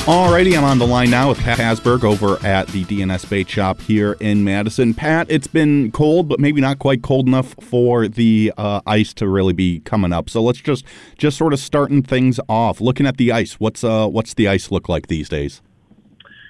Alrighty, 0.10 0.58
I'm 0.58 0.64
on 0.64 0.80
the 0.80 0.88
line 0.88 1.12
now 1.12 1.30
with 1.30 1.38
Pat 1.38 1.60
Hansberg 1.60 2.04
over 2.04 2.44
at 2.44 2.66
the 2.70 2.84
D&S 2.86 3.26
Bait 3.26 3.48
Shop 3.48 3.80
here 3.80 4.14
in 4.20 4.44
Madison. 4.44 4.96
Pat, 4.96 5.28
it's 5.30 5.46
been 5.46 5.92
cold, 5.92 6.28
but 6.28 6.40
maybe 6.40 6.60
not 6.60 6.80
quite 6.80 7.04
cold 7.04 7.28
enough 7.28 7.54
for 7.62 8.08
the 8.08 8.52
uh, 8.58 8.82
ice 8.88 9.14
to 9.14 9.28
really 9.28 9.54
be 9.54 9.82
coming 9.82 10.12
up. 10.12 10.28
So 10.28 10.42
let's 10.42 10.62
just 10.62 10.84
just 11.20 11.38
sort 11.38 11.54
of 11.54 11.60
starting 11.60 12.02
things 12.02 12.40
off. 12.50 12.82
Looking 12.82 13.06
at 13.06 13.18
the 13.18 13.32
ice, 13.32 13.60
what's 13.60 13.84
uh 13.84 14.08
what's 14.08 14.34
the 14.34 14.48
ice 14.48 14.72
look 14.72 14.90
like 14.90 15.10
these 15.10 15.30
days? 15.30 15.62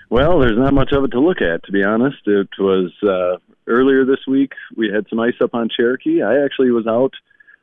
Well, 0.09 0.39
there's 0.39 0.57
not 0.57 0.73
much 0.73 0.93
of 0.93 1.03
it 1.03 1.09
to 1.09 1.19
look 1.19 1.41
at, 1.41 1.61
to 1.65 1.73
be 1.73 1.83
honest. 1.83 2.19
It 2.27 2.47
was 2.57 2.93
uh, 3.03 3.39
earlier 3.67 4.05
this 4.05 4.25
week. 4.25 4.53
We 4.77 4.89
had 4.89 5.05
some 5.09 5.19
ice 5.19 5.35
up 5.43 5.53
on 5.53 5.67
Cherokee. 5.67 6.21
I 6.21 6.45
actually 6.45 6.71
was 6.71 6.87
out 6.87 7.13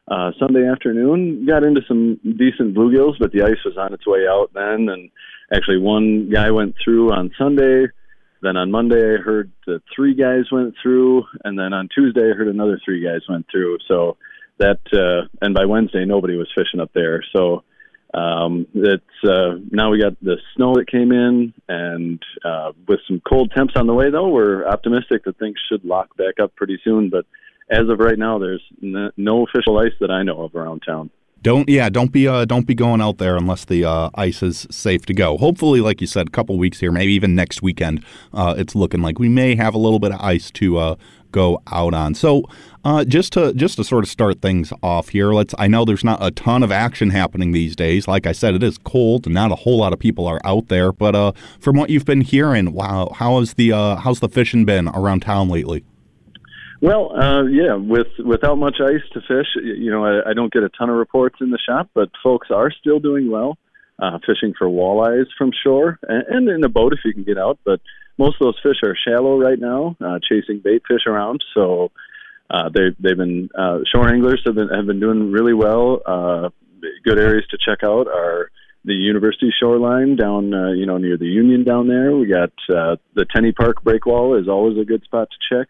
uh, 0.09 0.31
Sunday 0.39 0.69
afternoon, 0.69 1.47
got 1.47 1.65
into 1.65 1.81
some 1.89 2.21
decent 2.23 2.75
bluegills, 2.75 3.19
but 3.19 3.33
the 3.33 3.43
ice 3.43 3.63
was 3.65 3.77
on 3.77 3.93
its 3.93 4.07
way 4.07 4.27
out 4.29 4.51
then, 4.55 4.89
and 4.89 5.11
actually 5.53 5.79
one 5.79 6.31
guy 6.31 6.51
went 6.51 6.75
through 6.83 7.13
on 7.13 7.31
Sunday. 7.39 7.87
Then 8.43 8.57
on 8.57 8.71
Monday, 8.71 9.15
I 9.15 9.21
heard 9.21 9.51
that 9.67 9.83
three 9.95 10.15
guys 10.15 10.45
went 10.53 10.75
through, 10.81 11.25
and 11.45 11.59
then 11.59 11.73
on 11.73 11.89
Tuesday, 11.93 12.31
I 12.31 12.37
heard 12.37 12.49
another 12.49 12.81
three 12.85 13.03
guys 13.03 13.23
went 13.29 13.47
through. 13.51 13.79
So 13.89 14.17
that, 14.59 14.81
uh, 14.93 15.29
and 15.41 15.55
by 15.55 15.65
Wednesday, 15.65 16.05
nobody 16.05 16.37
was 16.37 16.49
fishing 16.55 16.81
up 16.81 16.91
there. 16.95 17.25
So 17.35 17.65
um, 18.15 18.67
it's 18.75 19.05
uh, 19.29 19.57
now 19.71 19.91
we 19.91 20.01
got 20.01 20.19
the 20.23 20.37
snow 20.55 20.75
that 20.75 20.91
came 20.91 21.13
in, 21.13 21.53
and 21.69 22.23
uh, 22.45 22.73
with 22.87 23.01
some 23.09 23.21
cold 23.29 23.53
temps 23.57 23.75
on 23.77 23.87
the 23.87 23.95
way, 23.95 24.11
though, 24.11 24.29
we're 24.29 24.67
optimistic 24.67 25.25
that 25.25 25.39
things 25.39 25.57
should 25.69 25.85
lock 25.85 26.17
back 26.17 26.35
up 26.41 26.55
pretty 26.55 26.79
soon. 26.85 27.11
But 27.11 27.27
as 27.71 27.89
of 27.89 27.99
right 27.99 28.19
now, 28.19 28.39
there's 28.39 28.63
no 28.81 29.45
official 29.45 29.79
ice 29.79 29.93
that 30.01 30.11
I 30.11 30.23
know 30.23 30.43
of 30.43 30.55
around 30.55 30.83
town. 30.87 31.11
Don't 31.43 31.69
yeah, 31.69 31.89
don't 31.89 32.11
be 32.11 32.27
uh, 32.27 32.45
don't 32.45 32.67
be 32.67 32.75
going 32.75 33.01
out 33.01 33.19
there 33.19 33.37
unless 33.37 33.65
the 33.65 33.85
uh, 33.85 34.11
ice 34.15 34.43
is 34.43 34.67
safe 34.71 35.07
to 35.07 35.15
go. 35.15 35.37
Hopefully, 35.37 35.81
like 35.81 36.01
you 36.01 36.07
said, 36.07 36.27
a 36.29 36.31
couple 36.31 36.59
weeks 36.59 36.81
here, 36.81 36.91
maybe 36.91 37.13
even 37.13 37.35
next 37.35 37.63
weekend, 37.63 38.05
uh, 38.33 38.55
it's 38.57 38.75
looking 38.75 39.01
like 39.01 39.19
we 39.19 39.29
may 39.29 39.55
have 39.55 39.75
a 39.75 39.79
little 39.79 40.01
bit 40.01 40.13
of 40.13 40.21
ice 40.21 40.51
to 40.53 40.79
uh, 40.79 40.97
go 41.31 41.63
out 41.71 41.95
on. 41.95 42.15
So, 42.15 42.43
uh, 42.85 43.05
just 43.05 43.33
to 43.35 43.53
just 43.53 43.77
to 43.77 43.85
sort 43.85 44.03
of 44.03 44.11
start 44.11 44.41
things 44.41 44.73
off 44.83 45.11
here, 45.11 45.33
let's. 45.33 45.55
I 45.57 45.69
know 45.69 45.85
there's 45.85 46.03
not 46.03 46.19
a 46.21 46.33
ton 46.33 46.65
of 46.65 46.73
action 46.73 47.11
happening 47.11 47.53
these 47.53 47.77
days. 47.77 48.09
Like 48.09 48.27
I 48.27 48.33
said, 48.33 48.55
it 48.55 48.63
is 48.65 48.79
cold, 48.79 49.27
and 49.27 49.35
not 49.35 49.53
a 49.53 49.57
whole 49.57 49.79
lot 49.79 49.93
of 49.93 50.01
people 50.01 50.27
are 50.27 50.41
out 50.43 50.67
there. 50.67 50.91
But 50.91 51.15
uh, 51.15 51.33
from 51.61 51.77
what 51.77 51.91
you've 51.91 52.07
been 52.07 52.23
hearing, 52.23 52.73
wow, 52.73 53.13
how 53.15 53.39
has 53.39 53.55
the 53.55 53.71
how's 53.71 54.19
the 54.19 54.29
fishing 54.29 54.65
been 54.65 54.89
around 54.89 55.21
town 55.21 55.49
lately? 55.49 55.85
Well, 56.81 57.13
uh, 57.19 57.45
yeah, 57.45 57.75
with 57.75 58.09
without 58.25 58.57
much 58.57 58.77
ice 58.81 59.03
to 59.15 59.21
fish, 59.21 59.47
you 59.63 59.91
know, 59.91 60.05
I, 60.05 60.31
I 60.31 60.35
don't 60.35 60.53
get 60.53 60.63
a 60.63 60.69
ton 60.69 60.91
of 60.91 60.97
reports 60.97 61.37
in 61.41 61.51
the 61.51 61.59
shop, 61.59 61.91
but 61.95 62.11
folks 62.23 62.49
are 62.51 62.71
still 62.71 63.01
doing 63.01 63.31
well, 63.31 63.57
uh, 63.99 64.19
fishing 64.27 64.55
for 64.59 64.67
walleyes 64.69 65.27
from 65.39 65.53
shore 65.65 65.99
and, 66.03 66.25
and 66.29 66.49
in 66.49 66.65
a 66.65 66.69
boat 66.69 66.93
if 66.93 67.01
you 67.05 67.15
can 67.15 67.25
get 67.25 67.39
out. 67.39 67.59
But 67.65 67.81
most 68.19 68.37
of 68.41 68.47
those 68.47 68.61
fish 68.63 68.83
are 68.85 68.97
shallow 68.97 69.39
right 69.39 69.59
now, 69.59 69.97
uh, 70.05 70.19
chasing 70.29 70.61
bait 70.63 70.83
fish 70.87 71.07
around. 71.07 71.43
So 71.55 71.93
uh, 72.51 72.69
they 72.75 72.95
they've 73.01 73.17
been 73.17 73.49
uh, 73.59 73.79
shore 73.93 74.09
anglers 74.09 74.43
have 74.45 74.55
been 74.55 74.69
have 74.69 74.87
been 74.87 75.01
doing 75.01 75.33
really 75.33 75.55
well. 75.55 76.01
Uh, 76.05 76.51
good 77.05 77.19
areas 77.19 77.47
to 77.51 77.59
check 77.59 77.83
out 77.83 78.07
are 78.07 78.51
the 78.85 78.95
University 78.95 79.53
shoreline 79.59 80.15
down, 80.15 80.55
uh, 80.55 80.71
you 80.71 80.87
know, 80.87 80.97
near 80.97 81.17
the 81.17 81.27
Union 81.27 81.65
down 81.65 81.89
there. 81.89 82.15
We 82.17 82.29
got 82.29 82.53
uh, 82.71 82.97
the 83.15 83.27
Tenney 83.35 83.53
Park 83.53 83.83
breakwall 83.83 84.41
is 84.41 84.49
always 84.49 84.79
a 84.79 84.85
good 84.85 85.03
spot 85.03 85.29
to 85.31 85.57
check. 85.57 85.69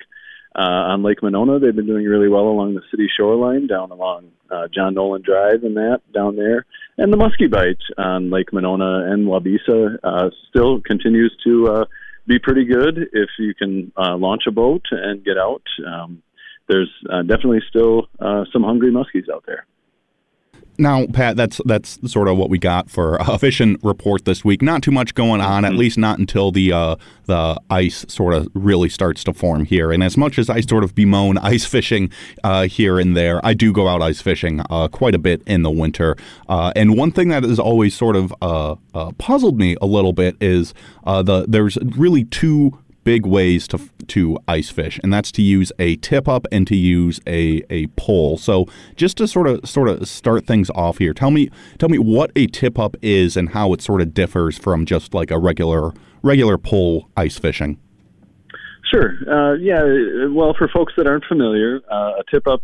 Uh, 0.57 0.93
on 0.93 1.03
Lake 1.03 1.23
Monona, 1.23 1.59
they've 1.59 1.77
been 1.77 1.87
doing 1.87 2.07
really 2.07 2.29
well 2.29 2.49
along 2.49 2.75
the 2.75 2.81
city 2.91 3.09
shoreline, 3.15 3.67
down 3.67 3.91
along 3.91 4.31
uh, 4.51 4.69
John 4.75 4.95
Nolen 4.95 5.21
Drive 5.21 5.65
and 5.65 5.77
that 5.77 6.01
down 6.15 6.37
there. 6.37 6.65
And 6.97 7.13
the 7.13 7.19
muskie 7.19 7.51
bite 7.51 7.83
on 7.99 8.31
Lake 8.31 8.53
Monona 8.55 9.13
and 9.13 9.27
Waubesa 9.27 9.99
uh, 10.03 10.31
still 10.49 10.81
continues 10.81 11.37
to 11.45 11.69
uh, 11.69 11.85
be 12.27 12.39
pretty 12.39 12.65
good 12.65 12.97
if 13.13 13.29
you 13.39 13.55
can 13.55 13.93
uh, 13.99 14.17
launch 14.17 14.45
a 14.49 14.51
boat 14.51 14.85
and 14.91 15.23
get 15.23 15.37
out. 15.37 15.63
Um, 15.87 16.23
there's 16.69 16.91
uh, 17.13 17.23
definitely 17.23 17.61
still 17.69 18.09
uh, 18.19 18.45
some 18.51 18.63
hungry 18.63 18.91
muskies 18.91 19.29
out 19.33 19.45
there. 19.47 19.67
Now, 20.79 21.07
Pat, 21.07 21.37
that's 21.37 21.61
that's 21.65 21.99
sort 22.11 22.29
of 22.29 22.37
what 22.37 22.51
we 22.51 22.59
got 22.59 22.91
for 22.91 23.17
a 23.17 23.39
fishing 23.39 23.79
report 23.83 24.25
this 24.25 24.45
week. 24.45 24.63
Not 24.63 24.83
too 24.83 24.91
much 24.91 25.15
going 25.15 25.41
on, 25.41 25.65
at 25.65 25.71
mm-hmm. 25.71 25.79
least 25.79 25.99
not 25.99 26.19
until 26.19 26.51
the 26.53 26.73
uh, 26.73 26.97
the 27.25 27.61
ice 27.71 28.05
sort 28.09 28.35
of 28.35 28.49
really 28.55 28.89
starts 28.89 29.25
to 29.25 29.33
form 29.33 29.65
here. 29.65 29.91
And 29.91 30.03
as 30.03 30.17
much 30.17 30.39
as 30.39 30.51
I 30.51 30.61
sort 30.61 30.85
of 30.85 30.95
bemoan 30.95 31.39
ice 31.43 31.65
fishing 31.65 32.11
uh, 32.45 32.67
here 32.67 32.99
and 32.99 33.17
there, 33.17 33.45
I 33.45 33.55
do 33.55 33.73
go 33.73 33.89
out 33.89 34.03
ice 34.03 34.21
fishing 34.21 34.61
uh, 34.71 34.89
quite 34.89 35.15
a 35.15 35.19
bit 35.19 35.43
in 35.47 35.63
the 35.63 35.71
winter. 35.71 36.17
Uh, 36.49 36.73
and 36.77 36.97
one 36.97 37.11
thing 37.11 37.29
that 37.29 37.43
has 37.43 37.59
always 37.59 37.95
sort 37.95 38.17
of 38.17 38.35
uh, 38.43 38.77
uh, 38.95 39.13
puzzled 39.19 39.59
me 39.59 39.77
a 39.81 39.87
little 39.87 40.13
bit 40.13 40.37
is 40.41 40.75
the 41.05 41.47
there's 41.49 41.79
really 41.97 42.25
two 42.25 42.79
big 43.07 43.25
ways 43.25 43.69
to 43.69 43.79
to 44.09 44.37
ice 44.49 44.69
fish, 44.69 44.99
and 45.03 45.13
that's 45.13 45.31
to 45.31 45.41
use 45.41 45.73
a 45.79 45.95
tip 45.97 46.27
up 46.29 46.45
and 46.51 46.67
to 46.67 46.75
use 46.75 47.21
a, 47.27 47.63
a 47.71 47.87
pole. 47.97 48.37
So 48.37 48.67
just 48.97 49.17
to 49.19 49.29
sort 49.29 49.47
of 49.47 49.67
sort 49.67 49.89
of 49.89 50.09
start 50.09 50.45
things 50.45 50.69
off 50.71 50.99
here, 50.99 51.15
tell 51.15 51.31
me 51.31 51.49
tell 51.79 51.89
me 51.89 51.99
what 51.99 52.33
a 52.35 52.49
tip 52.49 52.79
up 52.79 52.97
is 53.01 53.37
and 53.37 53.51
how 53.51 53.73
it 53.73 53.81
sort 53.81 54.01
of 54.01 54.13
differs 54.13 54.59
from 54.59 54.85
just 54.85 55.15
like 55.15 55.31
a 55.31 55.39
regular 55.39 55.93
regular 56.23 56.59
pole 56.59 57.09
ice 57.17 57.39
fishing. 57.39 57.79
Sure. 58.93 59.15
Uh, 59.27 59.55
yeah. 59.55 59.83
Well, 60.31 60.55
for 60.59 60.69
folks 60.69 60.93
that 60.97 61.07
aren't 61.07 61.25
familiar, 61.27 61.81
uh, 61.91 62.21
a 62.21 62.25
tip 62.31 62.47
up 62.49 62.63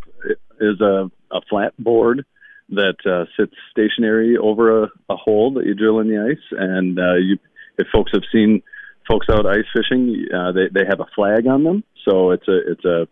is 0.61 0.80
a, 0.80 1.11
a 1.30 1.40
flat 1.49 1.72
board 1.78 2.24
that 2.70 2.97
uh, 3.07 3.26
sits 3.36 3.55
stationary 3.70 4.36
over 4.36 4.84
a, 4.84 4.88
a 5.09 5.16
hole 5.16 5.53
that 5.55 5.66
you 5.66 5.74
drill 5.74 6.01
in 6.01 6.09
the 6.09 6.18
ice. 6.18 6.59
And 6.59 6.99
uh, 6.99 7.14
you, 7.14 7.38
if 7.76 7.86
folks 7.93 8.12
have 8.12 8.22
seen 8.32 8.62
folks 9.09 9.27
out 9.31 9.47
ice 9.47 9.65
fishing, 9.75 10.27
uh, 10.35 10.53
they 10.53 10.69
they 10.73 10.87
have 10.89 11.01
a 11.01 11.07
flag 11.15 11.47
on 11.47 11.65
them. 11.65 11.85
So 12.09 12.31
it's 12.31 12.49
a 12.49 12.73
it's 12.73 12.85
a 12.85 13.09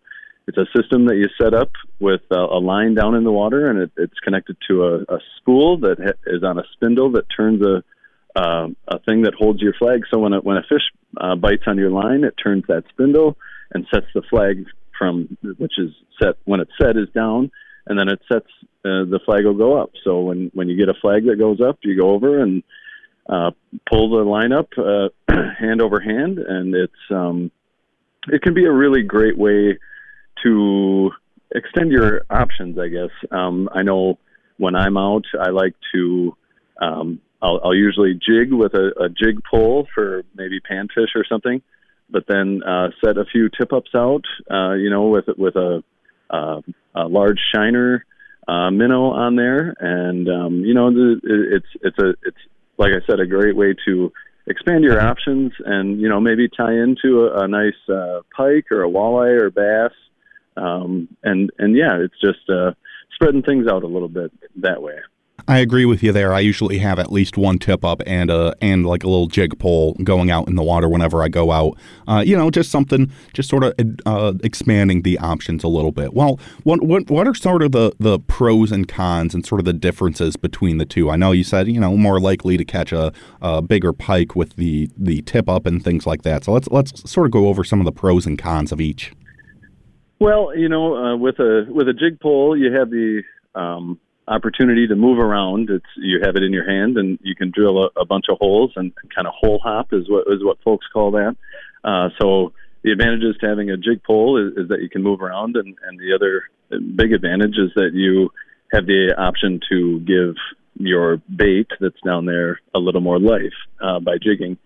it's 0.47 0.59
a 0.59 0.67
system 0.77 1.07
that 1.07 1.17
you 1.17 1.29
set 1.41 1.55
up 1.55 1.71
with 2.01 2.23
a, 2.31 2.39
a 2.39 2.59
line 2.59 2.95
down 2.95 3.15
in 3.15 3.25
the 3.25 3.33
water, 3.33 3.71
and 3.71 3.81
it, 3.81 3.93
it's 3.97 4.19
connected 4.21 4.57
to 4.69 4.85
a, 4.85 5.15
a 5.15 5.19
spool 5.37 5.79
that 5.79 5.99
ha- 5.99 6.21
is 6.27 6.43
on 6.43 6.59
a 6.59 6.65
spindle 6.73 7.13
that 7.13 7.27
turns 7.35 7.63
a 7.63 7.83
uh, 8.37 8.69
a 8.89 8.99
thing 9.01 9.23
that 9.23 9.35
holds 9.35 9.61
your 9.61 9.75
flag. 9.75 10.03
So 10.11 10.19
when 10.19 10.33
a, 10.33 10.41
when 10.41 10.57
a 10.57 10.63
fish 10.63 10.83
uh, 11.21 11.37
bites 11.37 11.65
on 11.67 11.79
your 11.79 11.91
line, 11.91 12.25
it 12.25 12.35
turns 12.43 12.65
that 12.69 12.85
spindle 12.91 13.37
and 13.73 13.87
sets 13.93 14.07
the 14.15 14.23
flag 14.23 14.65
from 14.99 15.37
which 15.59 15.79
is 15.79 15.91
set 16.21 16.37
when 16.45 16.61
it's 16.61 16.73
set 16.81 16.97
is 16.97 17.09
down, 17.15 17.51
and 17.87 17.99
then 17.99 18.09
it 18.09 18.21
sets 18.31 18.51
uh, 18.85 19.05
the 19.05 19.21
flag 19.25 19.45
will 19.45 19.55
go 19.55 19.81
up. 19.81 19.91
So 20.05 20.21
when 20.21 20.51
when 20.55 20.69
you 20.69 20.77
get 20.77 20.89
a 20.89 21.01
flag 21.01 21.27
that 21.27 21.39
goes 21.39 21.61
up, 21.61 21.79
you 21.83 21.99
go 21.99 22.11
over 22.11 22.43
and 22.43 22.63
uh, 23.31 23.53
pull 23.89 24.11
the 24.11 24.29
line 24.29 24.53
up 24.53 24.69
uh, 24.77 25.09
hand 25.59 25.81
over 25.81 26.01
hand, 26.01 26.39
and 26.39 26.75
it's 26.75 26.93
um, 27.11 27.51
it 28.29 28.43
can 28.43 28.55
be 28.55 28.65
a 28.65 28.73
really 28.73 29.03
great 29.03 29.39
way 29.39 29.79
to 30.43 31.11
extend 31.55 31.93
your 31.93 32.23
options. 32.29 32.79
I 32.79 32.89
guess 32.89 33.11
um, 33.31 33.69
I 33.73 33.83
know 33.83 34.19
when 34.59 34.75
I'm 34.75 34.97
out, 34.97 35.25
I 35.41 35.51
like 35.51 35.75
to 35.95 36.37
um, 36.81 37.21
I'll, 37.43 37.61
I'll 37.65 37.75
usually 37.75 38.15
jig 38.15 38.53
with 38.53 38.75
a, 38.75 39.05
a 39.05 39.09
jig 39.09 39.43
pole 39.49 39.87
for 39.95 40.25
maybe 40.35 40.61
panfish 40.61 41.15
or 41.15 41.25
something, 41.29 41.63
but 42.11 42.25
then 42.29 42.63
uh, 42.63 42.89
set 43.05 43.17
a 43.17 43.25
few 43.25 43.49
tip 43.49 43.73
ups 43.73 43.91
out, 43.95 44.25
uh, 44.51 44.73
you 44.73 44.91
know, 44.91 45.09
with 45.09 45.27
with 45.39 45.57
a, 45.57 45.83
uh, 46.31 46.61
a 46.95 47.07
large 47.07 47.39
shiner 47.55 48.05
uh, 48.49 48.71
minnow 48.71 49.11
on 49.11 49.37
there, 49.37 49.75
and 49.79 50.29
um, 50.29 50.65
you 50.65 50.75
know, 50.75 50.91
the, 50.91 51.21
it's 51.23 51.67
it's 51.83 51.99
a 51.99 52.11
it's 52.23 52.39
like 52.81 52.93
I 52.93 53.07
said, 53.07 53.21
a 53.21 53.27
great 53.27 53.55
way 53.55 53.75
to 53.85 54.11
expand 54.47 54.85
your 54.85 55.01
options, 55.01 55.53
and 55.65 56.01
you 56.01 56.09
know, 56.09 56.19
maybe 56.19 56.49
tie 56.49 56.73
into 56.73 57.27
a, 57.27 57.45
a 57.45 57.49
nice 57.49 57.75
uh, 57.89 58.23
pike 58.35 58.73
or 58.73 58.83
a 58.83 58.89
walleye 58.89 59.39
or 59.39 59.51
bass, 59.51 59.93
um, 60.57 61.07
and 61.23 61.51
and 61.59 61.77
yeah, 61.77 61.99
it's 62.01 62.19
just 62.21 62.49
uh, 62.49 62.73
spreading 63.15 63.43
things 63.43 63.67
out 63.71 63.85
a 63.85 63.87
little 63.87 64.09
bit 64.09 64.33
that 64.57 64.81
way. 64.83 64.97
I 65.49 65.59
agree 65.59 65.85
with 65.85 66.03
you 66.03 66.13
there. 66.13 66.33
I 66.33 66.41
usually 66.41 66.79
have 66.79 66.99
at 66.99 67.13
least 67.13 67.37
one 67.37 67.59
tip 67.59 67.85
up 67.85 68.03
and 68.07 68.31
a 68.31 68.55
and 68.61 68.87
like 68.87 69.05
a 69.05 69.09
little 69.09 69.27
jig 69.27 69.59
pole 69.59 69.95
going 70.05 70.31
out 70.31 70.49
in 70.49 70.57
the 70.57 70.63
water 70.63 70.89
whenever 70.89 71.23
I 71.23 71.29
go 71.29 71.51
out. 71.51 71.77
Uh, 72.09 72.23
you 72.25 72.37
know, 72.37 72.51
just 72.51 72.71
something, 72.71 73.11
just 73.33 73.49
sort 73.49 73.65
of 73.65 73.75
uh, 74.07 74.35
expanding 74.43 75.03
the 75.03 75.19
options 75.19 75.65
a 75.65 75.69
little 75.69 75.93
bit. 75.93 76.15
Well, 76.15 76.39
what 76.65 76.83
what 76.83 77.11
what 77.11 77.27
are 77.27 77.35
sort 77.35 77.63
of 77.63 77.73
the 77.73 77.93
the 77.99 78.19
pros 78.19 78.73
and 78.73 78.87
cons 78.89 79.35
and 79.35 79.45
sort 79.45 79.61
of 79.61 79.65
the 79.65 79.73
differences 79.73 80.37
between 80.37 80.79
the 80.79 80.87
two? 80.87 81.11
I 81.11 81.17
know 81.17 81.33
you 81.33 81.45
said 81.45 81.69
you 81.69 81.81
know 81.81 81.97
more 81.97 82.21
likely 82.21 82.57
to 82.57 82.65
catch 82.65 82.93
a, 82.93 83.13
a 83.41 83.63
bigger 83.63 83.93
pike 83.93 84.35
with 84.35 84.57
the 84.57 84.91
the 84.97 85.23
tip 85.23 85.49
up 85.49 85.67
and 85.67 85.83
things 85.83 86.07
like 86.07 86.23
that. 86.23 86.45
So 86.45 86.53
let's 86.53 86.69
let's 86.69 87.11
sort 87.11 87.27
of 87.27 87.33
go 87.33 87.49
over 87.49 87.65
some 87.65 87.81
of 87.81 87.85
the 87.85 87.93
pros 87.93 88.27
and 88.27 88.39
cons 88.39 88.73
of 88.73 88.81
each. 88.81 89.13
Well, 90.21 90.55
you 90.55 90.69
know, 90.69 90.97
uh, 90.97 91.17
with 91.17 91.39
a 91.39 91.67
with 91.69 91.89
a 91.89 91.95
jig 91.95 92.21
pole, 92.21 92.57
you 92.57 92.73
have 92.73 92.91
the 92.91 93.23
um, 93.55 93.99
opportunity 94.31 94.87
to 94.87 94.95
move 94.95 95.19
around. 95.19 95.69
It's 95.69 95.85
you 95.97 96.21
have 96.25 96.37
it 96.37 96.43
in 96.43 96.53
your 96.53 96.69
hand 96.69 96.97
and 96.97 97.19
you 97.23 97.35
can 97.35 97.51
drill 97.51 97.85
a, 97.85 98.01
a 98.01 98.07
bunch 98.07 98.27
of 98.31 98.39
holes 98.39 98.73
and 98.77 98.93
kind 99.15 99.27
of 99.27 99.35
hole 99.37 99.59
hop 99.63 99.93
is 99.93 100.09
what 100.09 100.25
is 100.29 100.43
what 100.43 100.63
folks 100.63 100.87
call 100.93 101.11
that. 101.13 101.37
Uh, 101.83 102.09
so 102.21 102.53
the 102.83 102.93
advantages 102.93 103.37
to 103.41 103.49
having 103.49 103.71
a 103.71 103.77
jig 103.77 104.03
pole 104.05 104.39
is, 104.39 104.57
is 104.57 104.69
that 104.69 104.81
you 104.81 104.89
can 104.89 105.03
move 105.03 105.21
around, 105.21 105.57
and, 105.57 105.77
and 105.87 105.99
the 105.99 106.15
other 106.15 106.45
big 106.97 107.13
advantage 107.13 107.57
is 107.59 107.71
that 107.75 107.91
you 107.93 108.31
have 108.73 108.87
the 108.87 109.15
option 109.19 109.61
to 109.69 110.01
give 110.01 110.37
your 110.79 111.19
bait 111.35 111.67
that's 111.81 112.01
down 112.05 112.25
there 112.25 112.61
a 112.75 112.79
little 112.79 113.01
more 113.01 113.19
life 113.19 113.53
uh, 113.83 114.01
by 114.01 114.17
jigging. 114.23 114.57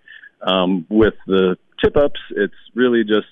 Um, 0.42 0.86
with 0.88 1.14
the 1.26 1.56
tip 1.82 1.96
ups, 1.96 2.20
it's 2.30 2.54
really 2.74 3.02
just 3.02 3.26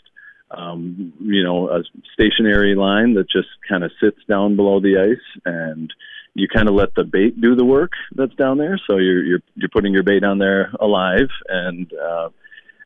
um, 0.51 1.13
you 1.21 1.45
know 1.45 1.69
a 1.69 1.83
stationary 2.15 2.75
line 2.75 3.15
that 3.15 3.31
just 3.31 3.49
kind 3.69 3.85
of 3.85 3.91
sits 4.03 4.19
down 4.29 4.57
below 4.57 4.81
the 4.81 4.99
ice 4.99 5.43
and 5.45 5.93
you 6.35 6.49
kind 6.49 6.69
of 6.69 6.75
let 6.75 6.95
the 6.95 7.05
bait 7.05 7.41
do 7.41 7.55
the 7.55 7.65
work 7.65 7.93
that's 8.15 8.35
down 8.35 8.59
there. 8.59 8.81
So 8.87 8.97
you're 8.97 9.25
you're 9.25 9.43
you're 9.55 9.69
putting 9.69 9.93
your 9.93 10.03
bait 10.03 10.21
down 10.21 10.39
there 10.39 10.73
alive, 10.81 11.29
and 11.49 11.93
uh, 11.93 12.31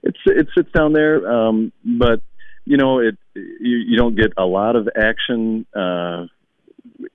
it's 0.03 0.19
it 0.27 0.49
sits 0.57 0.71
down 0.73 0.93
there. 0.93 1.31
Um, 1.31 1.73
but 1.85 2.23
you 2.65 2.77
know 2.77 2.99
it 2.99 3.17
you, 3.35 3.77
you 3.89 3.97
don't 3.97 4.17
get 4.17 4.33
a 4.37 4.45
lot 4.45 4.77
of 4.77 4.89
action 4.97 5.67
uh, 5.75 6.27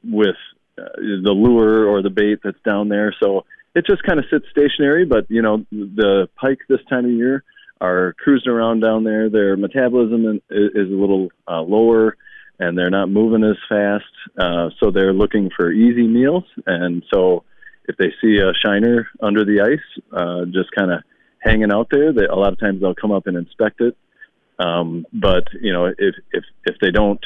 with 0.03 0.37
uh, 0.77 0.83
the 0.97 1.31
lure 1.31 1.85
or 1.87 2.01
the 2.01 2.09
bait 2.09 2.39
that's 2.43 2.61
down 2.65 2.87
there. 2.87 3.13
So 3.21 3.45
it 3.75 3.85
just 3.85 4.03
kind 4.03 4.19
of 4.19 4.25
sits 4.31 4.45
stationary. 4.51 5.05
But 5.05 5.29
you 5.29 5.41
know 5.41 5.65
the 5.71 6.29
pike 6.39 6.59
this 6.69 6.79
time 6.89 7.05
of 7.05 7.11
year 7.11 7.43
are 7.81 8.13
cruising 8.13 8.51
around 8.51 8.79
down 8.79 9.03
there. 9.03 9.29
Their 9.29 9.57
metabolism 9.57 10.39
is, 10.49 10.71
a 10.75 10.95
little 10.95 11.29
uh, 11.47 11.61
lower 11.61 12.15
and 12.59 12.77
they're 12.77 12.89
not 12.89 13.09
moving 13.09 13.43
as 13.43 13.57
fast. 13.67 14.05
Uh, 14.37 14.69
so 14.79 14.91
they're 14.91 15.13
looking 15.13 15.49
for 15.55 15.71
easy 15.71 16.07
meals. 16.07 16.43
And 16.65 17.03
so 17.13 17.43
if 17.85 17.97
they 17.97 18.13
see 18.21 18.37
a 18.37 18.53
shiner 18.65 19.07
under 19.21 19.43
the 19.43 19.61
ice, 19.61 20.03
uh, 20.13 20.45
just 20.45 20.71
kind 20.71 20.91
of 20.91 21.01
hanging 21.39 21.71
out 21.71 21.87
there, 21.91 22.13
they, 22.13 22.25
a 22.25 22.35
lot 22.35 22.53
of 22.53 22.59
times 22.59 22.81
they'll 22.81 22.95
come 22.95 23.11
up 23.11 23.27
and 23.27 23.35
inspect 23.35 23.81
it. 23.81 23.97
Um, 24.59 25.05
but 25.11 25.45
you 25.59 25.73
know, 25.73 25.85
if 25.85 26.15
if 26.31 26.43
if 26.65 26.75
they 26.81 26.91
don't 26.91 27.23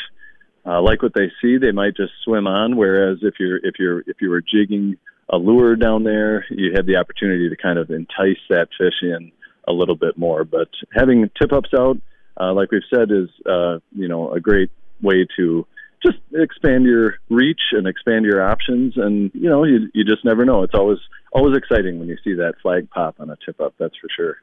uh, 0.65 0.81
like 0.81 1.01
what 1.01 1.13
they 1.13 1.31
see, 1.41 1.57
they 1.57 1.71
might 1.71 1.95
just 1.95 2.13
swim 2.23 2.47
on. 2.47 2.77
Whereas 2.77 3.19
if 3.21 3.35
you're 3.39 3.57
if 3.57 3.75
you're 3.77 3.99
if 4.01 4.21
you 4.21 4.29
were 4.29 4.41
jigging 4.41 4.97
a 5.29 5.37
lure 5.37 5.75
down 5.75 6.03
there, 6.03 6.45
you 6.49 6.73
have 6.75 6.85
the 6.85 6.97
opportunity 6.97 7.49
to 7.49 7.57
kind 7.57 7.77
of 7.77 7.89
entice 7.89 8.39
that 8.49 8.69
fish 8.77 9.01
in 9.01 9.31
a 9.67 9.73
little 9.73 9.95
bit 9.95 10.17
more. 10.17 10.43
But 10.43 10.69
having 10.93 11.29
tip 11.39 11.51
ups 11.51 11.71
out, 11.77 11.97
uh, 12.39 12.53
like 12.53 12.71
we've 12.71 12.81
said, 12.93 13.11
is 13.11 13.29
uh, 13.45 13.79
you 13.91 14.07
know 14.07 14.31
a 14.31 14.39
great 14.39 14.71
way 15.01 15.27
to 15.37 15.65
just 16.05 16.19
expand 16.33 16.85
your 16.85 17.15
reach 17.29 17.61
and 17.71 17.87
expand 17.87 18.25
your 18.25 18.45
options. 18.45 18.93
And 18.97 19.31
you 19.33 19.49
know 19.49 19.63
you 19.63 19.89
you 19.93 20.03
just 20.03 20.23
never 20.23 20.45
know. 20.45 20.63
It's 20.63 20.75
always 20.75 20.99
always 21.31 21.57
exciting 21.57 21.99
when 21.99 22.07
you 22.07 22.17
see 22.23 22.33
that 22.35 22.55
flag 22.61 22.89
pop 22.89 23.15
on 23.19 23.29
a 23.29 23.37
tip 23.45 23.59
up 23.59 23.73
that's 23.77 23.95
for 23.97 24.07
sure. 24.15 24.37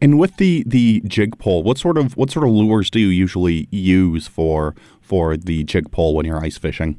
And 0.00 0.18
with 0.18 0.36
the 0.36 0.64
the 0.66 1.02
jig 1.06 1.38
pole 1.38 1.62
what 1.62 1.78
sort 1.78 1.98
of 1.98 2.16
what 2.16 2.30
sort 2.30 2.46
of 2.46 2.52
lures 2.52 2.90
do 2.90 3.00
you 3.00 3.08
usually 3.08 3.68
use 3.70 4.26
for 4.26 4.74
for 5.00 5.36
the 5.36 5.64
jig 5.64 5.90
pole 5.90 6.14
when 6.14 6.26
you're 6.26 6.42
ice 6.42 6.58
fishing? 6.58 6.98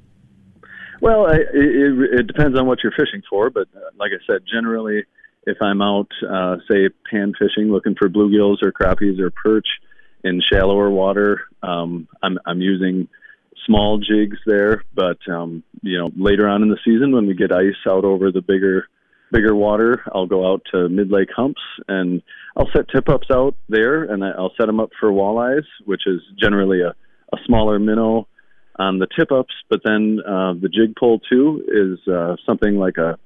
Well 1.02 1.28
it, 1.28 1.48
it, 1.54 2.20
it 2.20 2.28
depends 2.28 2.60
on 2.60 2.68
what 2.68 2.80
you're 2.84 2.92
fishing 2.92 3.22
for 3.30 3.50
but 3.50 3.68
uh, 3.76 3.80
like 3.98 4.12
i 4.12 4.22
said 4.28 4.42
generally 4.52 5.06
if 5.48 5.58
i'm 5.62 5.82
out 5.82 6.10
uh, 6.30 6.58
say 6.70 6.90
pan 7.10 7.34
fishing 7.40 7.72
looking 7.72 7.96
for 7.96 8.10
bluegills 8.10 8.62
or 8.62 8.74
crappies 8.74 9.18
or 9.20 9.32
perch 9.32 9.68
in 10.24 10.42
shallower 10.42 10.90
water. 10.90 11.42
Um, 11.64 12.08
I'm, 12.22 12.38
I'm 12.46 12.62
using 12.62 13.08
small 13.66 13.98
jigs 14.00 14.38
there, 14.46 14.84
but 14.94 15.18
um, 15.30 15.64
you 15.82 15.98
know 15.98 16.12
later 16.16 16.48
on 16.48 16.64
in 16.64 16.70
the 16.70 16.80
season 16.86 17.12
when 17.12 17.28
we 17.28 17.34
get 17.34 17.52
ice 17.52 17.76
out 17.88 18.06
over 18.06 18.32
the 18.32 18.42
bigger 18.42 18.88
bigger 19.32 19.56
water, 19.56 20.02
I'll 20.14 20.26
go 20.26 20.52
out 20.52 20.62
to 20.72 20.90
mid 20.90 21.12
lake 21.12 21.30
humps 21.36 21.62
and 21.88 22.22
I'll 22.58 22.70
set 22.76 22.90
tip 22.90 23.10
ups 23.10 23.28
out 23.32 23.56
there, 23.70 24.04
and 24.04 24.24
I'll 24.24 24.54
set 24.58 24.66
them 24.66 24.80
up 24.80 24.90
for 25.00 25.12
walleyes, 25.12 25.66
which 25.86 26.08
is 26.08 26.20
generally 26.40 26.82
a, 26.82 26.90
a 26.90 27.38
smaller 27.46 27.80
minnow 27.80 28.28
on 28.78 29.00
the 29.00 29.08
tip 29.18 29.32
ups. 29.32 29.54
But 29.70 29.82
then 29.84 30.20
uh, 30.26 30.54
the 30.54 30.70
jig 30.70 30.96
pole 30.98 31.20
too 31.20 31.64
is 31.68 32.12
uh, 32.12 32.36
something 32.46 32.78
like 32.78 32.98
a 32.98 33.18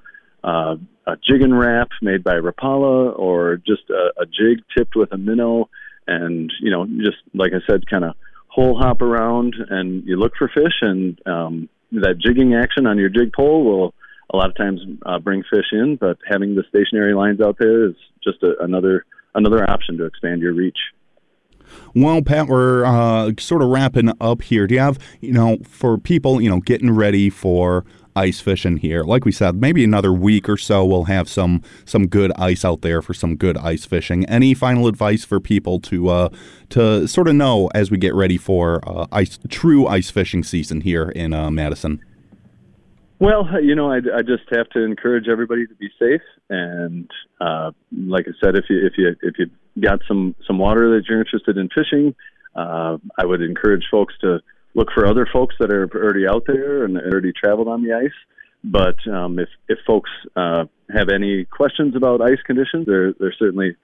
uh, 0.44 0.76
a 1.06 1.18
Jigging 1.28 1.54
Rap 1.54 1.90
made 2.02 2.24
by 2.24 2.36
Rapala, 2.36 3.18
or 3.18 3.58
just 3.58 3.90
a, 3.90 4.22
a 4.22 4.26
jig 4.26 4.64
tipped 4.76 4.96
with 4.96 5.12
a 5.14 5.18
minnow 5.18 5.70
and 6.08 6.52
you 6.60 6.72
know 6.72 6.86
just 6.86 7.18
like 7.34 7.52
I 7.54 7.66
said, 7.70 7.90
kind 7.90 8.04
of 8.04 8.16
hole 8.48 8.78
hop 8.78 9.02
around 9.02 9.56
and 9.70 10.04
you 10.06 10.18
look 10.18 10.34
for 10.38 10.48
fish, 10.48 10.82
and 10.82 11.20
um, 11.26 11.70
that 11.92 12.20
jigging 12.20 12.54
action 12.56 12.86
on 12.86 12.98
your 12.98 13.10
jig 13.10 13.34
pole 13.34 13.64
will 13.64 13.94
a 14.34 14.38
lot 14.38 14.50
of 14.50 14.56
times 14.56 14.82
uh, 15.06 15.20
bring 15.20 15.44
fish 15.44 15.68
in. 15.72 15.96
But 15.96 16.18
having 16.28 16.56
the 16.56 16.64
stationary 16.70 17.14
lines 17.14 17.42
out 17.42 17.58
there 17.60 17.88
is 17.88 17.96
just 18.24 18.42
a, 18.44 18.54
another 18.62 19.06
another 19.36 19.70
option 19.70 19.98
to 19.98 20.06
expand 20.06 20.42
your 20.42 20.54
reach. 20.54 20.78
Well, 21.96 22.22
Pat, 22.22 22.48
we're 22.48 22.86
uh, 22.86 23.32
sort 23.40 23.62
of 23.62 23.70
wrapping 23.70 24.12
up 24.20 24.42
here. 24.42 24.68
Do 24.68 24.76
you 24.76 24.82
have, 24.82 25.00
you 25.22 25.32
know, 25.32 25.58
for 25.64 25.98
people, 25.98 26.42
you 26.42 26.50
know, 26.50 26.60
getting 26.60 26.92
ready 26.92 27.30
for 27.30 27.86
ice 28.16 28.40
fishing 28.40 28.78
here. 28.78 29.04
Like 29.04 29.26
we 29.26 29.32
said, 29.32 29.56
maybe 29.56 29.84
another 29.84 30.14
week 30.14 30.48
or 30.50 30.58
so 30.58 30.86
we'll 30.86 31.06
have 31.06 31.28
some 31.30 31.62
some 31.86 32.08
good 32.08 32.32
ice 32.38 32.64
out 32.64 32.82
there 32.82 33.02
for 33.02 33.14
some 33.14 33.36
good 33.36 33.58
ice 33.58 33.86
fishing. 33.86 34.26
Any 34.26 34.54
final 34.54 34.88
advice 34.88 35.26
for 35.26 35.40
people 35.40 35.80
to 35.82 36.10
uh, 36.10 36.30
to 36.70 37.08
sort 37.08 37.28
of 37.28 37.36
know 37.36 37.70
as 37.74 37.92
we 37.92 37.98
get 37.98 38.14
ready 38.14 38.38
for 38.38 38.82
uh, 38.88 39.08
ice 39.12 39.40
true 39.50 39.88
ice 39.88 40.10
fishing 40.10 40.44
season 40.44 40.82
here 40.82 41.10
in 41.10 41.34
uh, 41.34 41.52
Madison? 41.52 42.04
Well, 43.20 43.48
you 43.62 43.74
know, 43.74 43.90
I, 43.90 43.98
I 43.98 44.22
just 44.22 44.44
have 44.52 44.68
to 44.72 44.84
encourage 44.84 45.30
everybody 45.30 45.66
to 45.66 45.74
be 45.76 45.90
safe, 45.98 46.22
and 46.50 47.10
uh, 47.40 47.72
like 47.96 48.26
I 48.28 48.32
said, 48.44 48.58
if 48.58 48.66
you 48.70 48.86
if 48.86 48.94
you 48.98 49.16
if 49.22 49.36
you 49.40 49.50
got 49.80 50.00
some 50.08 50.36
some 50.46 50.58
water 50.58 50.96
that 50.96 51.08
you're 51.08 51.20
interested 51.20 51.58
in 51.58 51.70
fishing, 51.70 52.16
uh, 52.56 52.98
I 53.18 53.26
would 53.26 53.42
encourage 53.42 53.86
folks 53.90 54.14
to 54.22 54.42
look 54.76 54.90
for 54.94 55.06
other 55.06 55.28
folks 55.32 55.56
that 55.60 55.72
are 55.72 55.90
already 55.96 56.28
out 56.28 56.44
there 56.48 56.84
and 56.84 56.98
already 56.98 57.32
traveled 57.32 57.68
on 57.68 57.84
the 57.84 57.94
ice. 57.94 58.12
But 58.64 58.96
um, 59.12 59.40
if 59.40 59.50
if 59.68 59.80
folks 59.86 60.10
uh, 60.36 60.66
have 60.94 61.10
any 61.10 61.46
questions 61.46 61.96
about 61.96 62.22
ice 62.22 62.42
conditions, 62.46 62.86
they're 62.86 63.14
they're 63.14 63.36
certainly 63.38 63.76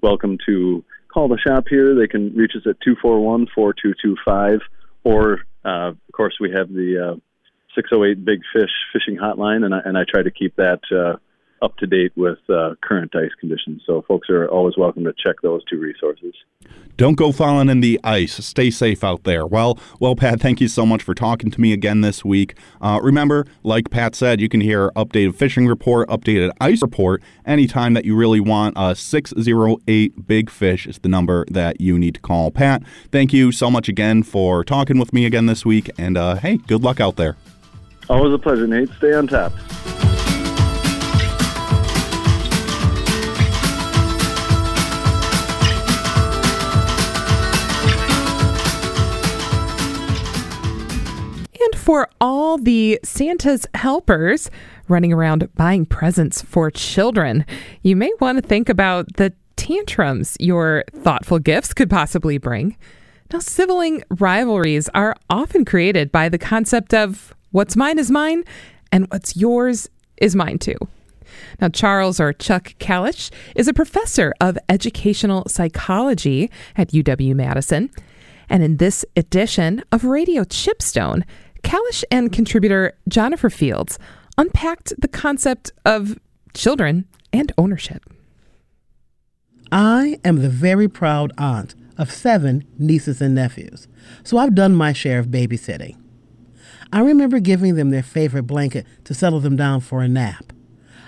welcome 0.00 0.38
to 0.46 0.84
call 1.12 1.28
the 1.28 1.38
shop 1.38 1.64
here. 1.68 1.94
They 1.94 2.06
can 2.06 2.34
reach 2.34 2.52
us 2.54 2.62
at 2.66 2.80
two 2.80 2.94
four 3.02 3.20
one 3.20 3.46
four 3.52 3.72
two 3.74 3.94
two 4.00 4.16
five, 4.24 4.60
or 5.02 5.40
uh, 5.64 5.88
of 5.88 6.12
course 6.12 6.36
we 6.40 6.52
have 6.56 6.68
the 6.68 7.14
uh, 7.14 7.16
608 7.74 8.24
Big 8.24 8.40
Fish 8.52 8.70
fishing 8.92 9.18
hotline, 9.18 9.64
and 9.64 9.74
I, 9.74 9.80
and 9.84 9.98
I 9.98 10.04
try 10.08 10.22
to 10.22 10.30
keep 10.30 10.56
that 10.56 10.80
uh, 10.90 11.16
up 11.62 11.76
to 11.78 11.86
date 11.86 12.12
with 12.16 12.38
uh, 12.48 12.74
current 12.82 13.14
ice 13.14 13.30
conditions. 13.38 13.82
So 13.86 14.02
folks 14.06 14.28
are 14.30 14.48
always 14.48 14.76
welcome 14.76 15.04
to 15.04 15.12
check 15.12 15.36
those 15.42 15.62
two 15.64 15.78
resources. 15.78 16.34
Don't 16.96 17.14
go 17.14 17.30
falling 17.30 17.68
in 17.68 17.80
the 17.80 18.00
ice. 18.02 18.44
Stay 18.44 18.70
safe 18.70 19.04
out 19.04 19.22
there. 19.22 19.46
Well, 19.46 19.78
well, 20.00 20.16
Pat, 20.16 20.40
thank 20.40 20.60
you 20.60 20.66
so 20.66 20.84
much 20.84 21.02
for 21.02 21.14
talking 21.14 21.48
to 21.50 21.60
me 21.60 21.72
again 21.72 22.00
this 22.00 22.24
week. 22.24 22.56
Uh, 22.80 22.98
remember, 23.00 23.46
like 23.62 23.88
Pat 23.88 24.16
said, 24.16 24.40
you 24.40 24.48
can 24.48 24.60
hear 24.60 24.90
updated 24.96 25.36
fishing 25.36 25.68
report, 25.68 26.08
updated 26.08 26.50
ice 26.60 26.82
report 26.82 27.22
anytime 27.46 27.94
that 27.94 28.04
you 28.04 28.16
really 28.16 28.40
want. 28.40 28.76
Uh, 28.76 28.94
608 28.94 30.26
Big 30.26 30.50
Fish 30.50 30.88
is 30.88 30.98
the 30.98 31.08
number 31.08 31.44
that 31.50 31.80
you 31.80 31.98
need 31.98 32.14
to 32.14 32.20
call. 32.20 32.50
Pat, 32.50 32.82
thank 33.12 33.32
you 33.32 33.52
so 33.52 33.70
much 33.70 33.88
again 33.88 34.24
for 34.24 34.64
talking 34.64 34.98
with 34.98 35.12
me 35.12 35.24
again 35.24 35.46
this 35.46 35.64
week. 35.64 35.90
And 35.98 36.16
uh, 36.16 36.34
hey, 36.36 36.56
good 36.56 36.82
luck 36.82 36.98
out 36.98 37.14
there. 37.14 37.36
Always 38.10 38.32
a 38.32 38.38
pleasure, 38.38 38.66
Nate. 38.66 38.88
Stay 38.98 39.12
on 39.12 39.28
top. 39.28 39.52
For 51.88 52.06
all 52.20 52.58
the 52.58 53.00
Santa's 53.02 53.66
helpers 53.72 54.50
running 54.88 55.10
around 55.10 55.48
buying 55.54 55.86
presents 55.86 56.42
for 56.42 56.70
children, 56.70 57.46
you 57.80 57.96
may 57.96 58.12
want 58.20 58.36
to 58.36 58.46
think 58.46 58.68
about 58.68 59.10
the 59.16 59.32
tantrums 59.56 60.36
your 60.38 60.84
thoughtful 60.96 61.38
gifts 61.38 61.72
could 61.72 61.88
possibly 61.88 62.36
bring. 62.36 62.76
Now, 63.32 63.38
sibling 63.38 64.02
rivalries 64.10 64.90
are 64.90 65.16
often 65.30 65.64
created 65.64 66.12
by 66.12 66.28
the 66.28 66.36
concept 66.36 66.92
of 66.92 67.34
what's 67.52 67.74
mine 67.74 67.98
is 67.98 68.10
mine 68.10 68.44
and 68.92 69.06
what's 69.10 69.34
yours 69.34 69.88
is 70.18 70.36
mine 70.36 70.58
too. 70.58 70.76
Now, 71.58 71.70
Charles 71.70 72.20
or 72.20 72.34
Chuck 72.34 72.74
Kalish 72.78 73.30
is 73.56 73.66
a 73.66 73.72
professor 73.72 74.34
of 74.42 74.58
educational 74.68 75.44
psychology 75.48 76.50
at 76.76 76.90
UW 76.90 77.34
Madison. 77.34 77.88
And 78.50 78.62
in 78.62 78.78
this 78.78 79.04
edition 79.16 79.82
of 79.92 80.04
Radio 80.04 80.42
Chipstone, 80.44 81.22
Kalish 81.62 82.04
and 82.10 82.32
contributor 82.32 82.96
Jennifer 83.08 83.50
Fields 83.50 83.98
unpacked 84.36 84.92
the 84.98 85.08
concept 85.08 85.72
of 85.84 86.18
children 86.54 87.06
and 87.32 87.52
ownership. 87.58 88.04
I 89.70 90.18
am 90.24 90.36
the 90.36 90.48
very 90.48 90.88
proud 90.88 91.32
aunt 91.36 91.74
of 91.98 92.10
seven 92.10 92.64
nieces 92.78 93.20
and 93.20 93.34
nephews, 93.34 93.88
so 94.22 94.38
I've 94.38 94.54
done 94.54 94.74
my 94.74 94.92
share 94.92 95.18
of 95.18 95.26
babysitting. 95.26 95.96
I 96.92 97.00
remember 97.00 97.38
giving 97.38 97.74
them 97.74 97.90
their 97.90 98.02
favorite 98.02 98.44
blanket 98.44 98.86
to 99.04 99.14
settle 99.14 99.40
them 99.40 99.56
down 99.56 99.80
for 99.80 100.00
a 100.00 100.08
nap. 100.08 100.52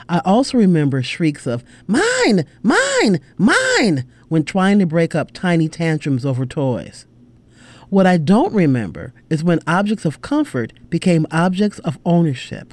I 0.09 0.21
also 0.25 0.59
remember 0.59 1.03
shrieks 1.03 1.47
of, 1.47 1.65
Mine! 1.87 2.45
Mine! 2.63 3.21
Mine! 3.39 4.05
when 4.29 4.45
trying 4.45 4.79
to 4.79 4.87
break 4.87 5.15
up 5.15 5.33
tiny 5.33 5.69
tantrums 5.69 6.27
over 6.27 6.45
toys. 6.45 7.07
What 7.91 8.07
I 8.07 8.19
don't 8.19 8.55
remember 8.55 9.13
is 9.29 9.43
when 9.43 9.59
objects 9.67 10.05
of 10.05 10.23
comfort 10.23 10.73
became 10.89 11.27
objects 11.33 11.81
of 11.81 11.99
ownership. 12.05 12.73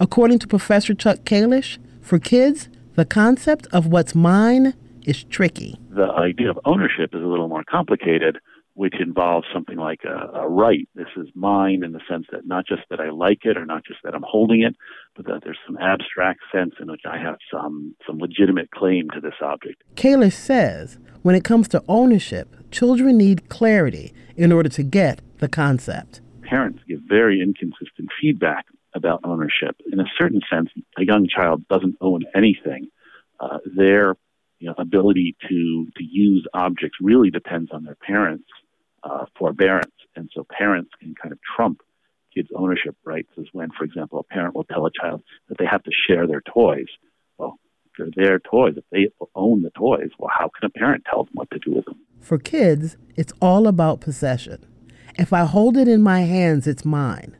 According 0.00 0.40
to 0.40 0.48
Professor 0.48 0.94
Chuck 0.94 1.18
Kalish, 1.20 1.78
for 2.00 2.18
kids, 2.18 2.68
the 2.96 3.04
concept 3.04 3.68
of 3.72 3.86
what's 3.86 4.16
mine 4.16 4.74
is 5.04 5.22
tricky. 5.22 5.78
The 5.90 6.10
idea 6.10 6.50
of 6.50 6.58
ownership 6.64 7.14
is 7.14 7.22
a 7.22 7.26
little 7.26 7.46
more 7.46 7.62
complicated, 7.70 8.38
which 8.74 8.94
involves 9.00 9.46
something 9.54 9.76
like 9.76 10.00
a, 10.02 10.40
a, 10.40 10.48
right. 10.48 10.88
This 10.96 11.06
is 11.16 11.28
mine 11.36 11.84
in 11.84 11.92
the 11.92 12.00
sense 12.10 12.26
that 12.32 12.48
not 12.48 12.66
just 12.66 12.82
that 12.90 12.98
I 12.98 13.10
like 13.10 13.44
it 13.44 13.56
or 13.56 13.64
not 13.64 13.84
just 13.84 14.00
that 14.02 14.12
I'm 14.12 14.24
holding 14.26 14.62
it, 14.62 14.74
but 15.14 15.26
that 15.26 15.42
there's 15.44 15.58
some 15.64 15.78
abstract 15.78 16.40
sense 16.50 16.74
in 16.80 16.90
which 16.90 17.02
I 17.08 17.18
have 17.18 17.36
some, 17.48 17.94
some 18.04 18.18
legitimate 18.18 18.72
claim 18.72 19.08
to 19.10 19.20
this 19.20 19.34
object. 19.40 19.84
Kalish 19.94 20.32
says 20.32 20.98
when 21.22 21.36
it 21.36 21.44
comes 21.44 21.68
to 21.68 21.84
ownership, 21.86 22.55
children 22.70 23.16
need 23.18 23.48
clarity 23.48 24.12
in 24.36 24.52
order 24.52 24.68
to 24.68 24.82
get 24.82 25.20
the 25.38 25.48
concept. 25.48 26.20
Parents 26.42 26.80
give 26.86 27.00
very 27.08 27.40
inconsistent 27.40 28.08
feedback 28.20 28.66
about 28.94 29.20
ownership. 29.24 29.76
In 29.92 30.00
a 30.00 30.06
certain 30.18 30.40
sense, 30.50 30.70
a 30.98 31.04
young 31.04 31.28
child 31.28 31.66
doesn't 31.68 31.96
own 32.00 32.22
anything. 32.34 32.88
Uh, 33.38 33.58
their 33.76 34.16
you 34.58 34.68
know, 34.68 34.74
ability 34.78 35.36
to, 35.48 35.86
to 35.96 36.04
use 36.04 36.46
objects 36.54 36.96
really 37.00 37.30
depends 37.30 37.70
on 37.72 37.84
their 37.84 37.96
parents' 37.96 38.48
uh, 39.04 39.26
forbearance. 39.38 39.92
And 40.14 40.30
so 40.34 40.46
parents 40.48 40.90
can 40.98 41.14
kind 41.20 41.32
of 41.32 41.38
trump 41.56 41.80
kids' 42.34 42.48
ownership 42.56 42.96
rights 43.04 43.30
as 43.38 43.46
when, 43.52 43.68
for 43.76 43.84
example, 43.84 44.18
a 44.18 44.34
parent 44.34 44.54
will 44.54 44.64
tell 44.64 44.86
a 44.86 44.90
child 44.90 45.22
that 45.48 45.58
they 45.58 45.66
have 45.66 45.82
to 45.84 45.90
share 46.06 46.26
their 46.26 46.42
toys. 46.42 46.86
Their 47.98 48.38
toys, 48.38 48.74
if 48.76 48.84
they 48.90 49.08
own 49.34 49.62
the 49.62 49.70
toys, 49.70 50.10
well, 50.18 50.30
how 50.32 50.48
can 50.48 50.66
a 50.66 50.70
parent 50.70 51.04
tell 51.08 51.24
them 51.24 51.32
what 51.34 51.50
to 51.50 51.58
do 51.58 51.74
with 51.74 51.84
them? 51.86 51.98
For 52.20 52.38
kids, 52.38 52.96
it's 53.14 53.32
all 53.40 53.66
about 53.66 54.00
possession. 54.00 54.64
If 55.18 55.32
I 55.32 55.44
hold 55.44 55.76
it 55.76 55.88
in 55.88 56.02
my 56.02 56.20
hands, 56.20 56.66
it's 56.66 56.84
mine. 56.84 57.36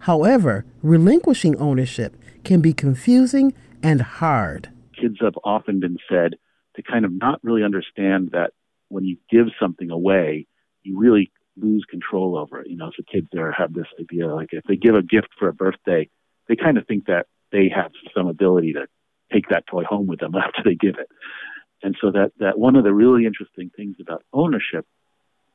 However, 0.00 0.64
relinquishing 0.82 1.56
ownership 1.56 2.16
can 2.44 2.60
be 2.60 2.72
confusing 2.72 3.52
and 3.82 4.00
hard. 4.00 4.70
Kids 4.98 5.16
have 5.20 5.34
often 5.44 5.80
been 5.80 5.98
said 6.08 6.34
to 6.76 6.82
kind 6.82 7.04
of 7.04 7.12
not 7.12 7.40
really 7.42 7.62
understand 7.62 8.30
that 8.32 8.52
when 8.88 9.04
you 9.04 9.18
give 9.30 9.46
something 9.60 9.90
away, 9.90 10.46
you 10.82 10.98
really 10.98 11.30
lose 11.56 11.84
control 11.90 12.38
over 12.38 12.60
it. 12.60 12.70
You 12.70 12.76
know, 12.76 12.90
so 12.96 13.02
kids 13.10 13.26
there 13.32 13.52
have 13.52 13.74
this 13.74 13.86
idea 14.00 14.34
like 14.34 14.48
if 14.52 14.64
they 14.64 14.76
give 14.76 14.94
a 14.94 15.02
gift 15.02 15.28
for 15.38 15.48
a 15.48 15.52
birthday, 15.52 16.08
they 16.48 16.56
kind 16.56 16.78
of 16.78 16.86
think 16.86 17.06
that 17.06 17.26
they 17.52 17.70
have 17.74 17.90
some 18.16 18.28
ability 18.28 18.74
to 18.74 18.86
take 19.32 19.48
that 19.50 19.66
toy 19.66 19.84
home 19.84 20.06
with 20.06 20.20
them 20.20 20.34
after 20.46 20.62
they 20.64 20.74
give 20.74 20.96
it. 20.98 21.08
And 21.82 21.96
so 22.00 22.10
that, 22.10 22.32
that 22.40 22.58
one 22.58 22.76
of 22.76 22.84
the 22.84 22.92
really 22.92 23.24
interesting 23.24 23.70
things 23.76 23.96
about 24.00 24.24
ownership, 24.32 24.86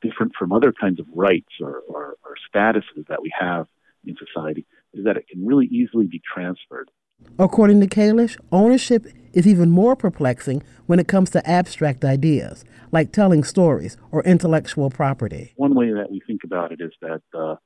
different 0.02 0.32
from 0.38 0.52
other 0.52 0.72
kinds 0.72 1.00
of 1.00 1.06
rights 1.14 1.52
or, 1.60 1.82
or, 1.88 2.16
or 2.24 2.34
statuses 2.54 3.06
that 3.08 3.20
we 3.22 3.32
have 3.38 3.66
in 4.04 4.16
society, 4.16 4.66
is 4.94 5.04
that 5.04 5.16
it 5.16 5.28
can 5.28 5.44
really 5.44 5.66
easily 5.66 6.06
be 6.06 6.20
transferred. 6.34 6.90
According 7.38 7.80
to 7.80 7.86
Kalish, 7.86 8.38
ownership 8.52 9.06
is 9.32 9.46
even 9.46 9.70
more 9.70 9.96
perplexing 9.96 10.62
when 10.86 10.98
it 10.98 11.08
comes 11.08 11.30
to 11.30 11.48
abstract 11.48 12.04
ideas, 12.04 12.64
like 12.92 13.12
telling 13.12 13.44
stories 13.44 13.96
or 14.10 14.22
intellectual 14.24 14.90
property. 14.90 15.52
One 15.56 15.74
way 15.74 15.92
that 15.92 16.10
we 16.10 16.20
think 16.26 16.42
about 16.44 16.72
it 16.72 16.80
is 16.80 16.92
that 17.00 17.22
uh, 17.34 17.56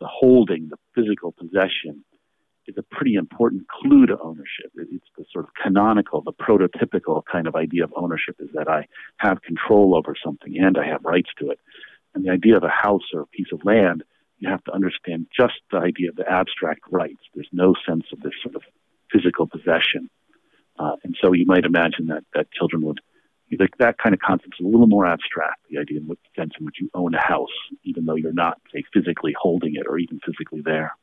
the 0.00 0.06
holding, 0.06 0.68
the 0.68 0.76
physical 0.94 1.32
possession, 1.32 2.04
is 2.68 2.76
a 2.78 2.94
pretty 2.94 3.14
important 3.14 3.66
clue 3.68 4.06
to 4.06 4.18
ownership. 4.20 4.72
It's 4.74 5.04
the 5.16 5.24
sort 5.32 5.46
of 5.46 5.50
canonical, 5.62 6.22
the 6.22 6.32
prototypical 6.32 7.22
kind 7.30 7.46
of 7.46 7.54
idea 7.54 7.84
of 7.84 7.92
ownership 7.96 8.36
is 8.38 8.48
that 8.54 8.68
I 8.68 8.86
have 9.18 9.42
control 9.42 9.96
over 9.96 10.14
something 10.22 10.56
and 10.58 10.76
I 10.78 10.86
have 10.86 11.04
rights 11.04 11.30
to 11.38 11.50
it. 11.50 11.60
And 12.14 12.24
the 12.24 12.30
idea 12.30 12.56
of 12.56 12.64
a 12.64 12.68
house 12.68 13.02
or 13.12 13.20
a 13.22 13.26
piece 13.26 13.52
of 13.52 13.64
land, 13.64 14.02
you 14.38 14.48
have 14.48 14.64
to 14.64 14.72
understand 14.72 15.26
just 15.36 15.54
the 15.70 15.78
idea 15.78 16.10
of 16.10 16.16
the 16.16 16.28
abstract 16.30 16.80
rights. 16.90 17.20
There's 17.34 17.48
no 17.52 17.74
sense 17.88 18.04
of 18.12 18.20
this 18.20 18.32
sort 18.42 18.56
of 18.56 18.62
physical 19.12 19.46
possession. 19.46 20.10
Uh, 20.78 20.96
and 21.04 21.16
so 21.22 21.32
you 21.32 21.46
might 21.46 21.64
imagine 21.64 22.06
that, 22.08 22.24
that 22.34 22.50
children 22.52 22.82
would, 22.82 23.00
that 23.78 23.96
kind 23.98 24.14
of 24.14 24.20
concept 24.20 24.54
is 24.58 24.64
a 24.64 24.68
little 24.68 24.88
more 24.88 25.06
abstract, 25.06 25.60
the 25.70 25.78
idea 25.78 26.00
in 26.00 26.06
which 26.06 26.18
sense 26.36 26.52
in 26.58 26.66
which 26.66 26.76
you 26.80 26.90
own 26.94 27.14
a 27.14 27.20
house, 27.20 27.54
even 27.84 28.04
though 28.04 28.16
you're 28.16 28.32
not, 28.32 28.60
say, 28.74 28.82
physically 28.92 29.34
holding 29.38 29.74
it 29.76 29.86
or 29.88 29.98
even 29.98 30.20
physically 30.24 30.60
there. 30.64 30.94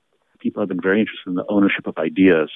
People 0.43 0.61
have 0.61 0.69
been 0.69 0.81
very 0.81 0.99
interested 0.99 1.29
in 1.29 1.35
the 1.35 1.45
ownership 1.47 1.87
of 1.87 1.97
ideas. 1.97 2.51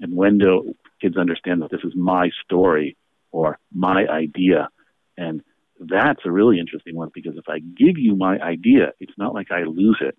And 0.00 0.14
when 0.14 0.38
do 0.38 0.74
kids 1.02 1.16
understand 1.16 1.60
that 1.62 1.72
this 1.72 1.80
is 1.82 1.92
my 1.96 2.30
story 2.44 2.96
or 3.32 3.58
my 3.74 4.06
idea? 4.06 4.68
And 5.16 5.42
that's 5.80 6.20
a 6.24 6.30
really 6.30 6.60
interesting 6.60 6.94
one 6.94 7.10
because 7.12 7.36
if 7.36 7.48
I 7.48 7.58
give 7.58 7.98
you 7.98 8.14
my 8.14 8.38
idea, 8.38 8.92
it's 9.00 9.18
not 9.18 9.34
like 9.34 9.50
I 9.50 9.64
lose 9.64 9.98
it, 10.00 10.16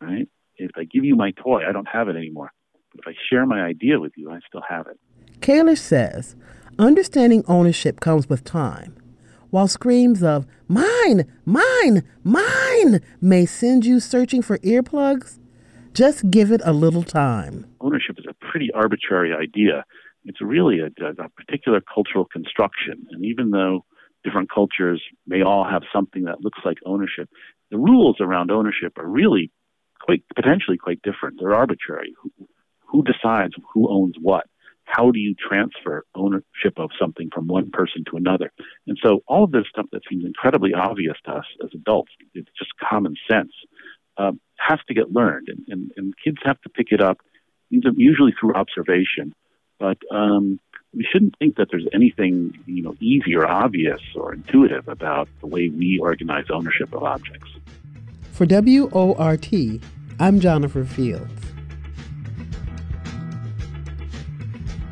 right? 0.00 0.28
If 0.56 0.72
I 0.76 0.84
give 0.84 1.04
you 1.04 1.14
my 1.14 1.30
toy, 1.30 1.62
I 1.66 1.72
don't 1.72 1.88
have 1.88 2.08
it 2.08 2.16
anymore. 2.16 2.52
But 2.90 3.06
if 3.06 3.14
I 3.14 3.18
share 3.30 3.46
my 3.46 3.62
idea 3.62 4.00
with 4.00 4.12
you, 4.16 4.30
I 4.30 4.40
still 4.48 4.62
have 4.68 4.88
it. 4.88 4.98
Kalish 5.40 5.78
says 5.78 6.34
understanding 6.78 7.44
ownership 7.46 8.00
comes 8.00 8.28
with 8.28 8.42
time. 8.42 8.96
While 9.50 9.68
screams 9.68 10.22
of 10.22 10.46
mine, 10.68 11.24
mine, 11.44 12.04
mine 12.22 13.00
may 13.20 13.46
send 13.46 13.84
you 13.84 13.98
searching 13.98 14.42
for 14.42 14.58
earplugs, 14.58 15.39
Just 15.92 16.30
give 16.30 16.52
it 16.52 16.60
a 16.64 16.72
little 16.72 17.02
time. 17.02 17.66
Ownership 17.80 18.16
is 18.18 18.26
a 18.28 18.34
pretty 18.50 18.70
arbitrary 18.72 19.32
idea. 19.34 19.84
It's 20.24 20.40
really 20.40 20.78
a, 20.80 20.86
a 20.86 21.28
particular 21.30 21.80
cultural 21.80 22.26
construction. 22.26 23.06
And 23.10 23.24
even 23.24 23.50
though 23.50 23.84
different 24.22 24.50
cultures 24.54 25.02
may 25.26 25.42
all 25.42 25.66
have 25.68 25.82
something 25.92 26.24
that 26.24 26.42
looks 26.42 26.60
like 26.64 26.76
ownership, 26.86 27.28
the 27.70 27.78
rules 27.78 28.16
around 28.20 28.50
ownership 28.50 28.98
are 28.98 29.06
really 29.06 29.50
quite 30.00 30.22
potentially 30.34 30.76
quite 30.76 31.00
different. 31.02 31.38
They're 31.40 31.54
arbitrary. 31.54 32.14
Who, 32.22 32.30
who 32.86 33.04
decides 33.04 33.54
who 33.74 33.90
owns 33.90 34.14
what? 34.20 34.46
How 34.84 35.10
do 35.10 35.18
you 35.18 35.34
transfer 35.34 36.04
ownership 36.14 36.74
of 36.76 36.90
something 37.00 37.30
from 37.32 37.46
one 37.46 37.70
person 37.70 38.04
to 38.10 38.16
another? 38.16 38.52
And 38.86 38.98
so 39.02 39.20
all 39.28 39.44
of 39.44 39.52
this 39.52 39.64
stuff 39.70 39.86
that 39.92 40.02
seems 40.08 40.24
incredibly 40.24 40.72
obvious 40.74 41.16
to 41.26 41.32
us 41.32 41.44
as 41.62 41.70
adults, 41.74 42.10
it's 42.34 42.50
just 42.58 42.72
common 42.88 43.14
sense, 43.30 43.52
um, 44.16 44.40
has 44.66 44.78
to 44.88 44.94
get 44.94 45.12
learned, 45.12 45.48
and, 45.48 45.64
and, 45.68 45.92
and 45.96 46.14
kids 46.22 46.38
have 46.44 46.60
to 46.62 46.68
pick 46.68 46.88
it 46.90 47.00
up, 47.00 47.18
usually 47.70 48.32
through 48.38 48.54
observation. 48.54 49.34
But 49.78 49.98
um, 50.10 50.60
we 50.94 51.06
shouldn't 51.10 51.36
think 51.38 51.56
that 51.56 51.68
there's 51.70 51.86
anything 51.94 52.58
you 52.66 52.82
know 52.82 52.94
easy 53.00 53.34
or 53.34 53.46
obvious 53.46 54.00
or 54.14 54.34
intuitive 54.34 54.88
about 54.88 55.28
the 55.40 55.46
way 55.46 55.68
we 55.68 55.98
organize 56.00 56.46
ownership 56.50 56.92
of 56.92 57.02
objects. 57.02 57.48
For 58.32 58.46
WORT, 58.46 59.48
I'm 60.18 60.40
Jonathan 60.40 60.86
Fields. 60.86 61.32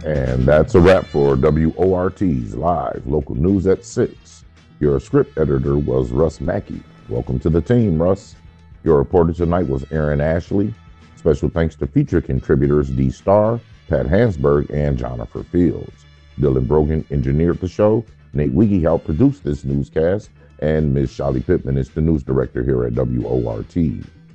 And 0.04 0.46
that's 0.46 0.74
a 0.74 0.80
wrap 0.80 1.04
for 1.06 1.36
WORT's 1.36 2.54
live 2.54 3.02
local 3.06 3.34
news 3.34 3.66
at 3.66 3.84
6. 3.84 4.44
Your 4.80 5.00
script 5.00 5.36
editor 5.36 5.76
was 5.76 6.12
Russ 6.12 6.40
Mackey. 6.40 6.80
Welcome 7.08 7.38
to 7.40 7.50
the 7.50 7.60
team, 7.60 8.00
Russ. 8.00 8.36
Your 8.84 8.98
reporter 8.98 9.32
tonight 9.32 9.68
was 9.68 9.84
Aaron 9.90 10.20
Ashley. 10.20 10.72
Special 11.16 11.48
thanks 11.48 11.74
to 11.76 11.86
feature 11.86 12.20
contributors 12.20 12.90
D 12.90 13.10
Star, 13.10 13.60
Pat 13.88 14.06
Hansberg, 14.06 14.70
and 14.70 14.96
Jonathan 14.96 15.44
Fields. 15.44 16.04
Dylan 16.38 16.66
Brogan 16.68 17.04
engineered 17.10 17.60
the 17.60 17.68
show. 17.68 18.04
Nate 18.32 18.52
Wiggy 18.52 18.80
helped 18.80 19.06
produce 19.06 19.40
this 19.40 19.64
newscast. 19.64 20.30
And 20.60 20.92
Ms. 20.92 21.10
Shelly 21.10 21.40
Pittman 21.40 21.76
is 21.76 21.90
the 21.90 22.00
news 22.00 22.22
director 22.22 22.62
here 22.64 22.84
at 22.84 22.92
WORT. 22.94 23.74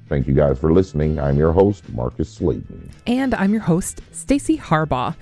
Thank 0.09 0.27
you 0.27 0.33
guys 0.33 0.59
for 0.59 0.71
listening. 0.71 1.19
I'm 1.19 1.37
your 1.37 1.51
host, 1.51 1.87
Marcus 1.89 2.29
Slayton. 2.29 2.89
And 3.07 3.33
I'm 3.33 3.51
your 3.51 3.61
host, 3.61 4.01
Stacy 4.11 4.57
Harbaugh. 4.57 5.15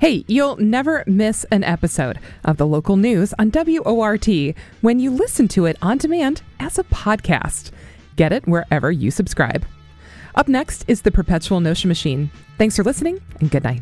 Hey, 0.00 0.24
you'll 0.28 0.56
never 0.56 1.02
miss 1.06 1.44
an 1.50 1.64
episode 1.64 2.20
of 2.44 2.56
the 2.56 2.66
local 2.66 2.96
news 2.96 3.34
on 3.38 3.50
WORT 3.50 4.28
when 4.80 5.00
you 5.00 5.10
listen 5.10 5.48
to 5.48 5.64
it 5.66 5.76
on 5.82 5.98
demand 5.98 6.42
as 6.60 6.78
a 6.78 6.84
podcast. 6.84 7.72
Get 8.18 8.32
it 8.32 8.48
wherever 8.48 8.90
you 8.90 9.12
subscribe. 9.12 9.64
Up 10.34 10.48
next 10.48 10.84
is 10.88 11.02
the 11.02 11.12
Perpetual 11.12 11.60
Notion 11.60 11.86
Machine. 11.86 12.30
Thanks 12.58 12.74
for 12.74 12.82
listening 12.82 13.20
and 13.38 13.48
good 13.48 13.62
night. 13.62 13.80